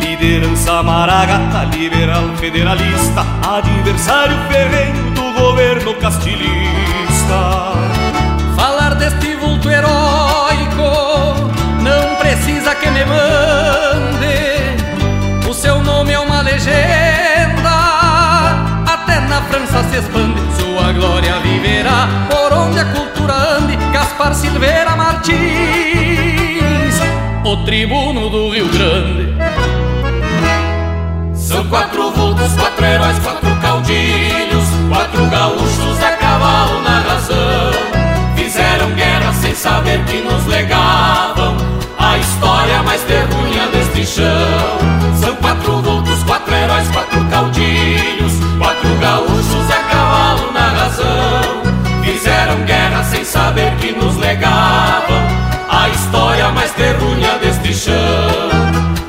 Liderança 0.01 0.83
maragata, 0.83 1.65
liberal 1.77 2.25
federalista, 2.37 3.27
adversário 3.47 4.37
ferrenho 4.49 5.11
do 5.11 5.33
governo 5.39 5.95
castilhista. 5.95 7.73
Falar 8.57 8.95
deste 8.95 9.35
vulto 9.35 9.69
heróico 9.69 11.53
não 11.83 12.17
precisa 12.17 12.75
que 12.75 12.89
me 12.91 13.05
mande. 13.05 13.35
O 15.49 15.53
seu 15.53 15.83
nome 15.83 16.13
é 16.13 16.19
uma 16.19 16.41
legenda, 16.43 17.14
na 19.35 19.43
França 19.43 19.83
se 19.91 19.97
expande. 19.97 20.41
Sua 20.57 20.93
glória 20.93 21.41
viverá 21.41 22.09
por 22.31 22.53
onde 22.53 22.79
a 22.79 22.85
cultura 22.85 23.35
ande. 23.59 23.77
Gaspar 23.93 24.33
Silveira 24.33 24.95
Martins, 24.95 25.35
o 27.45 27.57
tribuno 27.65 28.31
do 28.31 28.51
Rio 28.51 28.69
Grande. 28.69 29.35
São 31.35 31.67
quatro 31.69 32.13
vultos, 32.13 32.53
quatro 32.55 32.85
heróis, 32.85 33.19
quatro 33.19 33.51
caudilhos, 33.61 34.69
quatro 34.89 35.27
gaúchos 35.27 36.03
a 36.03 36.13
cavalo 36.13 36.81
na 36.83 37.01
razão. 37.01 37.73
Fizeram 38.37 38.91
guerra 38.93 39.33
sem 39.33 39.55
saber 39.55 40.05
que 40.05 40.21
nos 40.21 40.45
gaúchos 49.05 49.71
a 49.71 49.81
cavalo 49.91 50.53
na 50.53 50.69
razão. 50.69 51.63
Fizeram 52.03 52.65
guerra 52.65 53.05
sem 53.05 53.23
saber 53.23 53.77
que 53.77 53.93
nos 53.93 54.17
legavam. 54.17 55.23
A 55.69 55.89
história 55.91 56.49
mais 56.51 56.73
terrunha 56.73 57.39
deste 57.39 57.75
chão. 57.75 57.95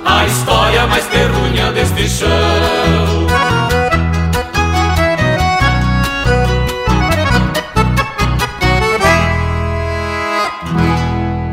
A 0.04 0.26
história 0.26 0.86
mais 0.88 1.06
terrunha 1.08 1.72
deste 1.72 2.10
chão. 2.10 2.28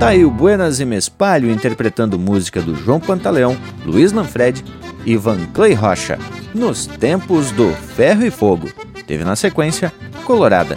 Tá 0.01 0.09
aí 0.09 0.24
o 0.24 0.31
Buenas 0.32 0.81
e 0.81 0.85
Mespalho 0.85 1.48
interpretando 1.48 2.19
música 2.19 2.60
do 2.60 2.74
João 2.74 2.98
Pantaleão, 2.98 3.56
Luiz 3.86 4.12
Manfred 4.12 4.64
e 5.04 5.16
Van 5.16 5.46
Clay 5.52 5.74
Rocha, 5.74 6.18
nos 6.54 6.86
tempos 6.86 7.50
do 7.50 7.72
Ferro 7.72 8.24
e 8.24 8.30
Fogo. 8.30 8.68
Teve 9.06 9.24
na 9.24 9.36
sequência 9.36 9.92
Colorada, 10.24 10.76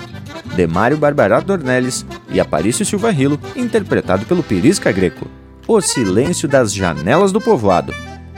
Demário 0.55 0.97
Barbarato 0.97 1.47
Dornelles 1.47 2.05
e 2.29 2.39
Aparício 2.39 2.85
Silva 2.85 3.11
Rilo, 3.11 3.39
interpretado 3.55 4.25
pelo 4.25 4.43
Pirisca 4.43 4.91
Greco. 4.91 5.27
O 5.67 5.81
Silêncio 5.81 6.47
das 6.47 6.73
Janelas 6.73 7.31
do 7.31 7.41
Povoado, 7.41 7.93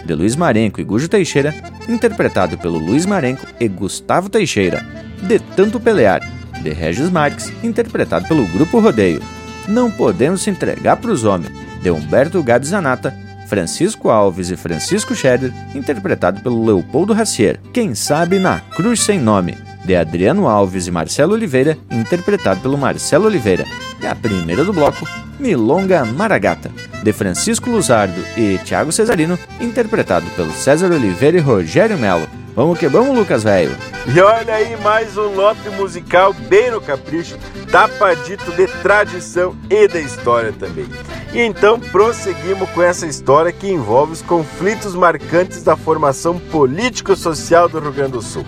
de 0.05 0.14
Luiz 0.14 0.35
Marenco 0.35 0.80
e 0.80 0.84
Gujo 0.84 1.09
Teixeira, 1.09 1.53
interpretado 1.88 2.57
pelo 2.57 2.77
Luiz 2.80 3.05
Marenco 3.05 3.45
e 3.59 3.68
Gustavo 3.68 4.30
Teixeira. 4.30 4.85
De 5.22 5.39
Tanto 5.39 5.80
Pelear, 5.80 6.22
de 6.61 6.69
Regis 6.69 7.09
Marques, 7.09 7.51
interpretado 7.64 8.27
pelo 8.27 8.45
Grupo 8.47 8.80
Rodeio. 8.80 9.22
Não 9.68 9.91
Podemos 9.91 10.41
Se 10.41 10.49
Entregar 10.49 10.97
para 10.97 11.11
os 11.11 11.23
Homens, 11.23 11.51
de 11.81 11.91
Humberto 11.91 12.41
Gabi 12.41 12.65
Zanata, 12.65 13.14
Francisco 13.48 14.10
Alves 14.10 14.52
e 14.52 14.57
Francisco 14.57 15.15
Scherer, 15.15 15.53
interpretado 15.74 16.41
pelo 16.41 16.65
Leopoldo 16.65 17.14
Racier. 17.14 17.60
Quem 17.74 17.95
sabe 17.95 18.40
na 18.40 18.60
Cruz 18.60 19.02
Sem 19.02 19.19
Nome, 19.19 19.57
de 19.86 19.95
Adriano 19.95 20.48
Alves 20.48 20.86
e 20.86 20.91
Marcelo 20.91 21.34
Oliveira, 21.34 21.78
interpretado 21.90 22.60
pelo 22.60 22.78
Marcelo 22.78 23.26
Oliveira. 23.26 23.65
E 24.02 24.06
a 24.06 24.14
primeira 24.14 24.65
do 24.65 24.74
bloco, 24.74 25.07
Milonga 25.40 26.03
Maragata, 26.03 26.69
de 27.02 27.14
Francisco 27.14 27.69
Luzardo 27.69 28.22
e 28.36 28.60
Thiago 28.65 28.91
Cesarino, 28.91 29.40
interpretado 29.61 30.26
pelo 30.36 30.52
César 30.52 30.91
Oliveira 30.91 31.38
e 31.38 31.41
Rogério 31.41 31.98
Melo. 31.98 32.28
Vamos 32.57 32.79
que 32.79 32.88
vamos, 32.88 33.15
Lucas 33.15 33.43
Velho! 33.43 33.77
E 34.11 34.19
olha 34.19 34.55
aí 34.55 34.75
mais 34.77 35.15
um 35.15 35.35
lote 35.35 35.69
musical 35.77 36.34
bem 36.34 36.71
no 36.71 36.81
capricho, 36.81 37.38
tapadito 37.71 38.51
de 38.53 38.65
tradição 38.81 39.55
e 39.69 39.88
da 39.88 39.99
história 39.99 40.51
também. 40.51 40.88
E 41.31 41.39
então 41.39 41.79
prosseguimos 41.79 42.67
com 42.71 42.81
essa 42.81 43.05
história 43.05 43.51
que 43.51 43.69
envolve 43.69 44.13
os 44.13 44.23
conflitos 44.23 44.95
marcantes 44.95 45.61
da 45.61 45.77
formação 45.77 46.39
político-social 46.39 47.69
do 47.69 47.79
Rio 47.79 47.93
Grande 47.93 48.13
do 48.13 48.23
Sul. 48.23 48.43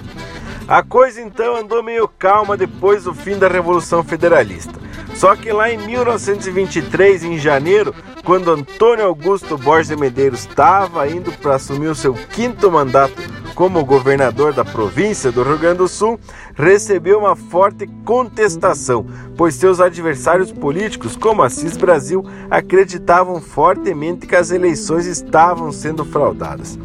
A 0.68 0.82
coisa 0.82 1.22
então 1.22 1.56
andou 1.56 1.84
meio 1.84 2.08
calma 2.08 2.58
depois 2.58 3.04
do 3.04 3.14
fim 3.14 3.38
da 3.38 3.48
Revolução 3.48 4.04
Federalista. 4.04 4.74
Só 5.14 5.36
que 5.36 5.52
lá 5.52 5.70
em 5.70 5.78
1923, 5.78 7.26
em 7.26 7.38
janeiro, 7.38 7.94
quando 8.30 8.52
Antônio 8.52 9.06
Augusto 9.06 9.58
Borges 9.58 9.88
de 9.88 9.96
Medeiros 9.96 10.42
estava 10.42 11.10
indo 11.10 11.32
para 11.40 11.56
assumir 11.56 11.88
o 11.88 11.96
seu 11.96 12.14
quinto 12.14 12.70
mandato 12.70 13.20
como 13.56 13.84
governador 13.84 14.54
da 14.54 14.64
província 14.64 15.32
do 15.32 15.42
Rio 15.42 15.58
Grande 15.58 15.80
do 15.80 15.88
Sul, 15.88 16.20
recebeu 16.54 17.18
uma 17.18 17.36
forte 17.36 17.88
contestação, 18.06 19.04
pois 19.36 19.56
seus 19.56 19.82
adversários 19.82 20.52
políticos, 20.52 21.16
como 21.16 21.42
Assis 21.42 21.76
Brasil, 21.76 22.24
acreditavam 22.52 23.42
fortemente 23.42 24.28
que 24.28 24.36
as 24.36 24.52
eleições 24.52 25.08
estavam 25.08 25.72
sendo 25.72 26.06
fraudadas. 26.06 26.78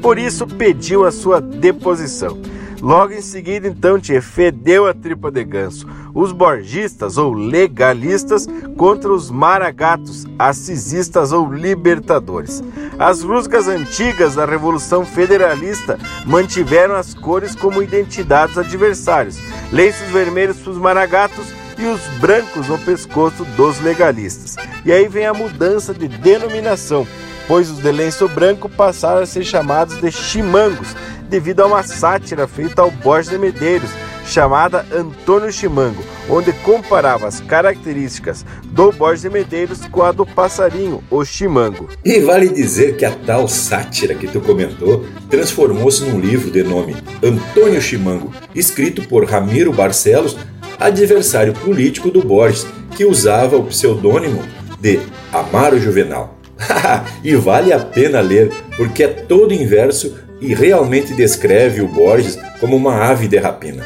Por 0.00 0.20
isso, 0.20 0.46
pediu 0.46 1.04
a 1.04 1.10
sua 1.10 1.40
deposição. 1.40 2.38
Logo 2.82 3.12
em 3.12 3.22
seguida, 3.22 3.68
então, 3.68 3.96
te 3.96 4.20
fedeu 4.20 4.88
a 4.88 4.92
tripa 4.92 5.30
de 5.30 5.44
ganso. 5.44 5.86
Os 6.12 6.32
borgistas 6.32 7.16
ou 7.16 7.32
legalistas 7.32 8.48
contra 8.76 9.12
os 9.12 9.30
maragatos, 9.30 10.26
assisistas 10.36 11.30
ou 11.30 11.52
libertadores. 11.54 12.60
As 12.98 13.22
rusgas 13.22 13.68
antigas 13.68 14.34
da 14.34 14.44
Revolução 14.44 15.04
Federalista 15.04 15.96
mantiveram 16.26 16.96
as 16.96 17.14
cores 17.14 17.54
como 17.54 17.80
identidades 17.80 18.58
adversários. 18.58 19.38
Lenços 19.70 20.08
vermelhos 20.08 20.58
para 20.58 20.72
os 20.72 20.78
maragatos 20.78 21.54
e 21.78 21.86
os 21.86 22.00
brancos 22.20 22.68
no 22.68 22.78
pescoço 22.78 23.44
dos 23.56 23.80
legalistas. 23.80 24.56
E 24.84 24.90
aí 24.90 25.06
vem 25.06 25.26
a 25.26 25.32
mudança 25.32 25.94
de 25.94 26.08
denominação, 26.08 27.06
pois 27.46 27.70
os 27.70 27.78
de 27.78 27.92
lenço 27.92 28.28
branco 28.28 28.68
passaram 28.68 29.22
a 29.22 29.26
ser 29.26 29.44
chamados 29.44 30.00
de 30.00 30.10
chimangos 30.10 30.94
devido 31.32 31.60
a 31.60 31.66
uma 31.66 31.82
sátira 31.82 32.46
feita 32.46 32.82
ao 32.82 32.90
Borges 32.90 33.30
de 33.30 33.38
Medeiros, 33.38 33.88
chamada 34.26 34.84
Antônio 34.92 35.50
Chimango, 35.50 36.04
onde 36.28 36.52
comparava 36.52 37.26
as 37.26 37.40
características 37.40 38.44
do 38.66 38.92
Borges 38.92 39.22
de 39.22 39.30
Medeiros 39.30 39.80
com 39.86 40.02
a 40.02 40.12
do 40.12 40.26
passarinho, 40.26 41.02
o 41.10 41.24
chimango. 41.24 41.88
E 42.04 42.20
vale 42.20 42.50
dizer 42.50 42.98
que 42.98 43.06
a 43.06 43.10
tal 43.10 43.48
sátira 43.48 44.14
que 44.14 44.28
tu 44.28 44.42
comentou 44.42 45.06
transformou-se 45.30 46.04
num 46.04 46.20
livro 46.20 46.50
de 46.50 46.62
nome 46.62 46.94
Antônio 47.22 47.80
Chimango, 47.80 48.30
escrito 48.54 49.08
por 49.08 49.24
Ramiro 49.24 49.72
Barcelos, 49.72 50.36
adversário 50.78 51.54
político 51.54 52.10
do 52.10 52.22
Borges, 52.22 52.66
que 52.94 53.06
usava 53.06 53.56
o 53.56 53.64
pseudônimo 53.64 54.42
de 54.78 55.00
Amaro 55.32 55.80
Juvenal. 55.80 56.41
e 57.22 57.34
vale 57.34 57.72
a 57.72 57.78
pena 57.78 58.20
ler, 58.20 58.50
porque 58.76 59.04
é 59.04 59.08
todo 59.08 59.54
inverso 59.54 60.14
e 60.40 60.54
realmente 60.54 61.14
descreve 61.14 61.80
o 61.80 61.88
Borges 61.88 62.38
como 62.60 62.76
uma 62.76 63.04
ave 63.04 63.28
de 63.28 63.38
rapina. 63.38 63.84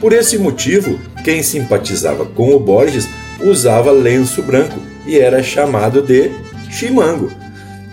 Por 0.00 0.12
esse 0.12 0.36
motivo, 0.36 0.98
quem 1.24 1.42
simpatizava 1.42 2.26
com 2.26 2.54
o 2.54 2.60
Borges 2.60 3.08
usava 3.42 3.90
lenço 3.90 4.42
branco 4.42 4.78
e 5.06 5.18
era 5.18 5.42
chamado 5.42 6.02
de 6.02 6.30
chimango. 6.70 7.30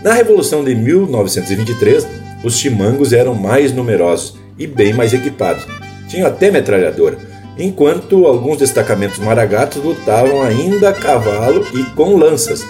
Na 0.02 0.14
Revolução 0.14 0.64
de 0.64 0.76
1923, 0.76 2.06
os 2.44 2.58
chimangos 2.58 3.14
eram 3.14 3.34
mais 3.34 3.72
numerosos 3.72 4.36
e 4.58 4.68
bem 4.68 4.94
mais 4.94 5.14
equipados. 5.14 5.66
Tinham 6.10 6.28
até 6.28 6.52
metralhadora, 6.52 7.18
enquanto 7.58 8.26
alguns 8.26 8.58
destacamentos 8.58 9.20
maragatos 9.20 9.82
lutavam 9.82 10.42
ainda 10.42 10.90
a 10.90 10.94
cavalo 10.94 11.66
e 11.74 11.84
com 11.96 12.18
lanças. 12.18 12.66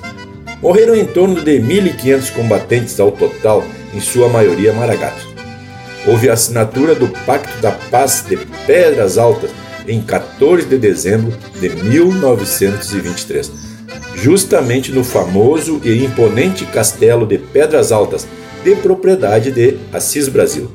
Morreram 0.63 0.95
em 0.95 1.05
torno 1.05 1.41
de 1.41 1.59
1.500 1.59 2.31
combatentes 2.31 2.97
ao 2.97 3.11
total 3.11 3.65
em 3.93 3.99
sua 3.99 4.29
maioria 4.29 4.71
maragatos. 4.71 5.27
Houve 6.07 6.29
a 6.29 6.33
assinatura 6.33 6.95
do 6.95 7.09
Pacto 7.25 7.61
da 7.61 7.73
Paz 7.73 8.23
de 8.25 8.37
Pedras 8.65 9.17
Altas 9.17 9.51
em 9.85 10.01
14 10.01 10.65
de 10.65 10.77
dezembro 10.77 11.37
de 11.59 11.67
1923, 11.67 13.51
justamente 14.15 14.89
no 14.93 15.03
famoso 15.03 15.81
e 15.83 16.01
imponente 16.05 16.65
castelo 16.67 17.27
de 17.27 17.37
Pedras 17.37 17.91
Altas, 17.91 18.25
de 18.63 18.73
propriedade 18.77 19.51
de 19.51 19.77
Assis 19.91 20.29
Brasil. 20.29 20.71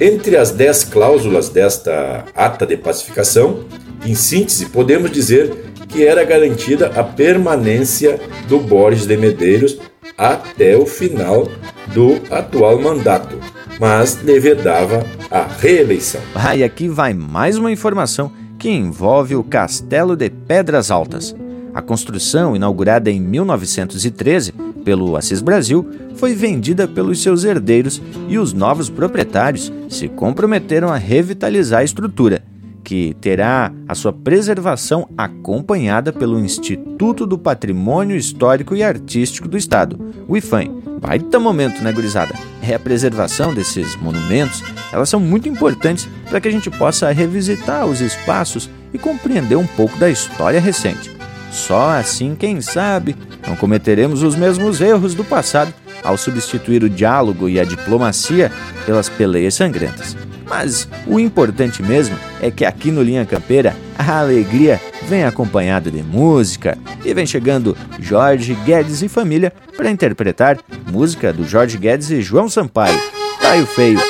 Entre 0.00 0.36
as 0.36 0.50
dez 0.50 0.82
cláusulas 0.82 1.48
desta 1.48 2.24
ata 2.34 2.66
de 2.66 2.76
pacificação, 2.76 3.64
em 4.04 4.16
síntese, 4.16 4.66
podemos 4.66 5.12
dizer 5.12 5.67
que 5.88 6.06
era 6.06 6.24
garantida 6.24 6.92
a 6.94 7.02
permanência 7.02 8.20
do 8.48 8.58
Borges 8.58 9.06
de 9.06 9.16
Medeiros 9.16 9.78
até 10.16 10.76
o 10.76 10.84
final 10.84 11.48
do 11.94 12.20
atual 12.30 12.80
mandato, 12.80 13.38
mas 13.80 14.20
lhe 14.22 14.38
vedava 14.38 15.04
a 15.30 15.42
reeleição. 15.42 16.20
Ah, 16.34 16.56
e 16.56 16.62
aqui 16.62 16.88
vai 16.88 17.14
mais 17.14 17.56
uma 17.56 17.72
informação 17.72 18.30
que 18.58 18.68
envolve 18.68 19.36
o 19.36 19.44
Castelo 19.44 20.16
de 20.16 20.28
Pedras 20.28 20.90
Altas. 20.90 21.34
A 21.72 21.80
construção, 21.80 22.56
inaugurada 22.56 23.10
em 23.10 23.20
1913 23.20 24.52
pelo 24.84 25.16
Assis 25.16 25.40
Brasil, 25.40 25.88
foi 26.16 26.34
vendida 26.34 26.88
pelos 26.88 27.22
seus 27.22 27.44
herdeiros 27.44 28.02
e 28.28 28.38
os 28.38 28.52
novos 28.52 28.90
proprietários 28.90 29.72
se 29.88 30.08
comprometeram 30.08 30.88
a 30.88 30.96
revitalizar 30.96 31.80
a 31.80 31.84
estrutura, 31.84 32.42
que 32.88 33.14
terá 33.20 33.70
a 33.86 33.94
sua 33.94 34.14
preservação 34.14 35.10
acompanhada 35.14 36.10
pelo 36.10 36.40
Instituto 36.40 37.26
do 37.26 37.36
Patrimônio 37.36 38.16
Histórico 38.16 38.74
e 38.74 38.82
Artístico 38.82 39.46
do 39.46 39.58
Estado, 39.58 40.14
o 40.26 40.38
IFAM. 40.38 40.80
Baita 40.98 41.38
momento, 41.38 41.84
né, 41.84 41.92
gurizada? 41.92 42.34
É 42.62 42.74
a 42.74 42.78
preservação 42.78 43.52
desses 43.52 43.94
monumentos, 43.96 44.64
elas 44.90 45.10
são 45.10 45.20
muito 45.20 45.50
importantes 45.50 46.08
para 46.30 46.40
que 46.40 46.48
a 46.48 46.50
gente 46.50 46.70
possa 46.70 47.12
revisitar 47.12 47.84
os 47.84 48.00
espaços 48.00 48.70
e 48.90 48.98
compreender 48.98 49.56
um 49.56 49.66
pouco 49.66 49.98
da 49.98 50.08
história 50.08 50.58
recente. 50.58 51.14
Só 51.50 51.90
assim, 51.90 52.34
quem 52.34 52.62
sabe, 52.62 53.14
não 53.46 53.54
cometeremos 53.54 54.22
os 54.22 54.34
mesmos 54.34 54.80
erros 54.80 55.14
do 55.14 55.24
passado 55.24 55.74
ao 56.02 56.16
substituir 56.16 56.82
o 56.82 56.88
diálogo 56.88 57.50
e 57.50 57.60
a 57.60 57.64
diplomacia 57.64 58.50
pelas 58.86 59.10
peleias 59.10 59.52
sangrentas. 59.52 60.16
Mas 60.48 60.88
o 61.06 61.20
importante 61.20 61.82
mesmo 61.82 62.16
é 62.40 62.50
que 62.50 62.64
aqui 62.64 62.90
no 62.90 63.02
Linha 63.02 63.26
Campeira 63.26 63.76
a 63.98 64.20
alegria 64.20 64.80
vem 65.06 65.24
acompanhada 65.24 65.90
de 65.90 66.02
música 66.02 66.78
e 67.04 67.12
vem 67.12 67.26
chegando 67.26 67.76
Jorge 68.00 68.54
Guedes 68.64 69.02
e 69.02 69.08
família 69.08 69.52
para 69.76 69.90
interpretar 69.90 70.58
música 70.90 71.32
do 71.32 71.46
Jorge 71.46 71.76
Guedes 71.76 72.10
e 72.10 72.22
João 72.22 72.48
Sampaio, 72.48 72.98
Taio 73.40 73.66
Feio. 73.66 74.00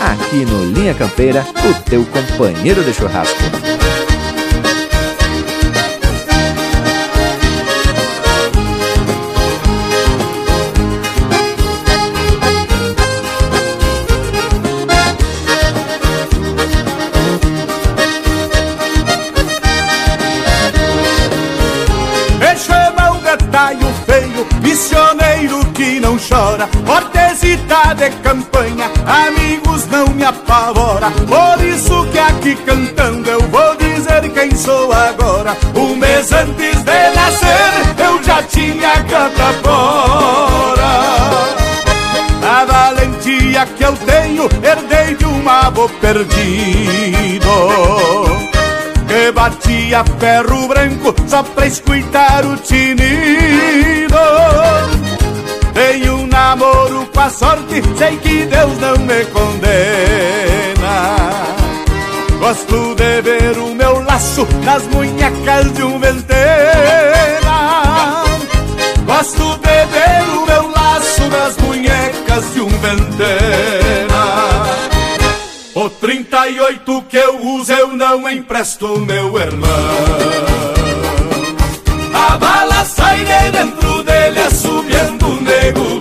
Aqui 0.00 0.44
no 0.46 0.64
Linha 0.72 0.94
Campeira, 0.94 1.44
o 1.44 1.90
teu 1.90 2.04
companheiro 2.06 2.82
de 2.82 2.92
churrasco. 2.92 3.59
De 28.00 28.08
campanha, 28.22 28.90
amigos 29.04 29.86
não 29.88 30.06
me 30.06 30.24
apavora. 30.24 31.10
Por 31.10 31.62
isso 31.62 32.06
que 32.06 32.18
aqui 32.18 32.56
cantando 32.64 33.28
eu 33.28 33.42
vou 33.48 33.76
dizer 33.76 34.26
quem 34.32 34.56
sou 34.56 34.90
agora. 34.90 35.54
Um 35.76 35.96
mês 35.96 36.32
antes 36.32 36.82
de 36.82 37.10
nascer 37.14 38.02
eu 38.02 38.22
já 38.22 38.42
tinha 38.44 38.92
canta 39.02 39.52
fora. 39.62 40.90
A 42.42 42.64
valentia 42.64 43.68
que 43.76 43.84
eu 43.84 43.92
tenho 43.92 44.44
herdei 44.64 45.14
de 45.16 45.26
um 45.26 45.46
avô 45.46 45.86
perdido 46.00 47.50
que 49.06 49.32
batia 49.32 50.04
ferro 50.18 50.68
branco 50.68 51.14
só 51.26 51.42
pra 51.42 51.66
escutar 51.66 52.46
o 52.46 52.56
tinido. 52.56 54.39
Sorte, 57.28 57.82
sei 57.98 58.16
que 58.16 58.46
Deus 58.46 58.78
não 58.78 58.96
me 58.98 59.24
condena. 59.26 59.50
Gosto 62.38 62.94
de 62.94 63.20
ver 63.20 63.58
o 63.58 63.74
meu 63.74 64.02
laço 64.02 64.46
nas 64.64 64.86
munhecas 64.86 65.72
de 65.74 65.82
um 65.82 65.98
ventena. 65.98 67.50
Gosto 69.04 69.58
de 69.58 69.86
ver 69.86 70.22
o 70.34 70.46
meu 70.46 70.70
laço 70.70 71.22
nas 71.28 71.56
munhecas 71.58 72.54
de 72.54 72.62
um 72.62 72.68
ventena. 72.68 74.20
O 75.74 75.90
38 75.90 77.02
que 77.08 77.16
eu 77.16 77.40
uso 77.44 77.72
eu 77.72 77.88
não 77.96 78.28
empresto, 78.28 78.98
meu 78.98 79.38
irmão. 79.38 79.68
A 82.14 82.36
bala 82.38 82.84
sai 82.84 83.18
de 83.18 83.50
dentro 83.50 84.02
dele, 84.02 84.40
assobiando 84.40 85.26
o 85.28 85.40
nego 85.42 85.99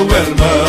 empresto, 0.00 0.59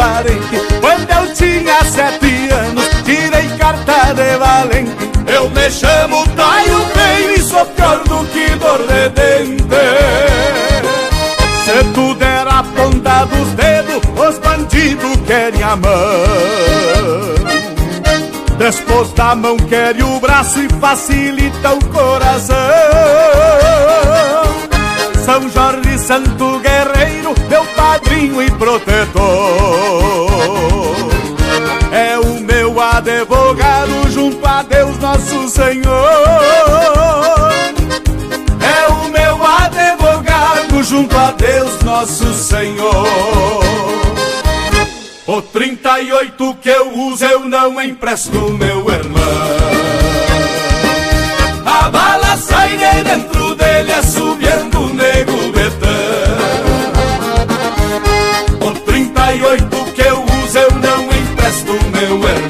parentes. 0.00 0.62
Quando 0.80 1.10
eu 1.10 1.34
tinha 1.34 1.84
sete 1.84 2.48
anos, 2.50 2.88
tirei 3.04 3.48
carta 3.58 4.14
de 4.14 4.36
valente. 4.38 5.10
Eu 5.26 5.50
me 5.50 5.70
chamo 5.70 6.26
Taio 6.28 6.80
Feio 6.94 7.32
e 7.34 7.42
sou 7.42 7.66
pior 7.66 7.98
do 8.04 8.24
que 8.32 8.48
dor 8.56 8.78
de 8.78 9.08
dente. 9.10 9.60
Se 11.64 11.84
tu 11.94 12.14
der 12.14 12.48
a 12.48 12.62
ponta 12.62 13.26
dos 13.26 13.48
dedos, 13.50 14.02
os 14.26 14.38
bandidos 14.38 15.16
querem 15.26 15.62
a 15.62 15.76
mão. 15.76 15.90
Depois 18.58 19.12
da 19.12 19.34
mão 19.34 19.56
quer 19.56 19.96
o 20.02 20.18
braço 20.20 20.60
e 20.60 20.68
facilita 20.80 21.72
o 21.72 21.84
coração. 21.86 22.56
São 25.24 25.48
Jorge 25.50 25.98
Santo 25.98 26.60
padrinho 27.90 28.40
e 28.40 28.50
protetor. 28.52 29.20
É 31.92 32.18
o 32.18 32.40
meu 32.40 32.80
advogado 32.80 34.10
junto 34.10 34.46
a 34.46 34.62
Deus 34.62 34.96
nosso 34.98 35.48
Senhor. 35.48 35.90
É 38.60 38.92
o 38.92 39.08
meu 39.08 39.44
advogado 39.44 40.82
junto 40.84 41.16
a 41.16 41.32
Deus 41.32 41.82
nosso 41.82 42.32
Senhor. 42.32 43.64
O 45.26 45.42
38 45.42 46.56
que 46.62 46.68
eu 46.68 46.96
uso 46.96 47.24
eu 47.24 47.40
não 47.40 47.80
empresto, 47.82 48.38
meu 48.52 48.88
irmão. 48.88 49.20
A 51.66 51.90
bala 51.90 52.36
sai 52.36 52.76
de 52.76 53.04
dentro 53.04 53.54
dele, 53.56 53.92
assobiando 53.92 54.80
o 54.80 54.94
nego 54.94 55.59
empresto, 62.02 62.40
meu 62.40 62.49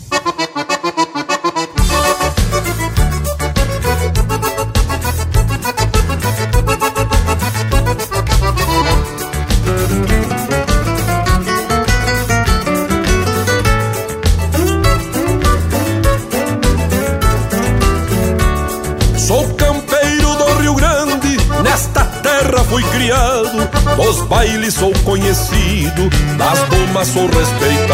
Sou 27.05 27.27
respeitado. 27.27 27.91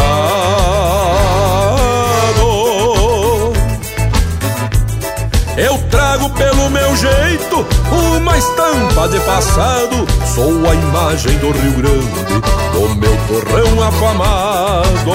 Eu 5.56 5.78
trago 5.90 6.30
pelo 6.30 6.70
meu 6.70 6.96
jeito 6.96 7.66
uma 7.90 8.36
estampa 8.36 9.08
de 9.08 9.18
passado. 9.20 10.06
Sou 10.34 10.68
a 10.68 10.74
imagem 10.74 11.36
do 11.38 11.50
Rio 11.50 11.72
Grande, 11.72 12.40
do 12.72 12.94
meu 12.96 13.16
torrão 13.26 13.82
afamado. 13.82 15.12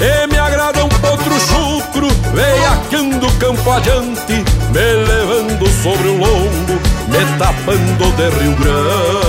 E 0.00 0.26
me 0.28 0.38
agrada 0.38 0.84
um 0.84 0.88
potro 0.88 1.34
chucro, 1.40 2.08
veiacando 2.32 3.30
campo 3.38 3.70
adiante, 3.70 4.44
me 4.70 4.92
levando 5.06 5.68
sobre 5.82 6.08
o 6.08 6.18
lombo, 6.18 6.80
me 7.08 7.38
tapando 7.38 8.12
de 8.16 8.28
Rio 8.38 8.54
Grande. 8.56 9.27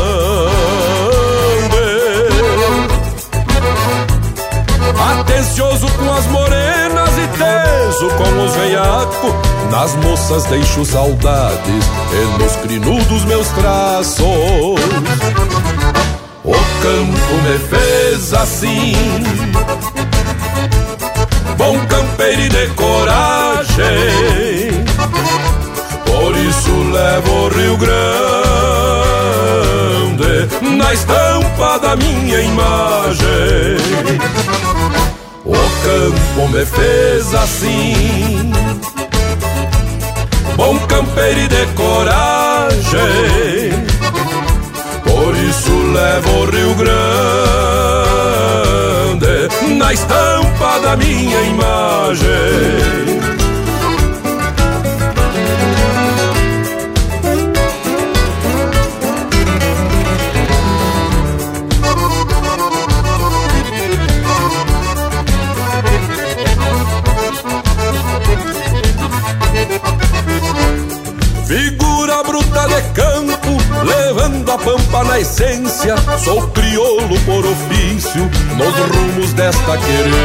Atencioso 5.40 5.88
com 5.94 6.12
as 6.12 6.26
morenas 6.26 7.12
e 7.18 7.26
teso 7.38 8.10
com 8.18 8.44
os 8.44 8.54
veiacos, 8.56 9.34
nas 9.72 9.96
moças 10.04 10.44
deixo 10.48 10.84
saudades 10.84 11.86
e 12.12 12.44
nos 12.44 12.58
crinudos 12.58 13.24
meus 13.24 13.48
traços. 13.48 14.26
O 16.44 16.52
campo 16.82 17.36
me 17.46 17.58
fez 17.70 18.34
assim 18.34 18.94
bom 21.56 21.80
campeiro 21.88 22.42
e 22.42 22.50
de 22.50 22.68
coragem. 22.74 23.78
Por 26.06 26.36
isso 26.36 26.72
levo 26.92 27.32
o 27.32 27.48
Rio 27.48 27.78
Grande 27.78 28.10
na 30.76 30.94
estampa 30.94 31.80
da 31.80 31.96
minha 31.96 32.42
imagem. 32.42 33.80
Campo 35.84 36.48
me 36.50 36.66
fez 36.66 37.34
assim, 37.34 38.52
bom 40.56 40.78
campeiro 40.88 41.40
e 41.40 41.48
de 41.48 41.66
coragem. 41.76 42.80
Por 45.04 45.36
isso 45.36 45.72
levo 45.94 46.30
o 46.30 46.46
Rio 46.46 46.76
Grande 46.76 47.00
na 49.78 49.94
estampa 49.94 50.80
da 50.82 50.98
minha 50.98 51.42
imagem. 51.42 52.28
Figura 71.50 72.22
bruta 72.22 72.68
de 72.68 72.80
campo, 72.94 73.58
levando 73.84 74.52
a 74.52 74.58
pampa 74.60 75.04
na 75.04 75.20
essência. 75.20 75.96
Sou 76.24 76.48
crioulo 76.50 77.20
por 77.22 77.44
ofício, 77.44 78.30
nos 78.56 78.76
rumos 78.96 79.34
desta 79.34 79.76
querência. 79.80 80.20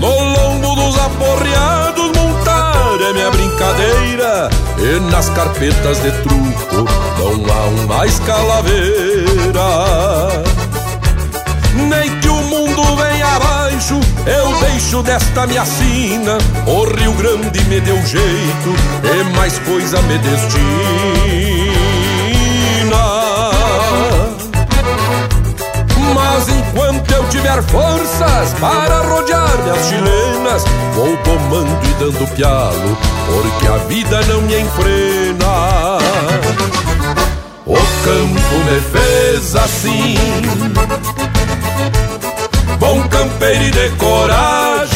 No 0.00 0.08
lombo 0.08 0.74
dos 0.74 0.98
aporreados, 0.98 2.10
montar 2.10 3.00
é 3.00 3.12
minha 3.12 3.30
brincadeira. 3.30 4.50
E 4.78 4.98
nas 5.12 5.28
carpetas 5.28 6.02
de 6.02 6.10
truco, 6.10 6.90
não 7.20 7.54
há 7.54 7.66
um 7.68 7.86
mais 7.86 8.18
calaveira. 8.18 9.62
Nem 11.88 12.18
que 12.18 12.28
o 12.28 12.37
eu 14.26 14.58
deixo 14.60 15.02
desta 15.04 15.46
minha 15.46 15.64
sina. 15.64 16.36
O 16.66 16.82
Rio 16.82 17.12
Grande 17.12 17.64
me 17.66 17.80
deu 17.80 17.96
jeito 18.04 18.74
e 19.04 19.36
mais 19.36 19.56
coisa 19.60 20.02
me 20.02 20.18
destina. 20.18 20.48
Mas 26.12 26.48
enquanto 26.48 27.12
eu 27.12 27.28
tiver 27.28 27.62
forças 27.62 28.52
para 28.58 29.02
rodear 29.02 29.56
minhas 29.62 29.86
chilenas, 29.86 30.64
vou 30.94 31.16
tomando 31.18 31.78
e 31.84 31.94
dando 32.00 32.34
pialo, 32.34 32.98
porque 33.26 33.68
a 33.68 33.76
vida 33.86 34.20
não 34.22 34.42
me 34.42 34.60
enfrena. 34.60 35.98
O 37.64 37.76
campo 37.76 38.54
me 38.64 38.80
fez 38.90 39.54
assim 39.54 40.16
bom 42.88 43.02
campeiro 43.08 43.64
e 43.64 43.70
de 43.70 43.90
coragem. 43.96 44.88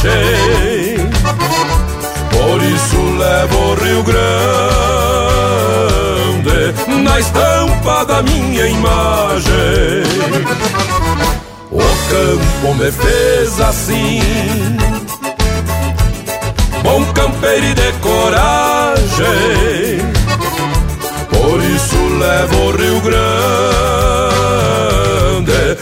Por 2.30 2.62
isso 2.62 2.96
levo 3.18 3.58
o 3.58 3.74
Rio 3.74 4.02
Grande 4.02 4.22
na 7.02 7.20
estampa 7.20 8.06
da 8.06 8.22
minha 8.22 8.66
imagem. 8.66 10.04
O 11.70 11.82
campo 12.10 12.74
me 12.74 12.90
fez 12.90 13.60
assim, 13.60 14.22
bom 16.82 17.04
campeiro 17.12 17.66
e 17.66 17.74
de 17.74 17.92
coragem. 18.00 19.02
Por 21.28 21.62
isso 21.62 21.98
levo 22.18 22.56
o 22.56 22.70
Rio 22.70 23.00
Grande 23.02 24.21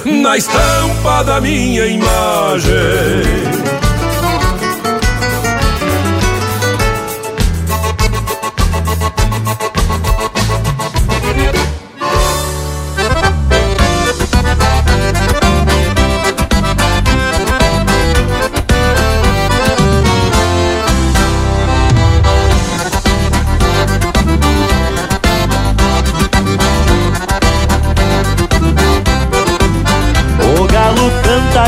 na 0.04 0.36
estampa 0.36 1.22
da 1.24 1.40
minha 1.40 1.86
imagem. 1.86 2.70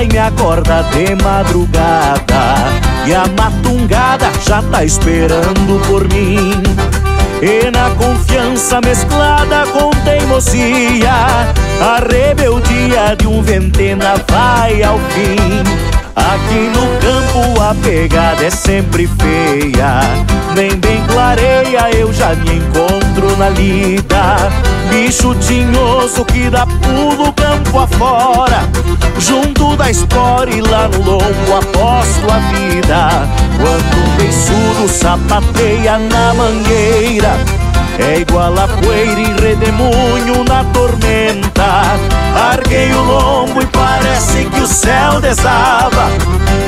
E 0.02 0.08
me 0.08 0.18
acorda 0.18 0.82
de 0.90 1.14
madrugada. 1.22 2.56
E 3.06 3.14
a 3.14 3.24
matungada 3.38 4.30
já 4.44 4.62
tá 4.62 4.84
esperando 4.84 5.80
por 5.86 6.08
mim. 6.08 6.62
E 7.40 7.70
na 7.70 7.90
confiança 7.90 8.80
mesclada 8.80 9.66
com 9.72 9.90
teimosia 10.04 11.10
A 11.80 11.98
rebeldia 12.08 13.16
de 13.18 13.26
um 13.26 13.42
ventena 13.42 14.14
vai 14.28 14.80
ao 14.84 14.96
fim 15.10 16.01
Aqui 16.14 16.70
no 16.74 16.86
campo 17.01 17.60
a 17.60 17.74
pegada 17.74 18.44
é 18.44 18.51
sempre 18.51 19.06
feia. 19.06 20.01
Nem 20.55 20.76
bem 20.76 21.02
clareia 21.06 21.90
eu 21.97 22.12
já 22.12 22.34
me 22.34 22.56
encontro 22.56 23.36
na 23.39 23.48
lida. 23.48 24.36
Bicho 24.90 25.34
tinhoso 25.36 26.24
que 26.26 26.51
dá 26.51 26.66
pulo 26.66 27.32
campo 27.32 27.78
afora. 27.78 28.68
Junto 29.18 29.76
da 29.76 29.90
espora 29.90 30.51
e 30.51 30.60
lá 30.60 30.89
no 30.89 30.98
lombo 30.98 31.56
aposto 31.56 32.30
a 32.30 32.39
vida. 32.51 33.09
Quando 33.56 34.05
um 34.05 34.16
beiçudo 34.16 34.89
sapateia 34.89 35.98
na 35.98 36.34
mangueira 36.34 37.36
é 37.98 38.20
igual 38.20 38.52
a 38.59 38.66
poeira 38.68 39.20
em 39.20 39.34
redemoinho 39.40 40.44
na 40.48 40.64
tormenta. 40.72 41.98
Larguei 42.34 42.93
o 42.93 43.02
lombo 43.02 43.62
e 43.62 43.66
parece 44.12 44.44
que 44.44 44.60
o 44.60 44.66
céu 44.66 45.20
desaba. 45.20 46.10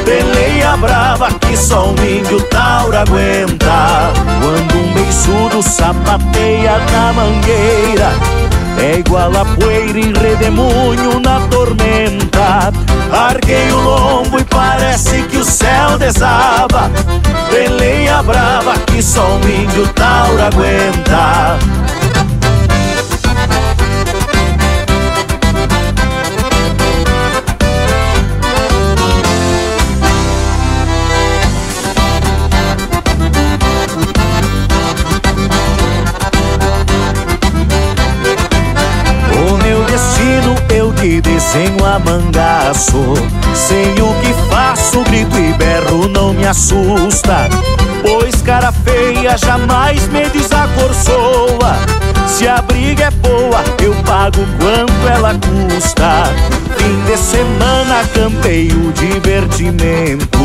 Peleia 0.04 0.76
brava 0.76 1.28
que 1.32 1.56
só 1.56 1.90
um 1.90 2.04
índio 2.04 2.40
tauro 2.44 2.96
aguenta. 2.96 4.12
Quando 4.40 4.74
um 4.76 4.92
beiçudo 4.94 5.62
sapateia 5.62 6.78
na 6.90 7.12
mangueira 7.12 8.12
é 8.78 8.98
igual 8.98 9.30
a 9.36 9.44
poeira 9.44 9.98
em 9.98 10.12
redemoinho 10.12 11.20
na 11.20 11.40
tormenta. 11.48 12.72
Larguei 13.10 13.70
o 13.72 13.80
lombo 13.80 14.38
e 14.38 14.44
parece 14.44 15.22
que 15.24 15.36
o 15.36 15.44
céu 15.44 15.98
desaba. 15.98 16.90
Peleia 17.50 18.22
brava 18.22 18.74
que 18.86 19.02
só 19.02 19.26
um 19.36 19.48
índio 19.48 19.86
tauro 19.88 20.42
aguenta 20.42 21.58
desenho 41.54 41.84
a 41.86 41.98
mangaço 42.00 43.14
Sei 43.54 43.92
o 43.92 44.12
que 44.20 44.34
faço, 44.50 45.02
grito 45.04 45.36
e 45.38 45.52
berro 45.52 46.08
não 46.08 46.32
me 46.32 46.44
assusta. 46.44 47.48
Pois 48.02 48.42
cara 48.42 48.72
feia 48.72 49.38
jamais 49.38 50.06
me 50.08 50.28
desacorçoa 50.28 51.76
Se 52.26 52.48
a 52.48 52.60
briga 52.60 53.04
é 53.04 53.10
boa, 53.10 53.62
pago 54.24 54.46
quanto 54.58 55.08
ela 55.08 55.34
custa. 55.34 56.24
Fim 56.78 57.04
de 57.04 57.16
semana 57.18 58.04
campeio 58.14 58.92
divertimento. 58.92 60.38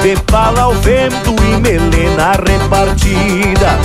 De 0.00 0.16
pala 0.30 0.62
ao 0.62 0.74
vento 0.74 1.34
e 1.42 1.56
melena 1.56 2.32
repartida. 2.32 3.78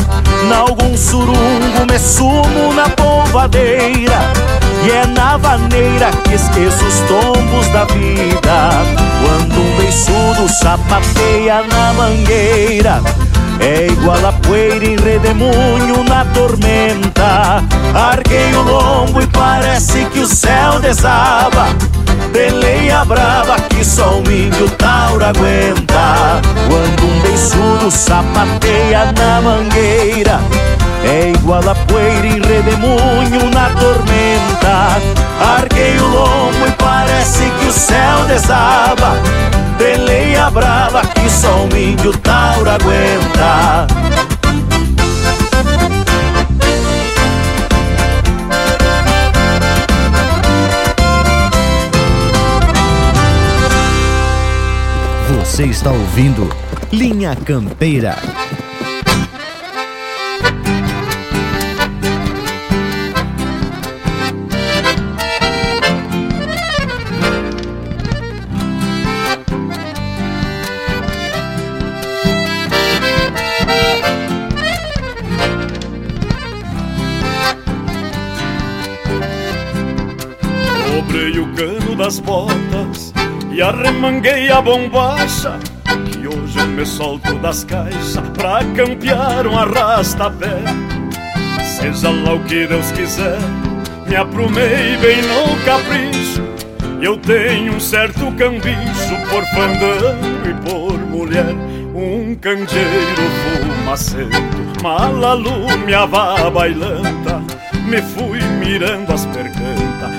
Nalgum 0.47 0.95
surungo 0.95 1.85
me 1.89 1.97
sumo 1.97 2.73
na 2.75 2.89
polvadeira. 2.89 4.19
E 4.85 4.91
é 4.91 5.07
na 5.07 5.37
vaneira 5.37 6.11
que 6.23 6.35
esqueço 6.35 6.85
os 6.85 6.99
tombos 7.07 7.67
da 7.69 7.85
vida. 7.85 8.69
Quando 9.21 9.59
um 9.59 9.77
beiçudo 9.77 10.47
sapateia 10.49 11.63
na 11.63 11.93
mangueira 11.93 13.01
é 13.59 13.87
igual 13.87 14.25
a 14.25 14.31
poeira 14.33 14.85
em 14.85 14.95
redemoinho 14.97 16.03
na 16.03 16.25
tormenta. 16.25 17.63
Arquei 17.93 18.53
o 18.53 18.61
lombo 18.61 19.21
e 19.21 19.27
parece 19.27 20.05
que 20.05 20.19
o 20.19 20.27
céu 20.27 20.79
desaba. 20.79 21.67
Peleia 22.31 23.05
brava 23.05 23.59
que 23.61 23.83
só 23.83 24.19
um 24.19 24.31
índio 24.31 24.69
taura 24.71 25.29
aguenta. 25.29 26.41
Quando 26.67 27.03
um 27.03 27.21
beiçudo 27.21 27.89
sapateia 27.91 29.13
na 29.17 29.41
mangueira 29.41 30.39
É 31.07 31.29
igual 31.29 31.61
a 31.69 31.75
poeira 31.75 32.25
em 32.25 32.41
redemoinho 32.41 33.49
na 33.51 33.69
tormenta. 33.69 34.99
Arquei 35.57 35.97
o 35.99 36.07
lombo 36.07 36.67
e 36.67 36.71
parece 36.71 37.43
que 37.43 37.67
o 37.67 37.71
céu 37.71 38.25
desaba. 38.27 39.13
Peleia 39.77 40.49
brava 40.49 41.01
que 41.05 41.29
só 41.29 41.65
um 41.65 41.77
índio 41.77 42.11
taura 42.17 42.73
aguenta. 42.73 43.85
Você 55.29 55.65
está 55.65 55.91
ouvindo 55.91 56.49
Linha 56.91 57.35
Campeira. 57.35 58.17
Dobrei 81.15 81.39
o 81.39 81.47
cano 81.53 81.95
das 81.95 82.19
botas 82.19 83.13
e 83.49 83.61
arremanguei 83.61 84.51
a 84.51 84.61
bombacha 84.61 85.57
Que 86.11 86.27
hoje 86.27 86.59
eu 86.59 86.67
me 86.67 86.85
solto 86.85 87.33
das 87.35 87.63
caixas 87.63 88.17
Pra 88.33 88.59
campear 88.75 89.47
um 89.47 89.57
arrasta-pé. 89.57 90.59
Seja 91.63 92.09
lá 92.09 92.33
o 92.33 92.43
que 92.43 92.67
Deus 92.67 92.91
quiser 92.91 93.39
Me 94.05 94.17
aprumei 94.17 94.97
bem 94.97 95.21
no 95.21 95.55
capricho. 95.63 96.43
Eu 97.01 97.15
tenho 97.15 97.75
um 97.75 97.79
certo 97.79 98.29
cambicho 98.33 99.15
Por 99.29 99.45
fandango 99.45 100.49
e 100.49 100.69
por 100.69 100.99
mulher 100.99 101.55
Um 101.95 102.35
candeeiro 102.35 103.23
fumacento 103.63 104.83
Malalume 104.83 105.93
a 105.93 106.05
bailanta. 106.05 107.41
Me 107.87 108.01
fui 108.01 108.41
mirando 108.59 109.13
as 109.13 109.25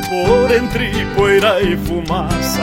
Por 0.09 0.55
entre 0.55 1.05
poeira 1.15 1.63
e 1.63 1.77
fumaça 1.77 2.63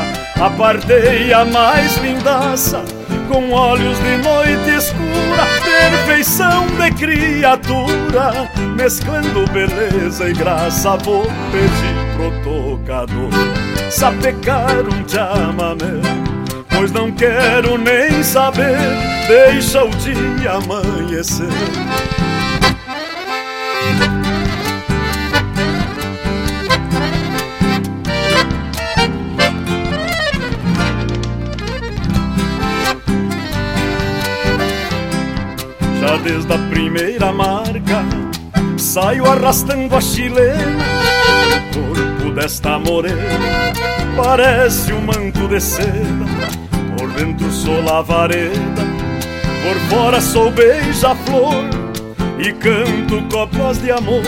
a 1.34 1.46
mais 1.46 1.98
lindaça 1.98 2.84
com 3.30 3.52
olhos 3.52 3.98
de 4.00 4.18
noite 4.18 4.70
escura, 4.78 5.46
perfeição 5.64 6.68
de 6.68 6.92
criatura, 6.92 8.50
mesclando 8.76 9.46
beleza 9.52 10.30
e 10.30 10.34
graça. 10.34 10.98
Vou 10.98 11.24
pedir 11.52 11.96
pro 12.16 12.78
tocador 12.78 13.30
sapecar 13.90 14.82
um 14.82 15.08
chamamé, 15.08 16.02
pois 16.70 16.92
não 16.92 17.12
quero 17.12 17.78
nem 17.78 18.22
saber. 18.24 18.78
Deixa 19.28 19.84
o 19.84 19.90
dia 19.90 20.52
amanhecer. 20.52 21.48
Já 36.14 36.20
desde 36.20 36.54
a 36.54 36.58
primeira 36.70 37.32
marca 37.32 38.06
Saio 38.78 39.26
arrastando 39.26 39.96
a 39.96 40.00
chilena. 40.02 40.86
O 41.50 41.74
corpo 41.74 42.32
desta 42.36 42.78
morena 42.78 43.74
Parece 44.16 44.94
um 44.94 45.02
manto 45.02 45.48
de 45.48 45.60
seda. 45.60 46.26
Por 46.96 47.10
dentro 47.14 47.50
sou 47.50 47.82
lavareda 47.82 48.84
Por 49.64 49.76
fora 49.90 50.22
sou 50.22 50.52
beija-flor. 50.52 51.66
E 52.38 52.54
canto 52.54 53.24
copas 53.36 53.82
de 53.82 53.90
amor 53.90 54.22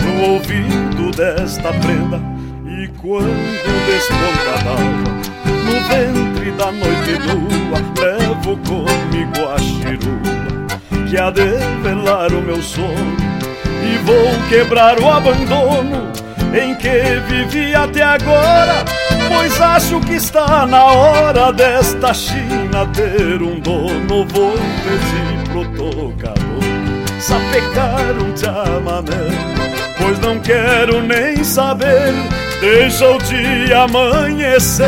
No 0.00 0.24
ouvido 0.24 1.12
desta 1.16 1.72
prenda. 1.72 2.20
E 2.66 2.88
quando 3.00 3.86
desponta 3.86 4.50
a 4.56 4.72
alma 4.72 5.22
No 5.46 5.78
ventre 5.88 6.50
da 6.50 6.72
noite 6.72 7.16
nua 7.20 7.78
Levo 8.00 8.56
comigo 8.66 9.48
a 9.48 9.58
chirua 9.60 10.51
que 11.12 11.18
há 11.18 11.28
de 11.28 11.44
velar 11.82 12.32
o 12.32 12.40
meu 12.40 12.62
sono. 12.62 13.16
E 13.84 13.98
vou 13.98 14.48
quebrar 14.48 14.98
o 14.98 15.10
abandono 15.10 16.10
em 16.54 16.74
que 16.74 17.20
vivi 17.28 17.74
até 17.74 18.02
agora 18.02 18.84
Pois 19.28 19.60
acho 19.60 20.00
que 20.00 20.14
está 20.14 20.66
na 20.66 20.84
hora 20.84 21.52
desta 21.52 22.14
China 22.14 22.86
ter 22.94 23.42
um 23.42 23.60
dono. 23.60 24.26
Vou 24.26 24.52
pedir 24.52 25.50
pro 25.50 25.64
tocador 25.76 26.62
sapecar 27.20 28.14
um 28.16 28.34
chamamé 28.34 29.28
Pois 29.98 30.18
não 30.20 30.38
quero 30.38 31.02
nem 31.02 31.44
saber, 31.44 32.14
deixa 32.60 33.10
o 33.10 33.18
dia 33.18 33.82
amanhecer 33.82 34.86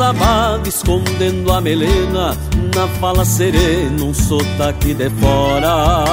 desabado 0.00 0.66
escondendo 0.66 1.52
a 1.52 1.60
melena 1.60 2.34
Na 2.74 2.88
fala 3.00 3.22
serena 3.22 4.02
um 4.02 4.14
sotaque 4.14 4.94
de 4.94 5.10
fora. 5.10 6.04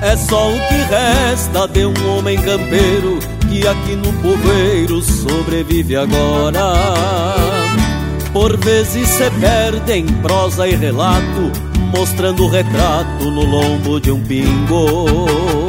É 0.00 0.16
só 0.16 0.48
o 0.48 0.54
que 0.54 0.74
resta 0.88 1.68
de 1.68 1.84
um 1.84 2.16
homem 2.16 2.40
campeiro 2.40 3.18
Que 3.50 3.66
aqui 3.68 3.94
no 3.94 4.10
povoeiro 4.14 5.02
sobrevive 5.02 5.96
agora. 5.96 6.72
Por 8.32 8.56
vezes 8.56 9.06
se 9.06 9.30
perde 9.32 9.92
em 9.92 10.06
prosa 10.06 10.66
e 10.66 10.74
relato 10.74 11.52
Mostrando 11.94 12.44
o 12.44 12.48
retrato 12.48 13.30
no 13.30 13.44
lombo 13.44 14.00
de 14.00 14.10
um 14.10 14.20
pingo 14.22 15.65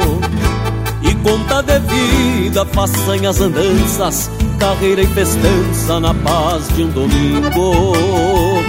conta 1.28 1.62
de 1.62 1.78
vida, 1.80 2.64
façanhas, 2.64 3.40
andanças 3.40 4.30
carreira 4.58 5.02
e 5.02 5.06
festança 5.06 6.00
na 6.00 6.12
paz 6.14 6.66
de 6.74 6.82
um 6.82 6.88
domingo. 6.88 8.62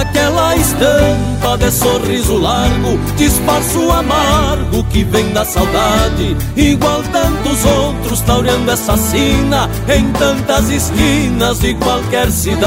Aquela 0.00 0.56
estampa 0.56 1.56
de 1.58 1.70
sorriso 1.70 2.36
largo 2.38 2.98
disfarça 3.16 3.78
o 3.78 3.92
amargo 3.92 4.84
que 4.84 5.04
vem 5.04 5.32
da 5.32 5.44
saudade. 5.44 6.36
Igual 6.56 7.02
tantos 7.04 7.64
outros 7.64 8.20
taureando 8.20 8.70
essa 8.70 8.96
sina 8.96 9.68
em 9.88 10.10
tantas 10.12 10.70
esquinas 10.70 11.60
de 11.60 11.74
qualquer 11.74 12.30
cidade. 12.30 12.66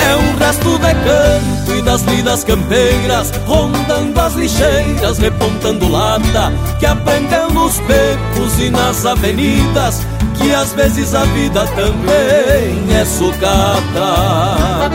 É 0.00 0.16
um 0.16 0.38
resto 0.38 0.78
de 0.78 0.94
canto 0.94 1.57
e 1.74 1.82
das 1.82 2.02
lidas 2.02 2.44
campeiras, 2.44 3.32
rondando 3.46 4.20
as 4.20 4.34
lixeiras, 4.34 5.18
repontando 5.18 5.88
lata, 5.88 6.52
que 6.78 6.86
aprendeu 6.86 7.50
nos 7.50 7.78
becos 7.80 8.58
e 8.58 8.70
nas 8.70 9.04
avenidas 9.04 10.06
que 10.38 10.54
às 10.54 10.72
vezes 10.72 11.14
a 11.14 11.24
vida 11.24 11.66
também 11.68 12.96
é 12.96 13.04
sucata. 13.04 14.90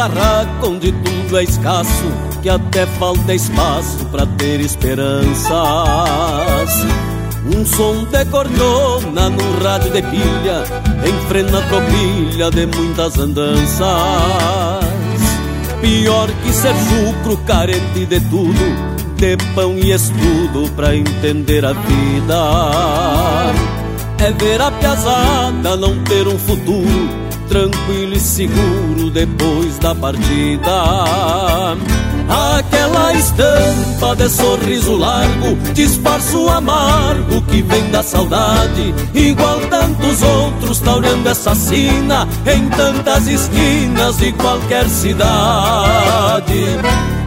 Barraco 0.00 0.68
onde 0.68 0.92
tudo 0.92 1.38
é 1.38 1.44
escasso, 1.44 2.06
que 2.40 2.48
até 2.48 2.86
falta 2.86 3.34
espaço 3.34 4.02
para 4.06 4.24
ter 4.24 4.58
esperanças. 4.60 5.50
Um 7.54 7.66
som 7.66 8.04
de 8.04 8.24
cornona 8.26 9.28
no 9.28 9.62
rádio 9.62 9.92
de 9.92 10.00
pilha, 10.00 10.64
enfrena 11.06 11.58
a 11.58 11.62
tropilha 11.62 12.50
de 12.50 12.66
muitas 12.74 13.18
andanças. 13.18 13.84
Pior 15.82 16.30
que 16.42 16.52
ser 16.52 16.74
chucro, 16.74 17.36
carente 17.44 18.06
de 18.06 18.20
tudo, 18.20 18.54
de 19.16 19.36
pão 19.54 19.74
e 19.74 19.92
estudo 19.92 20.70
pra 20.74 20.96
entender 20.96 21.62
a 21.62 21.74
vida. 21.74 22.40
É 24.18 24.32
ver 24.32 24.62
a 24.62 24.70
piazada 24.70 25.76
não 25.76 26.02
ter 26.04 26.26
um 26.26 26.38
futuro 26.38 27.29
tranquilo 27.50 28.14
e 28.14 28.20
seguro 28.20 29.10
depois 29.10 29.76
da 29.80 29.92
partida. 29.92 30.70
Aquela 32.28 33.12
estampa 33.12 34.14
de 34.14 34.28
sorriso 34.28 34.96
largo 34.96 35.56
disfarça 35.74 36.38
o 36.38 36.48
amargo 36.48 37.42
que 37.42 37.60
vem 37.60 37.90
da 37.90 38.04
saudade. 38.04 38.94
Igual 39.12 39.60
tantos 39.62 40.22
outros 40.22 40.78
tá 40.78 40.94
olhando 40.94 41.28
essa 41.28 41.52
sina 41.56 42.28
em 42.46 42.68
tantas 42.68 43.26
esquinas 43.26 44.16
de 44.18 44.32
qualquer 44.32 44.88
cidade. 44.88 46.64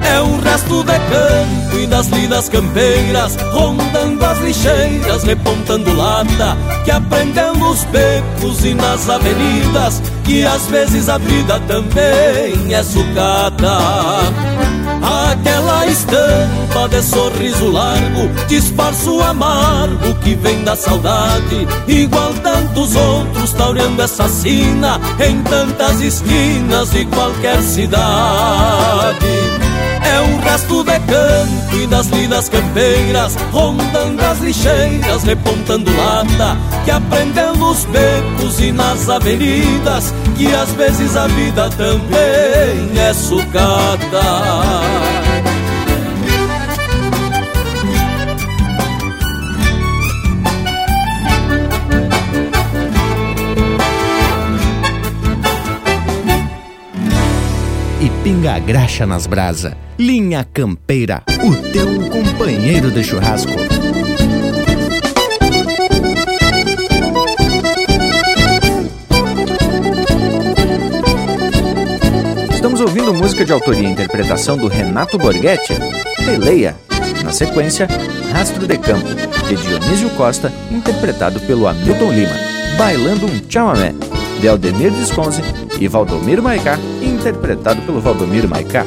É 0.05 0.21
um 0.21 0.39
resto 0.39 0.83
de 0.83 0.93
campo 0.93 1.77
e 1.77 1.87
das 1.87 2.07
lidas 2.07 2.49
campeiras, 2.49 3.35
rondando 3.51 4.25
as 4.25 4.39
lixeiras, 4.39 5.23
repontando 5.23 5.95
lata, 5.95 6.57
que 6.83 6.91
aprendeu 6.91 7.53
nos 7.55 7.83
becos 7.85 8.63
e 8.65 8.73
nas 8.73 9.09
avenidas, 9.09 10.01
que 10.23 10.45
às 10.45 10.67
vezes 10.67 11.09
a 11.09 11.17
vida 11.17 11.59
também 11.67 12.73
é 12.73 12.83
sucata. 12.83 13.77
Aquela 15.03 15.85
estampa 15.87 16.87
de 16.89 17.01
sorriso 17.01 17.69
largo 17.69 18.29
disfarça 18.47 19.09
o 19.09 19.21
amargo 19.21 20.15
que 20.21 20.35
vem 20.35 20.63
da 20.63 20.75
saudade. 20.75 21.67
Igual 21.87 22.33
tantos 22.35 22.95
outros 22.95 23.51
taurando 23.53 24.01
essa 24.01 24.27
sina 24.29 24.99
em 25.19 25.41
tantas 25.43 25.99
esquinas 25.99 26.91
de 26.91 27.05
qualquer 27.05 27.61
cidade. 27.61 29.42
É 30.43 30.45
um 30.45 30.49
resto 30.49 30.83
de 30.83 30.99
canto 30.99 31.75
e 31.75 31.87
das 31.87 32.07
lidas 32.07 32.49
campeiras, 32.49 33.35
rondando 33.51 34.21
as 34.25 34.39
lixeiras, 34.39 35.23
repontando 35.23 35.89
lata, 35.95 36.57
que 36.83 36.91
aprendeu 36.91 37.55
nos 37.55 37.85
becos 37.85 38.59
e 38.59 38.71
nas 38.71 39.09
avenidas, 39.09 40.13
que 40.35 40.53
às 40.53 40.71
vezes 40.73 41.15
a 41.15 41.27
vida 41.27 41.69
também 41.69 42.99
é 42.99 43.13
sucata. 43.13 45.12
A 58.53 58.59
graxa 58.59 59.03
nas 59.03 59.25
brasa. 59.25 59.75
Linha 59.97 60.43
Campeira, 60.43 61.23
o 61.43 61.55
teu 61.71 62.07
companheiro 62.11 62.91
de 62.91 63.03
churrasco. 63.03 63.51
Estamos 72.53 72.79
ouvindo 72.79 73.11
música 73.11 73.43
de 73.43 73.51
autoria 73.51 73.89
e 73.89 73.91
interpretação 73.91 74.55
do 74.55 74.67
Renato 74.67 75.17
Borghetti, 75.17 75.73
Peleia. 76.23 76.75
Na 77.23 77.31
sequência, 77.31 77.87
Rastro 78.31 78.67
de 78.67 78.77
Campo, 78.77 79.07
de 79.47 79.55
Dionísio 79.55 80.11
Costa, 80.11 80.53
interpretado 80.69 81.39
pelo 81.39 81.67
Hamilton 81.67 82.11
Lima, 82.11 82.35
Bailando 82.77 83.25
um 83.25 83.41
Chamamé, 83.49 83.95
de 84.39 84.47
Aldemir 84.47 84.91
Visconzi 84.91 85.41
e 85.79 85.87
Valdomiro 85.87 86.43
Maicá, 86.43 86.77
interpretado 87.23 87.81
pelo 87.83 88.01
Valdomiro 88.01 88.49
Maicá. 88.49 88.85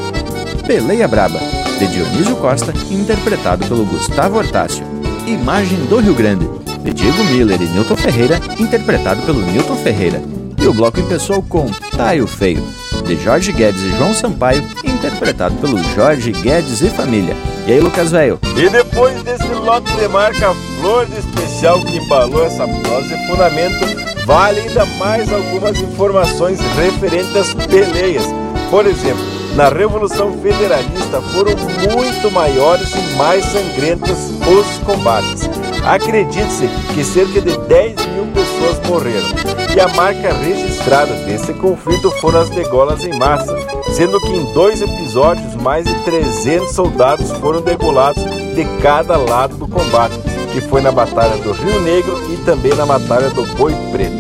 Peleia 0.67 1.09
Braba, 1.09 1.41
de 1.79 1.87
Dionísio 1.87 2.37
Costa, 2.37 2.73
interpretado 2.91 3.67
pelo 3.67 3.87
Gustavo 3.87 4.37
Hortácio. 4.37 4.85
Imagem 5.27 5.79
do 5.87 5.99
Rio 5.99 6.15
Grande, 6.15 6.47
de 6.83 6.93
Diego 6.93 7.25
Miller 7.25 7.61
e 7.63 7.67
Newton 7.67 7.97
Ferreira, 7.97 8.39
interpretado 8.59 9.23
pelo 9.23 9.41
Newton 9.41 9.77
Ferreira. 9.77 10.23
E 10.61 10.67
o 10.67 10.75
bloco 10.75 11.01
empeçou 11.01 11.43
com 11.43 11.67
Taio 11.97 12.27
Feio, 12.27 12.63
de 13.07 13.17
Jorge 13.17 13.53
Guedes 13.53 13.81
e 13.81 13.97
João 13.97 14.13
Sampaio, 14.13 14.63
interpretado 14.85 15.55
pelo 15.57 15.83
Jorge 15.95 16.33
Guedes 16.33 16.83
e 16.83 16.91
Família. 16.91 17.35
E 17.67 17.73
aí, 17.73 17.81
Lucas 17.81 18.11
Velho? 18.11 18.39
E 18.57 18.69
depois 18.69 19.23
desse 19.23 19.49
lote 19.49 19.91
de 19.95 20.09
marca 20.09 20.55
Flor 20.79 21.07
de 21.07 21.19
Especial 21.19 21.81
que 21.81 21.97
embalou 21.97 22.45
essa 22.45 22.67
prosa 22.69 23.15
e 23.15 23.27
fundamento, 23.27 24.06
vale 24.27 24.61
ainda 24.61 24.85
mais 24.99 25.33
algumas 25.33 25.81
informações 25.81 26.59
referentes 26.75 27.37
às 27.37 27.55
peleias. 27.55 28.25
Por 28.69 28.85
exemplo, 28.85 29.25
na 29.55 29.69
Revolução 29.69 30.37
Federalista 30.43 31.23
foram 31.33 31.53
muito 31.93 32.31
maiores 32.33 32.93
e 32.93 33.17
mais 33.17 33.45
sangrentos 33.45 34.19
os 34.49 34.79
combates. 34.85 35.49
Acredite-se 35.85 36.69
que 36.93 37.05
cerca 37.05 37.41
de 37.41 37.57
10 37.69 38.07
mil 38.07 38.27
pessoas 38.35 38.89
morreram. 38.89 39.29
E 39.77 39.81
a 39.81 39.87
marca 39.95 40.33
registrada 40.33 41.15
desse 41.25 41.55
conflito 41.55 42.11
foram 42.21 42.41
as 42.41 42.51
degolas 42.51 43.05
em 43.05 43.17
massa, 43.17 43.57
sendo 43.95 44.21
que 44.21 44.33
em 44.33 44.53
dois 44.53 44.83
episódios 44.83 45.55
mais 45.55 45.87
de 45.87 45.95
300 46.03 46.75
soldados 46.75 47.31
foram 47.39 47.61
degolados 47.61 48.25
de 48.25 48.65
cada 48.83 49.17
lado 49.17 49.57
do 49.57 49.69
combate, 49.69 50.19
que 50.57 50.61
foi 50.63 50.81
na 50.81 50.91
Batalha 50.91 51.37
do 51.43 51.53
Rio 51.53 51.83
Negro 51.83 52.19
e 52.33 52.37
também 52.39 52.75
na 52.75 52.87
Batalha 52.87 53.29
do 53.29 53.45
Boi 53.57 53.75
Preto. 53.93 54.17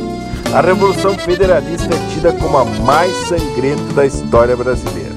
A 0.52 0.60
Revolução 0.60 1.14
Federalista 1.14 1.94
é 1.94 2.12
tida 2.12 2.30
como 2.30 2.58
a 2.58 2.64
mais 2.82 3.10
sangrenta 3.26 3.94
da 3.94 4.04
história 4.04 4.54
brasileira. 4.54 5.12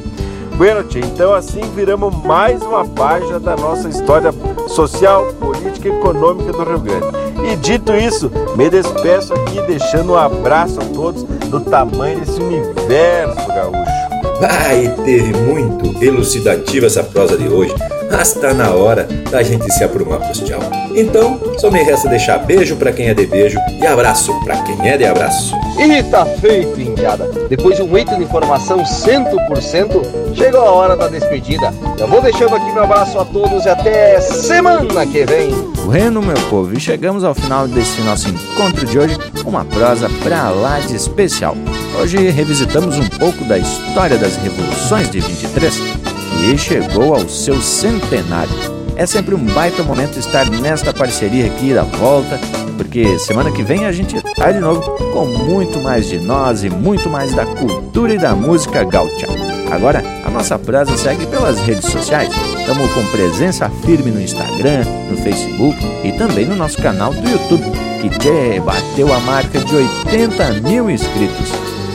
Bueno, 0.55 0.81
tia, 0.85 1.01
então 1.01 1.33
assim 1.33 1.59
viramos 1.75 2.15
mais 2.23 2.61
uma 2.61 2.85
página 2.85 3.37
da 3.37 3.57
nossa 3.57 3.89
história 3.89 4.33
social, 4.69 5.25
política 5.33 5.89
e 5.89 5.91
econômica 5.91 6.53
do 6.53 6.63
Rio 6.63 6.79
Grande. 6.79 7.07
E 7.51 7.55
dito 7.57 7.93
isso, 7.93 8.31
me 8.55 8.69
despeço 8.69 9.33
aqui 9.33 9.61
deixando 9.63 10.13
um 10.13 10.17
abraço 10.17 10.79
a 10.79 10.85
todos 10.85 11.23
do 11.23 11.59
tamanho 11.59 12.21
desse 12.21 12.39
universo 12.39 13.45
gaúcho. 13.49 13.99
Ai, 14.41 14.95
teve 15.03 15.33
muito 15.33 16.01
elucidativa 16.01 16.85
essa 16.85 17.03
prosa 17.03 17.37
de 17.37 17.49
hoje, 17.49 17.75
mas 18.11 18.33
tá 18.33 18.53
na 18.53 18.71
hora 18.71 19.07
da 19.29 19.43
gente 19.43 19.71
se 19.71 19.83
aprumar 19.83 20.19
pros 20.19 20.39
tchau. 20.39 20.59
Então, 20.95 21.39
só 21.57 21.69
me 21.69 21.81
resta 21.83 22.09
deixar 22.09 22.39
beijo 22.39 22.75
para 22.75 22.91
quem 22.91 23.07
é 23.07 23.13
de 23.13 23.25
beijo 23.25 23.59
e 23.81 23.85
abraço 23.85 24.33
para 24.43 24.57
quem 24.63 24.89
é 24.89 24.97
de 24.97 25.05
abraço. 25.05 25.55
E 25.77 26.03
tá 26.03 26.25
feito, 26.25 26.79
indiada. 26.81 27.29
Depois 27.47 27.77
de 27.77 27.83
um 27.83 27.97
eito 27.97 28.15
de 28.15 28.23
informação 28.23 28.83
100%, 28.83 30.35
chegou 30.35 30.61
a 30.61 30.71
hora 30.71 30.95
da 30.95 31.07
despedida. 31.07 31.73
Eu 31.97 32.07
vou 32.07 32.21
deixando 32.21 32.55
aqui 32.55 32.71
meu 32.73 32.83
abraço 32.83 33.17
a 33.19 33.25
todos 33.25 33.65
e 33.65 33.69
até 33.69 34.19
semana 34.19 35.05
que 35.05 35.25
vem. 35.25 35.51
Bueno, 35.85 36.21
meu 36.21 36.37
povo, 36.49 36.75
e 36.75 36.79
chegamos 36.79 37.23
ao 37.23 37.33
final 37.33 37.67
desse 37.67 38.01
nosso 38.01 38.29
encontro 38.29 38.85
de 38.85 38.99
hoje, 38.99 39.17
uma 39.45 39.63
prosa 39.65 40.09
pra 40.23 40.49
lá 40.49 40.79
de 40.79 40.95
especial. 40.95 41.55
Hoje 41.99 42.17
revisitamos 42.29 42.97
um 42.97 43.07
pouco 43.17 43.43
da 43.45 43.57
história 43.57 44.17
das 44.17 44.35
revoluções 44.37 45.09
de 45.09 45.19
23, 45.19 45.98
que 46.39 46.57
chegou 46.57 47.13
ao 47.13 47.27
seu 47.27 47.61
centenário. 47.61 48.79
É 48.95 49.05
sempre 49.05 49.35
um 49.35 49.45
baita 49.45 49.83
momento 49.83 50.17
estar 50.17 50.49
nesta 50.49 50.93
parceria 50.93 51.45
aqui 51.45 51.73
da 51.73 51.83
volta, 51.83 52.39
porque 52.77 53.19
semana 53.19 53.51
que 53.51 53.61
vem 53.61 53.85
a 53.85 53.91
gente 53.91 54.21
tá 54.35 54.51
de 54.51 54.59
novo 54.59 54.81
com 55.11 55.25
muito 55.25 55.79
mais 55.79 56.07
de 56.07 56.17
nós 56.19 56.63
e 56.63 56.69
muito 56.69 57.09
mais 57.09 57.33
da 57.33 57.45
cultura 57.45 58.13
e 58.13 58.17
da 58.17 58.33
música 58.35 58.83
gaúcha. 58.83 59.27
Agora, 59.71 60.01
a 60.25 60.29
nossa 60.29 60.57
prosa 60.57 60.97
segue 60.97 61.25
pelas 61.27 61.59
redes 61.59 61.91
sociais. 61.91 62.29
Estamos 62.57 62.91
com 62.91 63.05
presença 63.11 63.69
firme 63.85 64.09
no 64.09 64.21
Instagram, 64.21 64.83
no 65.09 65.17
Facebook 65.17 65.77
e 66.03 66.11
também 66.13 66.45
no 66.45 66.55
nosso 66.55 66.81
canal 66.81 67.13
do 67.13 67.29
YouTube, 67.29 67.63
que 68.01 68.09
tchê, 68.17 68.59
bateu 68.59 69.13
a 69.13 69.19
marca 69.19 69.59
de 69.59 69.75
80 69.75 70.53
mil 70.67 70.89
inscritos. 70.89 71.51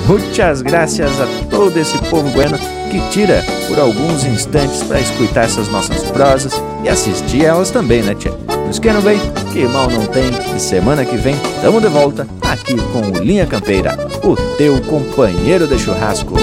Muitas 0.06 0.62
graças 0.62 1.20
a 1.20 1.26
todo 1.50 1.76
esse 1.78 1.98
povo 2.10 2.28
bueno 2.30 2.58
que 2.94 3.10
tira 3.10 3.44
por 3.66 3.76
alguns 3.76 4.24
instantes 4.24 4.84
para 4.84 5.00
escutar 5.00 5.46
essas 5.46 5.66
nossas 5.66 6.00
prosas 6.12 6.52
e 6.84 6.88
assistir 6.88 7.44
elas 7.44 7.72
também, 7.72 8.04
né, 8.04 8.14
tia? 8.14 8.30
Nos 8.68 8.78
queiram 8.78 9.00
bem, 9.00 9.18
que 9.52 9.66
mal 9.66 9.90
não 9.90 10.06
tem, 10.06 10.30
e 10.54 10.60
semana 10.60 11.04
que 11.04 11.16
vem 11.16 11.34
tamo 11.60 11.80
de 11.80 11.88
volta 11.88 12.24
aqui 12.40 12.76
com 12.92 13.00
o 13.00 13.20
Linha 13.20 13.46
Campeira, 13.46 13.98
o 14.22 14.36
teu 14.56 14.80
companheiro 14.82 15.66
de 15.66 15.76
churrasco. 15.76 16.36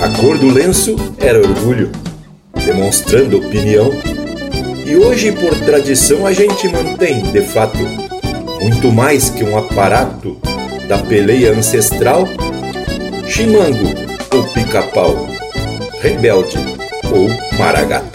A 0.00 0.08
cor 0.18 0.38
do 0.38 0.50
lenço 0.50 0.96
era 1.18 1.38
orgulho. 1.38 2.11
Demonstrando 2.64 3.38
opinião. 3.38 3.90
E 4.86 4.96
hoje, 4.96 5.32
por 5.32 5.54
tradição, 5.60 6.26
a 6.26 6.32
gente 6.32 6.68
mantém, 6.68 7.22
de 7.32 7.42
fato, 7.42 7.78
muito 8.60 8.92
mais 8.92 9.30
que 9.30 9.44
um 9.44 9.56
aparato 9.56 10.38
da 10.88 10.98
peleia 10.98 11.52
ancestral, 11.52 12.26
chimango 13.26 13.88
ou 14.34 14.44
pica-pau, 14.48 15.28
rebelde 16.00 16.58
ou 17.10 17.28
maragato. 17.58 18.11